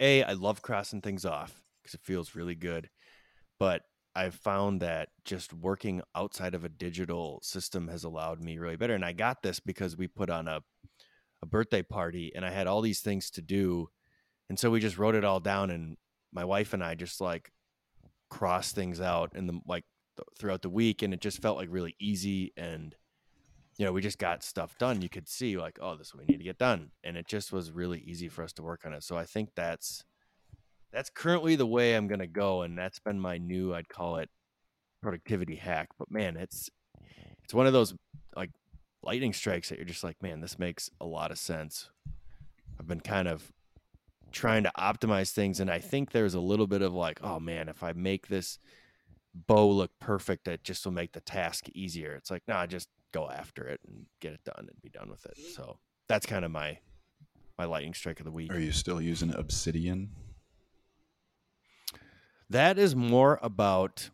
a 0.01 0.23
I 0.23 0.33
love 0.33 0.63
crossing 0.63 1.03
things 1.03 1.25
off 1.25 1.61
because 1.83 1.95
it 1.95 2.01
feels 2.03 2.35
really 2.35 2.55
good, 2.55 2.89
but 3.59 3.83
I've 4.17 4.35
found 4.35 4.81
that 4.81 5.11
just 5.25 5.53
working 5.53 6.01
outside 6.15 6.55
of 6.55 6.65
a 6.65 6.71
digital 6.71 7.39
system 7.43 7.89
has 7.89 8.05
allowed 8.05 8.43
me 8.43 8.57
really 8.57 8.77
better. 8.77 8.95
And 8.95 9.05
I 9.05 9.13
got 9.13 9.43
this 9.43 9.61
because 9.61 9.97
we 9.97 10.09
put 10.09 10.31
on 10.31 10.49
a 10.49 10.63
a 11.43 11.47
birthday 11.47 11.83
party 11.83 12.33
and 12.35 12.47
I 12.47 12.51
had 12.51 12.67
all 12.67 12.81
these 12.81 13.01
things 13.01 13.31
to 13.33 13.43
do, 13.43 13.91
and 14.49 14.59
so 14.59 14.71
we 14.71 14.81
just 14.81 14.97
wrote 14.97 15.15
it 15.15 15.25
all 15.25 15.39
down 15.39 15.71
and 15.71 15.99
my 16.33 16.45
wife 16.45 16.73
and 16.73 16.83
I 16.83 16.95
just 16.95 17.21
like 17.21 17.53
crossed 18.31 18.75
things 18.75 19.01
out 19.03 19.37
in 19.37 19.47
the 19.47 19.61
like 19.67 19.85
th- 20.17 20.27
throughout 20.39 20.63
the 20.63 20.71
week 20.71 21.03
and 21.03 21.13
it 21.13 21.21
just 21.21 21.43
felt 21.43 21.59
like 21.59 21.69
really 21.71 21.95
easy 22.01 22.53
and 22.57 22.97
you 23.79 23.85
know, 23.85 23.93
we 23.93 24.01
just 24.01 24.19
got 24.19 24.43
stuff 24.43 24.79
done. 24.79 25.03
You 25.03 25.11
could 25.11 25.29
see 25.29 25.59
like, 25.59 25.79
oh, 25.83 25.97
this 25.97 26.15
we 26.15 26.25
need 26.25 26.39
to 26.39 26.45
get 26.45 26.59
done. 26.59 26.93
And 27.05 27.17
it 27.17 27.27
just 27.29 27.53
was 27.53 27.71
really 27.71 28.01
easy 28.01 28.29
for 28.29 28.43
us 28.43 28.55
to 28.55 28.63
work 28.63 28.87
on 28.87 28.95
it. 28.95 29.03
So 29.03 29.19
I 29.19 29.25
think 29.25 29.51
that's 29.55 30.05
that's 30.93 31.11
currently 31.11 31.57
the 31.57 31.67
way 31.67 31.95
I'm 31.95 32.09
gonna 32.09 32.27
go. 32.27 32.63
And 32.63 32.79
that's 32.79 32.99
been 32.99 33.21
my 33.21 33.39
new, 33.39 33.75
I'd 33.75 33.89
call 33.89 34.17
it 34.17 34.31
productivity 35.03 35.57
hack. 35.57 35.89
But 35.99 36.11
man, 36.11 36.37
it's 36.37 36.71
it's 37.45 37.55
one 37.55 37.67
of 37.67 37.73
those 37.73 37.95
like 38.35 38.51
lightning 39.03 39.33
strikes 39.33 39.69
that 39.69 39.79
you're 39.79 39.85
just 39.85 40.05
like, 40.05 40.21
man, 40.23 40.41
this 40.41 40.59
makes 40.59 40.91
a 41.01 41.07
lot 41.07 41.31
of 41.31 41.39
sense. 41.39 41.91
I've 42.79 42.89
been 42.89 43.01
kind 43.01 43.29
of 43.29 43.53
trying 44.33 44.65
to 44.65 44.73
optimize 44.77 45.31
things 45.31 45.61
and 45.61 45.71
I 45.71 45.79
think 45.79 46.11
there's 46.11 46.35
a 46.35 46.41
little 46.41 46.67
bit 46.67 46.83
of 46.83 46.93
like, 46.93 47.21
oh 47.23 47.39
man, 47.39 47.69
if 47.69 47.83
I 47.83 47.93
make 47.93 48.29
this 48.29 48.59
bow 49.35 49.69
look 49.71 49.93
perfect, 50.01 50.49
it 50.49 50.65
just 50.65 50.85
will 50.85 50.93
make 50.93 51.13
the 51.13 51.21
task 51.21 51.69
easier. 51.75 52.15
It's 52.15 52.31
like, 52.31 52.43
nah, 52.49 52.67
just 52.67 52.89
go 53.13 53.31
after 53.31 53.67
it 53.67 53.81
and 53.87 54.07
get 54.21 54.33
it 54.33 54.41
done 54.45 54.67
and 54.69 54.83
be 54.83 54.91
done 54.91 55.09
with 55.09 55.25
it. 55.27 55.39
So 55.55 55.79
that's 56.09 56.27
kind 56.27 56.45
of 56.45 56.51
my 56.51 56.79
my 57.59 57.65
lightning 57.65 57.95
strike 57.95 58.21
of 58.21 58.27
the 58.27 58.33
week. 58.33 58.53
Are 58.53 58.59
you 58.59 58.73
still 58.73 59.01
using 59.01 59.33
Obsidian? 59.35 60.11
That 62.51 62.79
is 62.79 62.95
more 62.95 63.39
about 63.43 64.11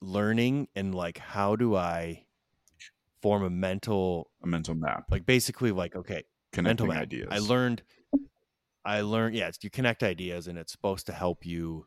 learning 0.00 0.68
and 0.74 0.94
like 0.94 1.18
how 1.18 1.56
do 1.56 1.74
I 1.74 2.26
form 3.20 3.42
a 3.42 3.50
mental 3.50 4.30
A 4.42 4.46
mental 4.46 4.74
map, 4.74 5.04
like 5.10 5.26
basically 5.26 5.72
like 5.72 5.96
okay 5.96 6.24
connecting 6.52 6.86
mental 6.86 6.86
map. 6.86 7.02
ideas. 7.02 7.28
I 7.30 7.38
learned 7.38 7.82
I 8.84 9.00
learned 9.00 9.34
yeah, 9.34 9.48
it's, 9.48 9.58
you 9.62 9.70
connect 9.70 10.02
ideas 10.02 10.46
and 10.46 10.58
it's 10.58 10.72
supposed 10.72 11.06
to 11.06 11.12
help 11.12 11.44
you 11.44 11.86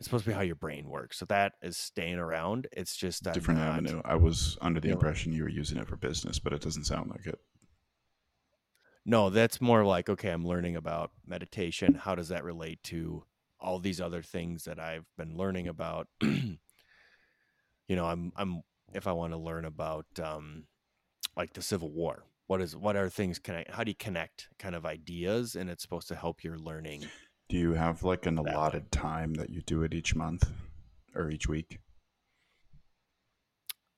it's 0.00 0.06
supposed 0.06 0.24
to 0.24 0.30
be 0.30 0.34
how 0.34 0.40
your 0.40 0.54
brain 0.54 0.88
works. 0.88 1.18
So 1.18 1.26
that 1.26 1.52
is 1.60 1.76
staying 1.76 2.18
around. 2.18 2.68
It's 2.72 2.96
just 2.96 3.26
I'm 3.26 3.34
different 3.34 3.60
avenue. 3.60 4.00
I 4.02 4.14
was 4.14 4.56
under 4.62 4.80
the 4.80 4.88
impression 4.88 5.32
you 5.32 5.42
were 5.42 5.50
using 5.50 5.76
it 5.76 5.86
for 5.86 5.96
business, 5.96 6.38
but 6.38 6.54
it 6.54 6.62
doesn't 6.62 6.84
sound 6.84 7.10
like 7.10 7.26
it. 7.26 7.38
No, 9.04 9.28
that's 9.28 9.60
more 9.60 9.84
like 9.84 10.08
okay, 10.08 10.30
I'm 10.30 10.46
learning 10.46 10.76
about 10.76 11.10
meditation. 11.26 11.94
How 11.94 12.14
does 12.14 12.28
that 12.28 12.44
relate 12.44 12.82
to 12.84 13.24
all 13.60 13.78
these 13.78 14.00
other 14.00 14.22
things 14.22 14.64
that 14.64 14.78
I've 14.78 15.06
been 15.16 15.36
learning 15.36 15.68
about? 15.68 16.08
you 16.20 16.58
know, 17.88 18.06
I'm 18.06 18.32
I'm 18.36 18.62
if 18.94 19.06
I 19.06 19.12
want 19.12 19.32
to 19.32 19.38
learn 19.38 19.64
about 19.64 20.06
um 20.22 20.64
like 21.36 21.52
the 21.52 21.62
Civil 21.62 21.90
War. 21.90 22.24
What 22.46 22.60
is 22.60 22.74
what 22.76 22.96
are 22.96 23.08
things 23.08 23.38
connect 23.38 23.70
how 23.70 23.84
do 23.84 23.90
you 23.90 23.96
connect 23.96 24.48
kind 24.58 24.74
of 24.74 24.84
ideas 24.84 25.54
and 25.54 25.70
it's 25.70 25.82
supposed 25.82 26.08
to 26.08 26.14
help 26.14 26.42
your 26.42 26.58
learning? 26.58 27.04
Do 27.48 27.56
you 27.56 27.74
have 27.74 28.02
like 28.02 28.26
an 28.26 28.38
allotted 28.38 28.90
time 28.92 29.34
that 29.34 29.50
you 29.50 29.60
do 29.62 29.82
it 29.82 29.94
each 29.94 30.14
month 30.14 30.50
or 31.14 31.30
each 31.30 31.48
week? 31.48 31.78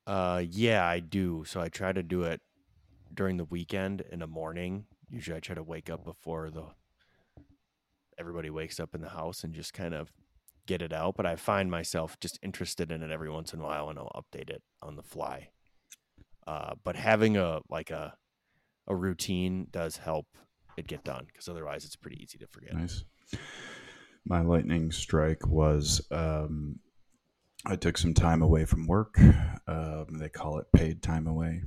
Uh 0.06 0.42
yeah, 0.48 0.86
I 0.86 1.00
do. 1.00 1.44
So 1.46 1.60
I 1.60 1.68
try 1.68 1.92
to 1.92 2.02
do 2.02 2.24
it 2.24 2.40
during 3.14 3.36
the 3.36 3.44
weekend 3.44 4.02
in 4.10 4.20
the 4.20 4.26
morning. 4.26 4.86
Usually 5.08 5.36
I 5.36 5.40
try 5.40 5.54
to 5.54 5.62
wake 5.62 5.90
up 5.90 6.04
before 6.04 6.50
the 6.50 6.64
everybody 8.18 8.50
wakes 8.50 8.80
up 8.80 8.94
in 8.94 9.00
the 9.00 9.08
house 9.08 9.44
and 9.44 9.54
just 9.54 9.72
kind 9.72 9.94
of 9.94 10.12
get 10.66 10.82
it 10.82 10.92
out, 10.92 11.16
but 11.16 11.26
I 11.26 11.36
find 11.36 11.70
myself 11.70 12.18
just 12.20 12.38
interested 12.42 12.92
in 12.92 13.02
it 13.02 13.10
every 13.10 13.30
once 13.30 13.52
in 13.52 13.60
a 13.60 13.64
while 13.64 13.88
and 13.90 13.98
I'll 13.98 14.22
update 14.22 14.50
it 14.50 14.62
on 14.80 14.96
the 14.96 15.02
fly. 15.02 15.48
Uh 16.46 16.74
but 16.84 16.96
having 16.96 17.36
a 17.36 17.60
like 17.68 17.90
a 17.90 18.14
a 18.86 18.94
routine 18.94 19.66
does 19.70 19.96
help 19.96 20.26
it 20.76 20.86
get 20.86 21.04
done 21.04 21.24
because 21.26 21.48
otherwise 21.48 21.84
it's 21.84 21.96
pretty 21.96 22.22
easy 22.22 22.38
to 22.38 22.46
forget. 22.46 22.74
Nice. 22.74 23.04
My 24.24 24.40
lightning 24.40 24.92
strike 24.92 25.46
was 25.46 26.00
um, 26.10 26.78
I 27.66 27.76
took 27.76 27.98
some 27.98 28.14
time 28.14 28.42
away 28.42 28.64
from 28.64 28.86
work. 28.86 29.18
Um, 29.68 30.18
they 30.18 30.28
call 30.28 30.58
it 30.58 30.66
paid 30.72 31.02
time 31.02 31.28
away. 31.28 31.62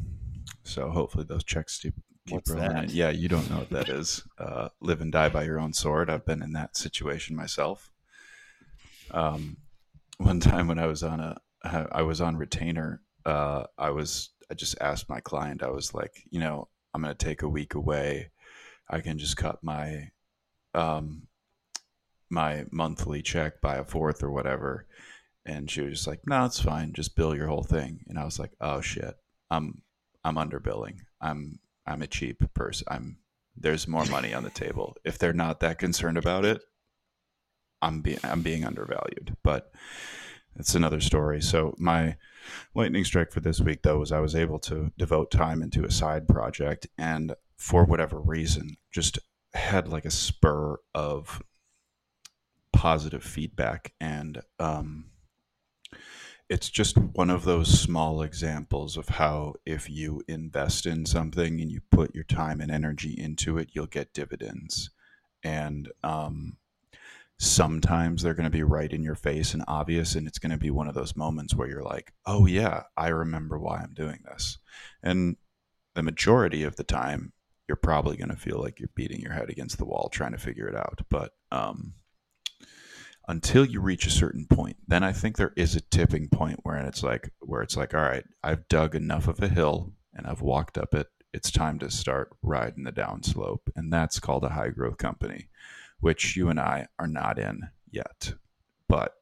So 0.63 0.89
hopefully 0.89 1.23
those 1.23 1.45
checks 1.45 1.83
What's 2.29 2.51
that? 2.53 2.89
Yeah, 2.89 3.11
you 3.11 3.29
don't 3.29 3.49
know 3.51 3.57
what 3.57 3.69
that 3.69 3.89
is. 3.89 4.23
Uh, 4.39 4.69
live 4.81 5.01
and 5.01 5.11
die 5.11 5.29
by 5.29 5.43
your 5.43 5.59
own 5.59 5.73
sword. 5.73 6.09
I've 6.09 6.25
been 6.25 6.41
in 6.41 6.53
that 6.53 6.75
situation 6.75 7.35
myself. 7.35 7.91
Um, 9.11 9.57
one 10.17 10.39
time 10.39 10.67
when 10.67 10.79
I 10.79 10.87
was 10.87 11.03
on 11.03 11.19
a, 11.19 11.37
I 11.63 12.01
was 12.01 12.21
on 12.21 12.37
retainer. 12.37 13.01
Uh, 13.25 13.65
I 13.77 13.91
was, 13.91 14.31
I 14.49 14.55
just 14.55 14.75
asked 14.81 15.09
my 15.09 15.19
client. 15.19 15.61
I 15.61 15.69
was 15.69 15.93
like, 15.93 16.23
you 16.29 16.39
know, 16.39 16.67
I'm 16.93 17.01
going 17.01 17.15
to 17.15 17.25
take 17.25 17.43
a 17.43 17.49
week 17.49 17.75
away. 17.75 18.31
I 18.89 19.01
can 19.01 19.17
just 19.17 19.37
cut 19.37 19.63
my, 19.63 20.11
um, 20.73 21.27
my 22.29 22.65
monthly 22.71 23.21
check 23.21 23.61
by 23.61 23.75
a 23.75 23.83
fourth 23.83 24.23
or 24.23 24.31
whatever. 24.31 24.87
And 25.45 25.69
she 25.69 25.81
was 25.81 25.93
just 25.93 26.07
like, 26.07 26.21
no, 26.25 26.45
it's 26.45 26.59
fine. 26.59 26.93
Just 26.93 27.15
bill 27.15 27.35
your 27.35 27.47
whole 27.47 27.63
thing. 27.63 27.99
And 28.07 28.17
I 28.17 28.25
was 28.25 28.39
like, 28.39 28.51
oh 28.61 28.81
shit, 28.81 29.15
I'm, 29.51 29.81
I'm 30.23 30.35
underbilling. 30.35 30.97
I'm, 31.21 31.59
I'm 31.85 32.01
a 32.01 32.07
cheap 32.07 32.41
person. 32.53 32.87
I'm, 32.89 33.17
there's 33.55 33.87
more 33.87 34.05
money 34.05 34.33
on 34.33 34.43
the 34.43 34.49
table. 34.49 34.95
If 35.03 35.17
they're 35.17 35.33
not 35.33 35.59
that 35.61 35.79
concerned 35.79 36.17
about 36.17 36.45
it, 36.45 36.61
I'm 37.81 38.01
being 38.01 38.19
I'm 38.23 38.41
being 38.41 38.65
undervalued. 38.65 39.35
But 39.43 39.71
it's 40.57 40.75
another 40.75 41.01
story. 41.01 41.41
So 41.41 41.75
my 41.77 42.17
lightning 42.73 43.03
strike 43.03 43.31
for 43.31 43.39
this 43.39 43.59
week 43.59 43.83
though 43.83 43.99
was 43.99 44.11
I 44.11 44.19
was 44.19 44.35
able 44.35 44.59
to 44.59 44.91
devote 44.97 45.31
time 45.31 45.61
into 45.61 45.83
a 45.83 45.91
side 45.91 46.27
project 46.27 46.87
and 46.97 47.35
for 47.57 47.85
whatever 47.85 48.19
reason 48.19 48.77
just 48.91 49.19
had 49.53 49.87
like 49.87 50.05
a 50.05 50.11
spur 50.11 50.77
of 50.93 51.41
positive 52.73 53.23
feedback 53.23 53.93
and 54.01 54.41
um 54.59 55.05
it's 56.49 56.69
just 56.69 56.97
one 56.97 57.29
of 57.29 57.43
those 57.43 57.79
small 57.79 58.21
examples 58.21 58.97
of 58.97 59.09
how 59.09 59.55
if 59.65 59.89
you 59.89 60.21
invest 60.27 60.85
in 60.85 61.05
something 61.05 61.59
and 61.59 61.71
you 61.71 61.81
put 61.89 62.13
your 62.13 62.23
time 62.23 62.61
and 62.61 62.71
energy 62.71 63.15
into 63.17 63.57
it, 63.57 63.69
you'll 63.73 63.87
get 63.87 64.13
dividends. 64.13 64.91
And 65.43 65.91
um, 66.03 66.57
sometimes 67.39 68.21
they're 68.21 68.35
going 68.35 68.45
to 68.45 68.49
be 68.51 68.63
right 68.63 68.91
in 68.91 69.03
your 69.03 69.15
face 69.15 69.53
and 69.53 69.63
obvious, 69.67 70.15
and 70.15 70.27
it's 70.27 70.39
going 70.39 70.51
to 70.51 70.57
be 70.57 70.69
one 70.69 70.87
of 70.87 70.93
those 70.93 71.15
moments 71.15 71.55
where 71.55 71.67
you're 71.67 71.83
like, 71.83 72.13
oh, 72.25 72.45
yeah, 72.45 72.83
I 72.95 73.07
remember 73.07 73.57
why 73.57 73.79
I'm 73.79 73.93
doing 73.93 74.19
this. 74.25 74.59
And 75.01 75.37
the 75.95 76.03
majority 76.03 76.63
of 76.63 76.75
the 76.75 76.83
time, 76.83 77.33
you're 77.67 77.75
probably 77.75 78.17
going 78.17 78.29
to 78.29 78.35
feel 78.35 78.61
like 78.61 78.79
you're 78.79 78.89
beating 78.93 79.19
your 79.19 79.33
head 79.33 79.49
against 79.49 79.79
the 79.79 79.85
wall 79.85 80.09
trying 80.09 80.33
to 80.33 80.37
figure 80.37 80.67
it 80.67 80.75
out. 80.75 81.01
But 81.09 81.33
um, 81.51 81.95
until 83.27 83.65
you 83.65 83.81
reach 83.81 84.05
a 84.05 84.11
certain 84.11 84.45
point 84.45 84.77
then 84.87 85.03
i 85.03 85.11
think 85.11 85.37
there 85.37 85.53
is 85.55 85.75
a 85.75 85.81
tipping 85.81 86.27
point 86.29 86.59
where 86.63 86.77
it's 86.77 87.03
like 87.03 87.31
where 87.41 87.61
it's 87.61 87.77
like 87.77 87.93
all 87.93 88.01
right 88.01 88.25
i've 88.43 88.67
dug 88.67 88.95
enough 88.95 89.27
of 89.27 89.41
a 89.41 89.47
hill 89.47 89.93
and 90.13 90.27
i've 90.27 90.41
walked 90.41 90.77
up 90.77 90.93
it 90.93 91.07
it's 91.33 91.51
time 91.51 91.79
to 91.79 91.91
start 91.91 92.29
riding 92.41 92.83
the 92.83 92.91
downslope 92.91 93.67
and 93.75 93.91
that's 93.91 94.19
called 94.19 94.43
a 94.43 94.49
high 94.49 94.69
growth 94.69 94.97
company 94.97 95.49
which 95.99 96.35
you 96.35 96.49
and 96.49 96.59
i 96.59 96.87
are 96.99 97.07
not 97.07 97.39
in 97.39 97.69
yet 97.91 98.33
but 98.87 99.15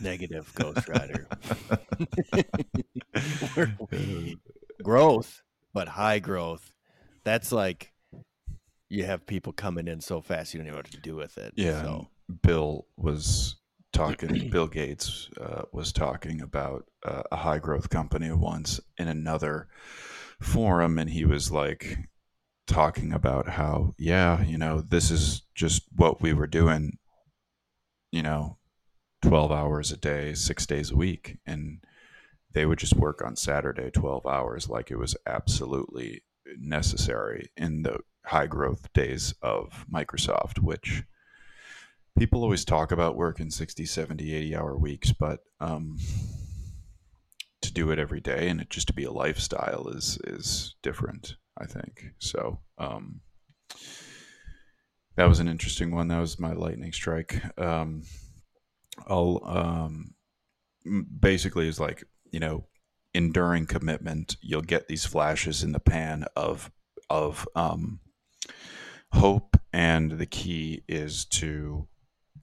Negative 0.00 0.52
Ghost 0.54 0.88
Rider. 0.88 1.26
growth, 4.82 5.42
but 5.72 5.88
high 5.88 6.18
growth. 6.18 6.72
That's 7.24 7.52
like 7.52 7.92
you 8.88 9.04
have 9.04 9.26
people 9.26 9.52
coming 9.52 9.88
in 9.88 10.00
so 10.00 10.20
fast 10.20 10.52
you 10.52 10.60
don't 10.60 10.68
know 10.68 10.76
what 10.76 10.90
to 10.90 11.00
do 11.00 11.16
with 11.16 11.38
it. 11.38 11.54
Yeah. 11.56 11.82
So 11.82 12.08
bill 12.42 12.86
was 12.96 13.56
talking 13.92 14.48
bill 14.50 14.66
gates 14.66 15.28
uh, 15.40 15.62
was 15.72 15.92
talking 15.92 16.40
about 16.40 16.86
uh, 17.04 17.22
a 17.30 17.36
high 17.36 17.58
growth 17.58 17.90
company 17.90 18.30
once 18.32 18.80
in 18.98 19.08
another 19.08 19.68
forum 20.40 20.98
and 20.98 21.10
he 21.10 21.24
was 21.24 21.50
like 21.50 21.98
talking 22.66 23.12
about 23.12 23.48
how 23.48 23.94
yeah 23.98 24.42
you 24.44 24.56
know 24.56 24.80
this 24.80 25.10
is 25.10 25.42
just 25.54 25.82
what 25.94 26.22
we 26.22 26.32
were 26.32 26.46
doing 26.46 26.96
you 28.10 28.22
know 28.22 28.56
12 29.22 29.52
hours 29.52 29.92
a 29.92 29.96
day 29.96 30.32
6 30.32 30.66
days 30.66 30.90
a 30.90 30.96
week 30.96 31.38
and 31.46 31.78
they 32.52 32.66
would 32.66 32.78
just 32.78 32.96
work 32.96 33.22
on 33.24 33.36
saturday 33.36 33.90
12 33.90 34.26
hours 34.26 34.68
like 34.68 34.90
it 34.90 34.96
was 34.96 35.16
absolutely 35.26 36.22
necessary 36.58 37.50
in 37.56 37.82
the 37.82 37.98
high 38.26 38.46
growth 38.46 38.92
days 38.92 39.34
of 39.42 39.84
microsoft 39.92 40.58
which 40.60 41.04
people 42.18 42.42
always 42.42 42.64
talk 42.64 42.92
about 42.92 43.16
working 43.16 43.50
60 43.50 43.84
70 43.84 44.34
80 44.34 44.56
hour 44.56 44.76
weeks 44.76 45.12
but 45.12 45.40
um, 45.60 45.98
to 47.60 47.72
do 47.72 47.90
it 47.90 47.98
every 47.98 48.20
day 48.20 48.48
and 48.48 48.60
it 48.60 48.70
just 48.70 48.86
to 48.88 48.92
be 48.92 49.04
a 49.04 49.12
lifestyle 49.12 49.88
is 49.88 50.18
is 50.24 50.76
different 50.82 51.36
i 51.58 51.66
think. 51.66 52.12
So 52.18 52.60
um, 52.78 53.20
that 55.16 55.28
was 55.28 55.40
an 55.40 55.48
interesting 55.48 55.94
one. 55.94 56.08
That 56.08 56.20
was 56.20 56.38
my 56.38 56.52
lightning 56.52 56.92
strike. 56.92 57.42
Um, 57.58 58.02
i'll 59.08 59.40
um, 59.44 60.14
basically 61.18 61.66
is 61.68 61.80
like 61.80 62.04
you 62.30 62.40
know 62.40 62.66
enduring 63.14 63.66
commitment. 63.66 64.36
You'll 64.40 64.62
get 64.62 64.88
these 64.88 65.06
flashes 65.06 65.62
in 65.62 65.72
the 65.72 65.80
pan 65.80 66.24
of 66.36 66.70
of 67.10 67.46
um, 67.54 68.00
hope 69.12 69.56
and 69.72 70.12
the 70.12 70.26
key 70.26 70.82
is 70.88 71.24
to 71.26 71.88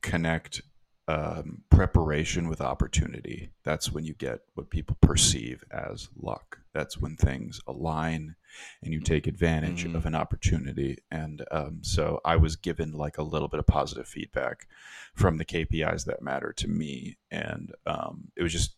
connect 0.02 0.62
um, 1.08 1.64
preparation 1.72 2.47
with 2.50 2.62
opportunity. 2.62 3.50
That's 3.64 3.91
when 3.91 4.06
you 4.06 4.14
get 4.14 4.41
what 4.54 4.70
people 4.70 4.95
perceive 5.02 5.64
as 5.72 6.08
luck. 6.16 6.60
That's 6.72 7.00
when 7.00 7.16
things 7.16 7.60
align 7.66 8.36
and 8.84 8.93
you 8.93 9.00
take 9.00 9.26
advantage 9.26 9.86
Mhm. 9.86 9.95
of 9.95 10.06
an 10.06 10.14
opportunity. 10.14 11.00
And 11.10 11.43
um, 11.50 11.80
so 11.84 12.22
I 12.24 12.36
was 12.36 12.56
given 12.56 12.93
like 12.93 13.18
a 13.18 13.24
little 13.24 13.47
bit 13.47 13.60
of 13.60 13.66
positive 13.66 14.08
feedback 14.08 14.68
from 15.16 15.38
the 15.38 15.45
KPIs 15.45 16.06
that 16.06 16.22
matter 16.22 16.54
to 16.54 16.68
me. 16.68 17.18
And 17.32 17.74
um, 17.88 18.32
it 18.36 18.43
was 18.43 18.52
just 18.52 18.76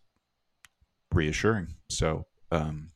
reassuring. 1.14 1.76
So, 1.90 2.28
um, 2.50 2.92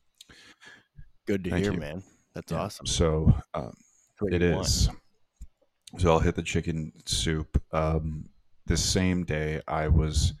good 1.26 1.44
to 1.44 1.50
hear, 1.58 1.72
you. 1.74 1.78
man. 1.78 2.02
That's 2.34 2.52
yeah. 2.52 2.60
awesome. 2.62 2.86
So, 2.86 3.34
um, 3.52 3.74
what 4.18 4.32
want. 4.40 4.88
So 5.98 6.10
I'll 6.12 6.18
hit 6.20 6.34
the 6.34 6.42
chicken 6.42 6.92
soup. 7.06 7.62
Um, 7.72 8.28
the 8.66 8.76
same 8.76 9.24
day, 9.24 9.60
I 9.66 9.88
was 9.88 10.34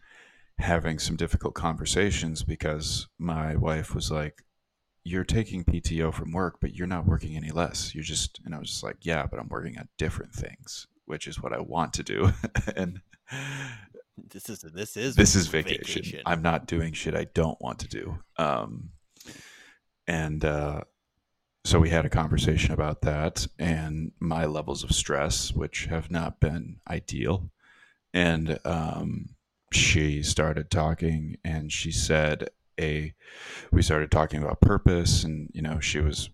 having 0.58 0.98
some 0.98 1.16
difficult 1.16 1.54
conversations 1.54 2.42
because 2.42 3.08
my 3.18 3.56
wife 3.56 3.94
was 3.94 4.10
like, 4.10 4.44
"You're 5.04 5.24
taking 5.24 5.64
PTO 5.64 6.12
from 6.12 6.32
work, 6.32 6.58
but 6.60 6.74
you're 6.74 6.86
not 6.86 7.06
working 7.06 7.36
any 7.36 7.50
less. 7.50 7.94
You're 7.94 8.04
just," 8.04 8.40
and 8.44 8.54
I 8.54 8.58
was 8.58 8.70
just 8.70 8.82
like, 8.82 8.98
"Yeah, 9.02 9.26
but 9.26 9.38
I'm 9.38 9.48
working 9.48 9.78
on 9.78 9.88
different 9.96 10.32
things, 10.34 10.86
which 11.06 11.26
is 11.26 11.42
what 11.42 11.52
I 11.52 11.60
want 11.60 11.92
to 11.94 12.02
do." 12.02 12.32
and 12.76 13.00
This 14.30 14.48
is 14.48 14.60
this 14.60 14.96
is 14.96 15.14
this 15.14 15.34
is 15.34 15.46
vacation. 15.46 16.20
I'm 16.24 16.42
not 16.42 16.66
doing 16.66 16.92
shit 16.94 17.14
I 17.14 17.24
don't 17.24 17.60
want 17.60 17.78
to 17.80 17.88
do. 17.88 18.18
Um, 18.38 18.90
and 20.06 20.44
uh, 20.44 20.82
so 21.66 21.80
we 21.80 21.90
had 21.90 22.06
a 22.06 22.08
conversation 22.08 22.72
about 22.72 23.00
that 23.00 23.44
and 23.58 24.12
my 24.20 24.44
levels 24.44 24.84
of 24.84 24.92
stress, 24.92 25.52
which 25.52 25.86
have 25.86 26.12
not 26.12 26.38
been 26.38 26.76
ideal. 26.88 27.50
And 28.14 28.60
um, 28.64 29.30
she 29.72 30.22
started 30.22 30.70
talking, 30.70 31.38
and 31.44 31.72
she 31.72 31.90
said 31.90 32.50
a. 32.80 33.14
We 33.72 33.82
started 33.82 34.12
talking 34.12 34.40
about 34.40 34.60
purpose, 34.60 35.24
and 35.24 35.50
you 35.52 35.60
know, 35.60 35.80
she 35.80 35.98
was 35.98 36.30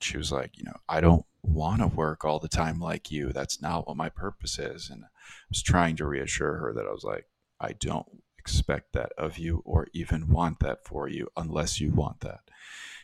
she 0.00 0.16
was 0.16 0.32
like, 0.32 0.56
you 0.56 0.64
know, 0.64 0.76
I 0.88 1.02
don't 1.02 1.26
want 1.42 1.82
to 1.82 1.86
work 1.86 2.24
all 2.24 2.38
the 2.38 2.48
time 2.48 2.80
like 2.80 3.10
you. 3.10 3.34
That's 3.34 3.60
not 3.60 3.86
what 3.86 3.98
my 3.98 4.08
purpose 4.08 4.58
is. 4.58 4.88
And 4.88 5.04
I 5.04 5.08
was 5.50 5.62
trying 5.62 5.96
to 5.96 6.06
reassure 6.06 6.54
her 6.54 6.72
that 6.72 6.86
I 6.86 6.90
was 6.90 7.04
like, 7.04 7.26
I 7.60 7.72
don't 7.72 8.22
expect 8.38 8.94
that 8.94 9.12
of 9.18 9.36
you 9.36 9.60
or 9.66 9.88
even 9.92 10.28
want 10.28 10.60
that 10.60 10.86
for 10.86 11.06
you 11.06 11.28
unless 11.36 11.82
you 11.82 11.90
want 11.90 12.20
that. 12.20 12.40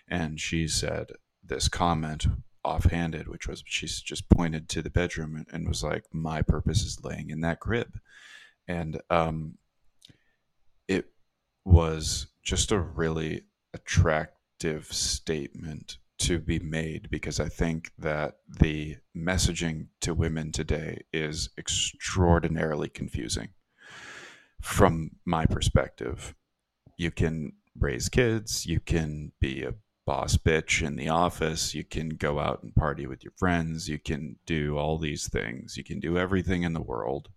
And 0.08 0.40
she 0.40 0.66
said 0.66 1.12
this 1.50 1.68
comment 1.68 2.26
offhanded, 2.64 3.28
which 3.28 3.46
was 3.46 3.62
she's 3.66 4.00
just 4.00 4.30
pointed 4.30 4.68
to 4.70 4.80
the 4.80 4.88
bedroom 4.88 5.36
and, 5.36 5.46
and 5.52 5.68
was 5.68 5.84
like, 5.84 6.04
My 6.12 6.40
purpose 6.40 6.82
is 6.82 7.04
laying 7.04 7.28
in 7.28 7.42
that 7.42 7.60
crib. 7.60 8.00
And 8.66 9.00
um, 9.10 9.58
it 10.88 11.06
was 11.64 12.28
just 12.42 12.72
a 12.72 12.78
really 12.78 13.42
attractive 13.74 14.86
statement 14.86 15.98
to 16.18 16.38
be 16.38 16.58
made 16.58 17.08
because 17.10 17.40
I 17.40 17.48
think 17.48 17.92
that 17.98 18.36
the 18.46 18.96
messaging 19.16 19.86
to 20.02 20.14
women 20.14 20.52
today 20.52 21.02
is 21.12 21.48
extraordinarily 21.58 22.88
confusing. 22.88 23.48
From 24.60 25.12
my 25.24 25.46
perspective, 25.46 26.34
you 26.98 27.10
can 27.10 27.54
raise 27.78 28.10
kids, 28.10 28.66
you 28.66 28.80
can 28.80 29.32
be 29.40 29.62
a 29.62 29.74
boss 30.10 30.36
bitch 30.36 30.84
in 30.84 30.96
the 30.96 31.08
office, 31.08 31.72
you 31.72 31.84
can 31.84 32.08
go 32.08 32.40
out 32.40 32.64
and 32.64 32.74
party 32.74 33.06
with 33.06 33.22
your 33.22 33.32
friends, 33.36 33.88
you 33.88 33.96
can 33.96 34.34
do 34.44 34.76
all 34.76 34.98
these 34.98 35.28
things, 35.28 35.76
you 35.76 35.84
can 35.84 36.00
do 36.00 36.18
everything 36.18 36.64
in 36.64 36.72
the 36.72 36.82
world. 36.82 37.28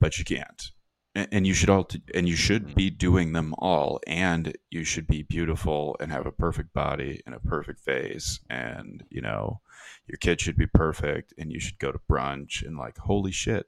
but 0.00 0.16
you 0.16 0.24
can't. 0.24 0.70
And, 1.16 1.44
you 1.46 1.54
should 1.54 1.70
all 1.70 1.88
and 2.14 2.28
you 2.28 2.36
should 2.36 2.74
be 2.74 2.88
doing 2.88 3.32
them 3.32 3.52
all, 3.58 4.00
and 4.06 4.56
you 4.70 4.82
should 4.84 5.06
be 5.08 5.22
beautiful 5.22 5.96
and 6.00 6.10
have 6.12 6.26
a 6.26 6.32
perfect 6.32 6.72
body 6.72 7.20
and 7.26 7.34
a 7.34 7.40
perfect 7.40 7.80
face, 7.80 8.38
and 8.48 9.04
you 9.10 9.20
know 9.20 9.60
your 10.08 10.18
kid 10.18 10.40
should 10.40 10.56
be 10.56 10.66
perfect, 10.66 11.34
and 11.38 11.50
you 11.52 11.58
should 11.60 11.78
go 11.80 11.90
to 11.92 12.00
brunch 12.10 12.64
and 12.66 12.76
like 12.78 12.96
holy 12.98 13.32
shit, 13.32 13.66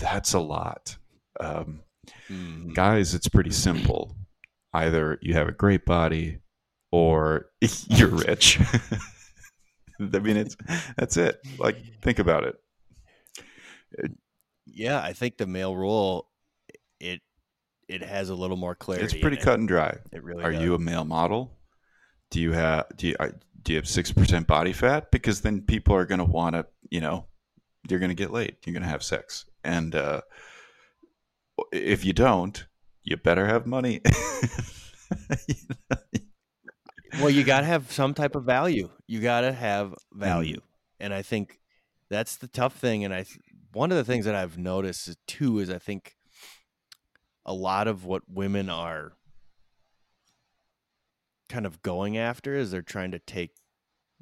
that's 0.00 0.32
a 0.34 0.40
lot. 0.40 0.96
Um, 1.38 1.82
Mhm. 2.30 2.74
guys, 2.74 3.14
it's 3.14 3.28
pretty 3.28 3.50
simple. 3.52 4.16
Either 4.72 5.18
you 5.22 5.34
have 5.34 5.48
a 5.48 5.52
great 5.64 5.84
body 5.86 6.38
or 6.94 7.46
you're 7.88 8.06
rich. 8.08 8.60
I 10.00 10.18
mean, 10.20 10.36
it's 10.36 10.56
that's 10.96 11.16
it. 11.16 11.40
Like, 11.58 11.76
think 12.02 12.20
about 12.20 12.44
it. 12.44 12.54
Yeah, 14.66 15.00
I 15.02 15.12
think 15.12 15.36
the 15.36 15.46
male 15.46 15.76
role 15.76 16.28
it 17.00 17.20
it 17.88 18.00
has 18.02 18.28
a 18.28 18.34
little 18.36 18.56
more 18.56 18.76
clarity. 18.76 19.04
It's 19.06 19.14
pretty 19.14 19.38
it. 19.38 19.42
cut 19.42 19.58
and 19.58 19.66
dry. 19.66 19.96
It 20.12 20.22
really 20.22 20.44
Are 20.44 20.52
does. 20.52 20.62
you 20.62 20.74
a 20.74 20.78
male 20.78 21.04
model? 21.04 21.58
Do 22.30 22.40
you 22.40 22.52
have 22.52 22.86
do 22.96 23.08
you 23.08 23.16
are- 23.18 23.34
do 23.62 23.72
you 23.72 23.78
have 23.78 23.88
six 23.88 24.12
percent 24.12 24.46
body 24.46 24.72
fat? 24.74 25.10
Because 25.10 25.40
then 25.40 25.62
people 25.62 25.96
are 25.96 26.04
going 26.04 26.18
to 26.18 26.24
want 26.24 26.54
to, 26.54 26.66
you 26.90 27.00
know, 27.00 27.24
you're 27.88 27.98
going 27.98 28.10
to 28.10 28.14
get 28.14 28.30
laid. 28.30 28.56
You're 28.64 28.74
going 28.74 28.82
to 28.82 28.88
have 28.88 29.02
sex, 29.02 29.46
and 29.64 29.94
uh, 29.94 30.20
if 31.72 32.04
you 32.04 32.12
don't, 32.12 32.66
you 33.04 33.16
better 33.16 33.46
have 33.46 33.66
money. 33.66 34.02
well, 37.20 37.30
you 37.30 37.44
got 37.44 37.60
to 37.60 37.66
have 37.66 37.90
some 37.92 38.14
type 38.14 38.34
of 38.34 38.44
value. 38.44 38.90
You 39.06 39.20
got 39.20 39.42
to 39.42 39.52
have 39.52 39.88
mm-hmm. 39.88 40.20
value. 40.20 40.60
And 41.00 41.12
I 41.12 41.22
think 41.22 41.60
that's 42.08 42.36
the 42.36 42.46
tough 42.46 42.76
thing 42.76 43.04
and 43.04 43.14
I 43.14 43.24
one 43.72 43.90
of 43.90 43.96
the 43.96 44.04
things 44.04 44.24
that 44.24 44.34
I've 44.34 44.56
noticed 44.56 45.16
too 45.26 45.58
is 45.58 45.68
I 45.68 45.78
think 45.78 46.16
a 47.44 47.52
lot 47.52 47.88
of 47.88 48.04
what 48.04 48.22
women 48.28 48.68
are 48.68 49.12
kind 51.48 51.66
of 51.66 51.82
going 51.82 52.16
after 52.16 52.54
is 52.54 52.70
they're 52.70 52.82
trying 52.82 53.10
to 53.10 53.18
take 53.18 53.56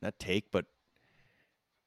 not 0.00 0.18
take 0.18 0.50
but 0.50 0.66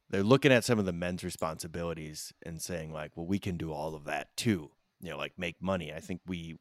they're 0.09 0.23
looking 0.23 0.51
at 0.51 0.63
some 0.63 0.79
of 0.79 0.85
the 0.85 0.93
men's 0.93 1.23
responsibilities 1.23 2.31
and 2.45 2.61
saying 2.61 2.93
like 2.93 3.11
well 3.15 3.25
we 3.25 3.39
can 3.39 3.57
do 3.57 3.71
all 3.71 3.95
of 3.95 4.05
that 4.05 4.35
too 4.37 4.71
you 5.01 5.09
know 5.09 5.17
like 5.17 5.33
make 5.37 5.61
money 5.61 5.91
i 5.93 5.99
think 5.99 6.21
we 6.25 6.57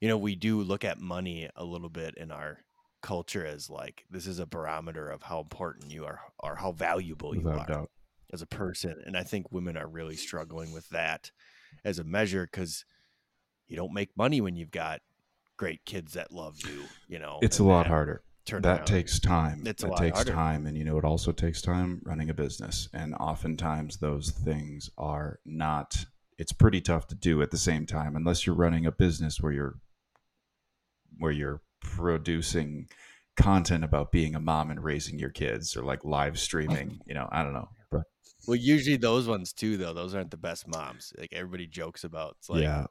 you 0.00 0.08
know 0.08 0.18
we 0.18 0.34
do 0.34 0.60
look 0.60 0.84
at 0.84 1.00
money 1.00 1.48
a 1.56 1.64
little 1.64 1.88
bit 1.88 2.14
in 2.16 2.30
our 2.30 2.58
culture 3.04 3.44
as 3.44 3.68
like 3.68 4.04
this 4.10 4.26
is 4.26 4.38
a 4.38 4.46
barometer 4.46 5.10
of 5.10 5.22
how 5.22 5.38
important 5.40 5.92
you 5.92 6.06
are 6.06 6.20
or 6.40 6.56
how 6.56 6.72
valuable 6.72 7.34
you 7.34 7.42
Without 7.42 7.68
are 7.70 7.74
doubt. 7.74 7.90
as 8.32 8.40
a 8.40 8.46
person 8.46 8.94
and 9.04 9.14
i 9.14 9.22
think 9.22 9.52
women 9.52 9.76
are 9.76 9.86
really 9.86 10.16
struggling 10.16 10.72
with 10.72 10.88
that 10.88 11.30
as 11.84 11.98
a 11.98 12.04
measure 12.04 12.48
because 12.50 12.86
you 13.68 13.76
don't 13.76 13.92
make 13.92 14.16
money 14.16 14.40
when 14.40 14.56
you've 14.56 14.70
got 14.70 15.00
great 15.58 15.84
kids 15.84 16.14
that 16.14 16.32
love 16.32 16.56
you 16.66 16.84
you 17.06 17.18
know 17.18 17.38
It's 17.42 17.58
a 17.58 17.64
lot 17.64 17.86
harder. 17.86 18.22
that 18.46 18.64
around. 18.64 18.86
takes 18.86 19.20
time. 19.20 19.62
It's 19.66 19.82
a 19.82 19.86
it 19.86 19.90
lot 19.90 19.98
takes 19.98 20.16
harder. 20.18 20.32
time, 20.32 20.66
and 20.66 20.76
you 20.78 20.84
know 20.84 20.96
it 20.98 21.04
also 21.04 21.30
takes 21.32 21.60
time 21.62 22.00
running 22.04 22.28
a 22.30 22.34
business. 22.34 22.88
And 22.92 23.14
oftentimes 23.14 23.98
those 23.98 24.30
things 24.30 24.90
are 24.98 25.38
not. 25.46 26.04
It's 26.38 26.52
pretty 26.52 26.80
tough 26.80 27.06
to 27.08 27.14
do 27.14 27.40
at 27.42 27.50
the 27.50 27.56
same 27.58 27.86
time, 27.86 28.16
unless 28.16 28.44
you're 28.46 28.56
running 28.56 28.84
a 28.86 28.92
business 28.92 29.40
where 29.40 29.52
you're 29.52 29.76
where 31.18 31.32
you're 31.32 31.62
producing 31.84 32.88
content 33.36 33.84
about 33.84 34.10
being 34.10 34.34
a 34.34 34.40
mom 34.40 34.70
and 34.70 34.82
raising 34.82 35.18
your 35.18 35.30
kids, 35.30 35.76
or 35.76 35.84
like 35.84 36.04
live 36.04 36.38
streaming. 36.38 37.00
You 37.06 37.14
know, 37.14 37.28
I 37.30 37.42
don't 37.42 37.52
know, 37.52 37.68
but 37.90 38.02
well 38.48 38.56
usually 38.56 38.96
those 38.96 39.28
ones 39.28 39.52
too 39.52 39.76
though 39.76 39.92
those 39.92 40.14
aren't 40.14 40.30
the 40.30 40.36
best 40.36 40.66
moms 40.68 41.12
like 41.18 41.32
everybody 41.32 41.66
jokes 41.66 42.04
about 42.04 42.36
it's 42.38 42.50
like 42.50 42.62
yeah, 42.62 42.86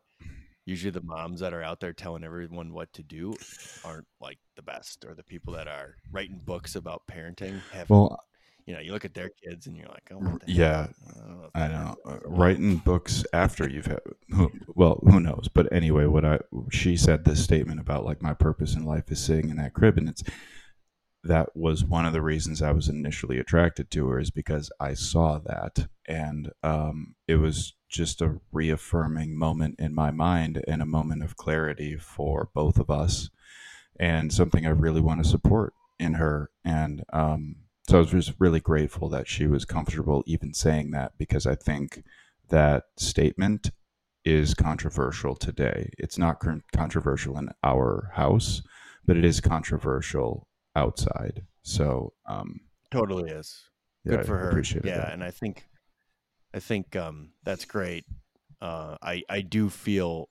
usually 0.66 0.92
the 0.92 1.02
moms 1.02 1.40
that 1.42 1.54
are 1.54 1.64
out 1.64 1.80
there 1.80 1.94
telling 1.94 2.24
everyone 2.24 2.74
what 2.74 2.92
to 2.94 3.04
do 3.04 3.36
aren't 3.84 4.08
like 4.22 4.40
the 4.56 4.62
best 4.62 5.06
or 5.06 5.14
the 5.14 5.24
people 5.24 5.54
that 5.54 5.68
are 5.68 5.96
writing 6.12 6.40
books 6.46 6.76
about 6.76 7.02
parenting 7.12 7.60
have 7.72 7.90
well, 7.90 8.20
you 8.66 8.74
know 8.74 8.80
you 8.80 8.92
look 8.92 9.06
at 9.06 9.14
their 9.14 9.30
kids 9.44 9.68
and 9.68 9.78
you're 9.78 9.88
like 9.88 10.12
oh 10.14 10.40
yeah, 10.48 10.88
hell? 10.88 10.92
I 11.16 11.20
don't 11.20 11.30
know 11.30 11.44
I 11.56 11.68
know. 11.68 11.96
Uh, 12.06 12.20
writing 12.26 12.78
books 12.78 13.24
after 13.34 13.70
you've 13.70 13.86
had, 13.86 14.02
who, 14.30 14.52
well, 14.76 15.02
who 15.04 15.20
knows? 15.20 15.50
But 15.54 15.72
anyway, 15.72 16.06
what 16.06 16.26
I 16.26 16.40
she 16.72 16.98
said 16.98 17.26
this 17.26 17.44
statement 17.44 17.80
about 17.80 18.06
like 18.06 18.22
my 18.22 18.34
purpose 18.34 18.76
in 18.76 18.84
life 18.86 19.12
is 19.12 19.24
sitting 19.24 19.50
in 19.50 19.58
that 19.58 19.74
crib, 19.74 19.98
and 19.98 20.10
it's 20.10 20.24
that 21.24 21.56
was 21.56 21.86
one 21.86 22.06
of 22.06 22.14
the 22.14 22.22
reasons 22.22 22.62
I 22.62 22.72
was 22.72 22.90
initially 22.90 23.40
attracted 23.40 23.90
to 23.92 24.08
her 24.10 24.20
is 24.20 24.30
because 24.30 24.70
I 24.80 24.94
saw 24.94 25.40
that, 25.40 25.88
and 26.08 26.52
um, 26.64 27.16
it 27.28 27.36
was 27.36 27.76
just 27.90 28.22
a 28.22 28.40
reaffirming 28.52 29.38
moment 29.38 29.76
in 29.80 29.94
my 29.94 30.12
mind 30.12 30.64
and 30.68 30.82
a 30.82 30.86
moment 30.88 31.24
of 31.24 31.38
clarity 31.38 31.96
for 31.96 32.50
both 32.54 32.78
of 32.78 32.90
us, 32.90 33.30
and 34.00 34.34
something 34.34 34.66
I 34.66 34.72
really 34.72 35.02
want 35.02 35.24
to 35.24 35.30
support 35.30 35.74
in 36.00 36.16
her, 36.16 36.50
and 36.66 37.04
um, 37.14 37.56
so 37.90 37.98
I 37.98 38.02
was 38.02 38.12
just 38.12 38.34
really 38.40 38.60
grateful 38.60 39.10
that 39.10 39.28
she 39.28 39.48
was 39.48 39.66
comfortable 39.66 40.24
even 40.26 40.54
saying 40.54 40.92
that 40.92 41.14
because 41.18 41.46
I 41.46 41.56
think 41.56 42.04
that 42.50 42.84
statement 42.98 43.72
is 44.24 44.54
controversial 44.54 45.36
today. 45.36 45.90
It's 45.98 46.18
not 46.18 46.40
con- 46.40 46.64
controversial 46.74 47.38
in 47.38 47.50
our 47.64 48.12
house, 48.14 48.62
but 49.06 49.18
it 49.18 49.26
is 49.26 49.42
controversial 49.42 50.48
outside. 50.76 51.46
So, 51.64 52.14
um, 52.28 52.62
totally 52.90 53.32
is 53.32 53.70
yeah, 54.06 54.18
good 54.18 54.26
for 54.26 54.38
I 54.38 54.54
her 54.54 54.64
yeah 54.84 54.98
that. 54.98 55.14
and 55.14 55.24
i 55.24 55.32
think 55.32 55.66
i 56.54 56.60
think 56.60 56.96
um 56.96 57.32
that's 57.44 57.66
great 57.66 58.06
uh 58.62 58.96
i 59.02 59.24
i 59.30 59.42
do 59.42 59.70
feel 59.70 60.30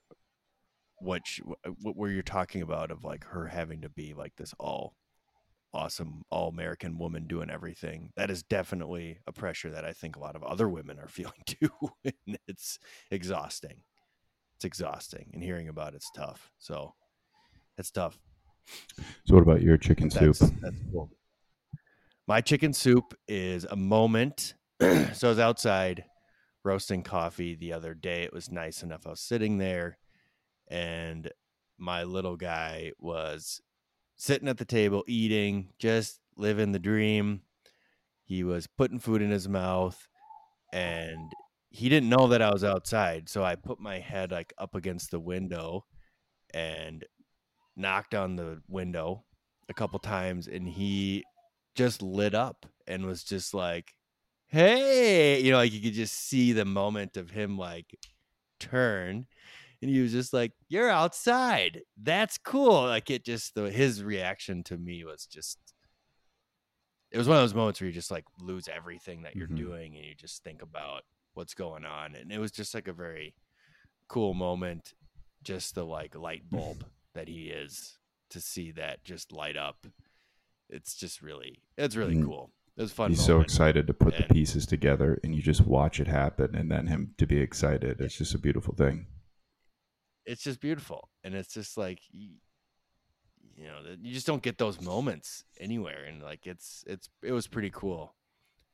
what 0.99 1.27
she, 1.27 1.41
what 1.81 1.97
where 1.97 2.09
you're 2.09 2.23
talking 2.23 2.61
about 2.61 2.91
of 2.91 3.03
like 3.03 3.25
her 3.25 3.47
having 3.47 3.81
to 3.81 3.89
be 3.89 4.13
like 4.13 4.35
this 4.37 4.53
all 4.59 4.95
awesome 5.73 6.23
all 6.29 6.49
american 6.49 6.97
woman 6.97 7.25
doing 7.27 7.49
everything 7.49 8.11
that 8.15 8.29
is 8.29 8.43
definitely 8.43 9.17
a 9.27 9.31
pressure 9.31 9.69
that 9.71 9.85
i 9.85 9.91
think 9.91 10.15
a 10.15 10.19
lot 10.19 10.35
of 10.35 10.43
other 10.43 10.69
women 10.69 10.99
are 10.99 11.07
feeling 11.09 11.33
too 11.45 11.69
and 12.05 12.37
it's 12.47 12.79
exhausting 13.11 13.81
it's 14.55 14.65
exhausting 14.65 15.31
and 15.33 15.43
hearing 15.43 15.67
about 15.67 15.95
it's 15.95 16.11
tough 16.15 16.51
so 16.59 16.93
it's 17.77 17.91
tough 17.91 18.19
So, 19.25 19.35
what 19.35 19.43
about 19.43 19.61
your 19.61 19.77
chicken 19.77 20.09
that's, 20.09 20.39
soup? 20.39 20.53
That's 20.61 20.75
cool. 20.91 21.09
My 22.27 22.41
chicken 22.41 22.73
soup 22.73 23.13
is 23.27 23.65
a 23.65 23.75
moment. 23.75 24.53
so 24.79 25.27
I 25.27 25.29
was 25.29 25.39
outside 25.39 26.05
roasting 26.63 27.03
coffee 27.03 27.55
the 27.55 27.73
other 27.73 27.93
day. 27.93 28.23
It 28.23 28.33
was 28.33 28.51
nice 28.51 28.83
enough. 28.83 29.05
I 29.05 29.11
was 29.11 29.21
sitting 29.21 29.57
there, 29.57 29.97
and 30.69 31.29
my 31.77 32.03
little 32.03 32.37
guy 32.37 32.91
was 32.99 33.61
sitting 34.15 34.47
at 34.47 34.57
the 34.57 34.65
table 34.65 35.03
eating, 35.07 35.69
just 35.79 36.19
living 36.37 36.71
the 36.71 36.79
dream. 36.79 37.41
He 38.23 38.43
was 38.43 38.67
putting 38.67 38.99
food 38.99 39.21
in 39.21 39.31
his 39.31 39.49
mouth, 39.49 40.07
and 40.71 41.31
he 41.69 41.89
didn't 41.89 42.09
know 42.09 42.27
that 42.27 42.41
I 42.41 42.51
was 42.51 42.63
outside. 42.63 43.29
So 43.29 43.43
I 43.43 43.55
put 43.55 43.79
my 43.79 43.99
head 43.99 44.31
like 44.31 44.53
up 44.57 44.75
against 44.75 45.11
the 45.11 45.19
window 45.19 45.85
and 46.53 47.03
knocked 47.75 48.13
on 48.13 48.35
the 48.35 48.61
window 48.67 49.23
a 49.69 49.73
couple 49.73 49.99
times 49.99 50.47
and 50.47 50.67
he 50.67 51.23
just 51.75 52.01
lit 52.01 52.35
up 52.35 52.65
and 52.87 53.05
was 53.05 53.23
just 53.23 53.53
like 53.53 53.93
hey 54.47 55.41
you 55.41 55.51
know 55.51 55.57
like 55.57 55.73
you 55.73 55.81
could 55.81 55.93
just 55.93 56.13
see 56.13 56.51
the 56.51 56.65
moment 56.65 57.17
of 57.17 57.31
him 57.31 57.57
like 57.57 57.97
turn 58.59 59.25
and 59.83 59.91
he 59.91 60.01
was 60.01 60.11
just 60.11 60.33
like 60.33 60.53
you're 60.69 60.89
outside 60.89 61.81
that's 62.01 62.37
cool 62.39 62.83
like 62.85 63.09
it 63.11 63.23
just 63.23 63.53
the 63.53 63.69
his 63.69 64.01
reaction 64.03 64.63
to 64.63 64.77
me 64.77 65.03
was 65.03 65.25
just 65.27 65.59
it 67.11 67.17
was 67.17 67.27
one 67.27 67.37
of 67.37 67.43
those 67.43 67.53
moments 67.53 67.79
where 67.79 67.87
you 67.87 67.93
just 67.93 68.09
like 68.11 68.25
lose 68.39 68.67
everything 68.67 69.21
that 69.23 69.35
you're 69.35 69.47
Mhm. 69.47 69.57
doing 69.57 69.95
and 69.95 70.05
you 70.05 70.15
just 70.15 70.43
think 70.43 70.61
about 70.61 71.03
what's 71.33 71.53
going 71.53 71.85
on 71.85 72.15
and 72.15 72.31
it 72.31 72.39
was 72.39 72.51
just 72.51 72.73
like 72.73 72.87
a 72.87 72.93
very 72.93 73.35
cool 74.07 74.33
moment 74.33 74.93
just 75.43 75.75
the 75.75 75.85
like 75.85 76.15
light 76.15 76.49
bulb 76.49 76.85
that 77.13 77.27
he 77.27 77.49
is 77.49 77.97
to 78.29 78.39
see 78.39 78.71
that 78.71 79.03
just 79.03 79.31
light 79.31 79.57
up 79.57 79.85
it's 80.69 80.95
just 80.95 81.21
really 81.21 81.61
it's 81.77 81.95
really 81.95 82.15
Mm. 82.15 82.25
cool 82.25 82.51
it 82.75 82.81
was 82.81 82.91
fun 82.91 83.11
He's 83.11 83.23
so 83.23 83.39
excited 83.41 83.85
to 83.85 83.93
put 83.93 84.17
the 84.17 84.23
pieces 84.23 84.65
together, 84.65 85.19
and 85.23 85.35
you 85.35 85.43
just 85.43 85.61
watch 85.61 85.99
it 85.99 86.07
happen, 86.07 86.55
and 86.55 86.71
then 86.71 86.87
him 86.87 87.13
to 87.19 87.27
be 87.27 87.37
excited. 87.37 88.01
It's 88.01 88.17
just 88.17 88.33
a 88.33 88.39
beautiful 88.39 88.73
thing. 88.73 89.05
It's 90.25 90.43
just 90.43 90.59
beautiful 90.59 91.09
and 91.23 91.33
it's 91.35 91.53
just 91.53 91.77
like 91.77 91.99
you, 92.11 92.29
you 93.55 93.65
know 93.65 93.79
you 94.01 94.13
just 94.13 94.25
don't 94.27 94.41
get 94.41 94.57
those 94.57 94.81
moments 94.81 95.43
anywhere 95.59 96.05
and 96.07 96.21
like 96.23 96.47
it's 96.47 96.83
it's 96.87 97.09
it 97.21 97.31
was 97.31 97.47
pretty 97.47 97.69
cool 97.69 98.15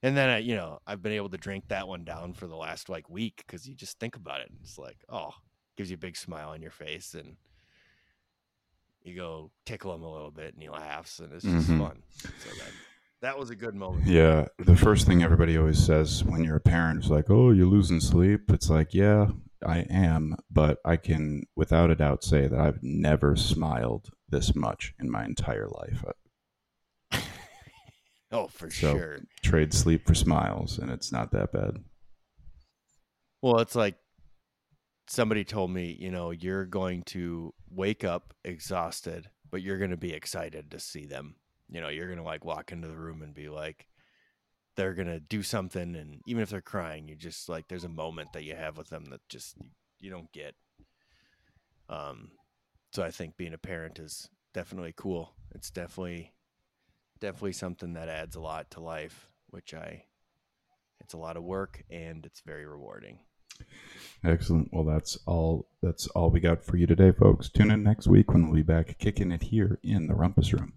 and 0.04 0.16
then 0.16 0.30
I, 0.30 0.38
you 0.38 0.56
know 0.56 0.80
i've 0.88 1.02
been 1.02 1.12
able 1.14 1.30
to 1.30 1.38
drink 1.38 1.66
that 1.68 1.88
one 1.88 2.04
down 2.06 2.34
for 2.34 2.48
the 2.48 2.56
last 2.56 2.88
like 2.90 3.10
week 3.10 3.44
because 3.46 3.68
you 3.68 3.76
just 3.76 4.00
think 4.00 4.16
about 4.16 4.42
it 4.42 4.50
and 4.50 4.60
it's 4.62 4.78
like 4.78 5.04
oh 5.10 5.32
gives 5.76 5.90
you 5.90 5.96
a 5.96 5.98
big 5.98 6.16
smile 6.16 6.50
on 6.50 6.62
your 6.62 6.72
face 6.72 7.14
and 7.14 7.36
you 9.04 9.16
go 9.16 9.50
tickle 9.66 9.94
him 9.94 10.04
a 10.04 10.12
little 10.12 10.32
bit 10.32 10.54
and 10.54 10.62
he 10.62 10.70
laughs 10.70 11.20
and 11.20 11.32
it's 11.34 11.46
just 11.46 11.70
Mhm. 11.70 11.80
fun 11.80 12.04
so 12.38 12.50
that 12.60 12.72
that 13.22 13.38
was 13.38 13.50
a 13.50 13.56
good 13.56 13.76
moment 13.76 14.08
Yeah, 14.08 14.48
the 14.60 14.76
first 14.78 15.06
thing 15.06 15.24
everybody 15.24 15.58
always 15.58 15.84
says 15.84 16.24
when 16.24 16.44
you're 16.44 16.56
a 16.58 16.62
parent 16.62 17.04
is 17.04 17.10
like, 17.12 17.30
"Oh, 17.30 17.52
you're 17.52 17.66
losing 17.68 18.00
sleep." 18.00 18.50
It's 18.50 18.70
like, 18.70 18.94
yeah, 18.94 19.28
I 19.66 19.80
am, 19.90 20.36
but 20.50 20.80
I 20.86 20.96
can 20.98 21.44
without 21.56 21.90
a 21.92 21.96
doubt 21.96 22.24
say 22.24 22.48
that 22.48 22.60
I've 22.60 22.80
never 22.82 23.36
smiled 23.36 24.10
this 24.30 24.56
much 24.56 24.94
in 25.00 25.10
my 25.12 25.26
entire 25.26 25.68
life. 25.68 26.04
Oh, 28.32 28.48
for 28.48 28.70
So- 28.70 28.96
sure. 28.96 29.20
Trade 29.42 29.74
sleep 29.74 30.06
for 30.06 30.14
smiles, 30.14 30.78
and 30.78 30.92
it's 30.92 31.12
not 31.12 31.32
that 31.32 31.52
bad. 31.52 31.78
Well, 33.42 33.58
it's 33.60 33.74
like 33.76 33.96
somebody 35.08 35.44
told 35.44 35.72
me, 35.72 35.98
you 36.00 36.12
know, 36.12 36.30
you're 36.30 36.66
going 36.66 37.02
to 37.04 37.54
wake 37.72 38.04
up 38.04 38.36
exhausted, 38.44 39.30
but 39.50 39.64
you're 39.64 39.80
going 39.80 39.90
to 39.90 39.98
be 39.98 40.14
excited 40.14 40.70
to 40.72 40.80
see 40.80 41.06
them. 41.08 41.38
You 41.70 41.82
know, 41.82 41.90
you're 41.90 42.06
going 42.08 42.20
to 42.20 42.24
like 42.24 42.46
walk 42.46 42.72
into 42.72 42.88
the 42.88 42.98
room 42.98 43.24
and 43.24 43.34
be 43.34 43.50
like, 43.50 43.88
they're 44.80 44.94
to 44.96 45.20
do 45.20 45.44
something. 45.44 45.94
And 45.96 46.22
even 46.26 46.42
if 46.42 46.50
they're 46.50 46.62
crying, 46.62 47.10
you 47.10 47.16
just 47.16 47.50
like, 47.50 47.68
there's 47.68 47.84
a 47.84 47.90
moment 47.90 48.32
that 48.32 48.46
you 48.46 48.56
have 48.56 48.78
with 48.78 48.90
them 48.90 49.06
that 49.10 49.20
just 49.28 49.58
you, 49.62 49.70
you 50.00 50.10
don't 50.10 50.32
get. 50.32 50.56
Um, 51.90 52.32
so 52.94 53.04
I 53.04 53.12
think 53.12 53.36
being 53.36 53.54
a 53.54 53.58
parent 53.58 54.00
is 54.00 54.30
definitely 54.54 54.94
cool. 54.96 55.34
It's 55.54 55.70
definitely, 55.70 56.32
definitely 57.20 57.52
something 57.52 57.94
that 57.94 58.08
adds 58.08 58.38
a 58.38 58.40
lot 58.40 58.72
to 58.72 58.80
life, 58.80 59.28
which 59.50 59.74
I, 59.74 60.06
it's 61.02 61.14
a 61.14 61.18
lot 61.18 61.36
of 61.36 61.44
work 61.44 61.84
and 61.90 62.26
it's 62.26 62.40
very 62.46 62.66
rewarding. 62.66 63.20
Excellent. 64.24 64.70
Well, 64.72 64.86
that's 64.86 65.18
all. 65.26 65.68
That's 65.82 66.08
all 66.08 66.30
we 66.30 66.40
got 66.40 66.64
for 66.64 66.78
you 66.78 66.88
today, 66.88 67.12
folks. 67.12 67.50
Tune 67.50 67.72
in 67.72 67.84
next 67.84 68.08
week 68.08 68.32
when 68.32 68.46
we'll 68.46 68.56
be 68.56 68.62
back 68.62 68.98
kicking 68.98 69.34
it 69.34 69.44
here 69.44 69.80
in 69.84 70.08
the 70.08 70.14
Rumpus 70.14 70.54
Room. 70.54 70.72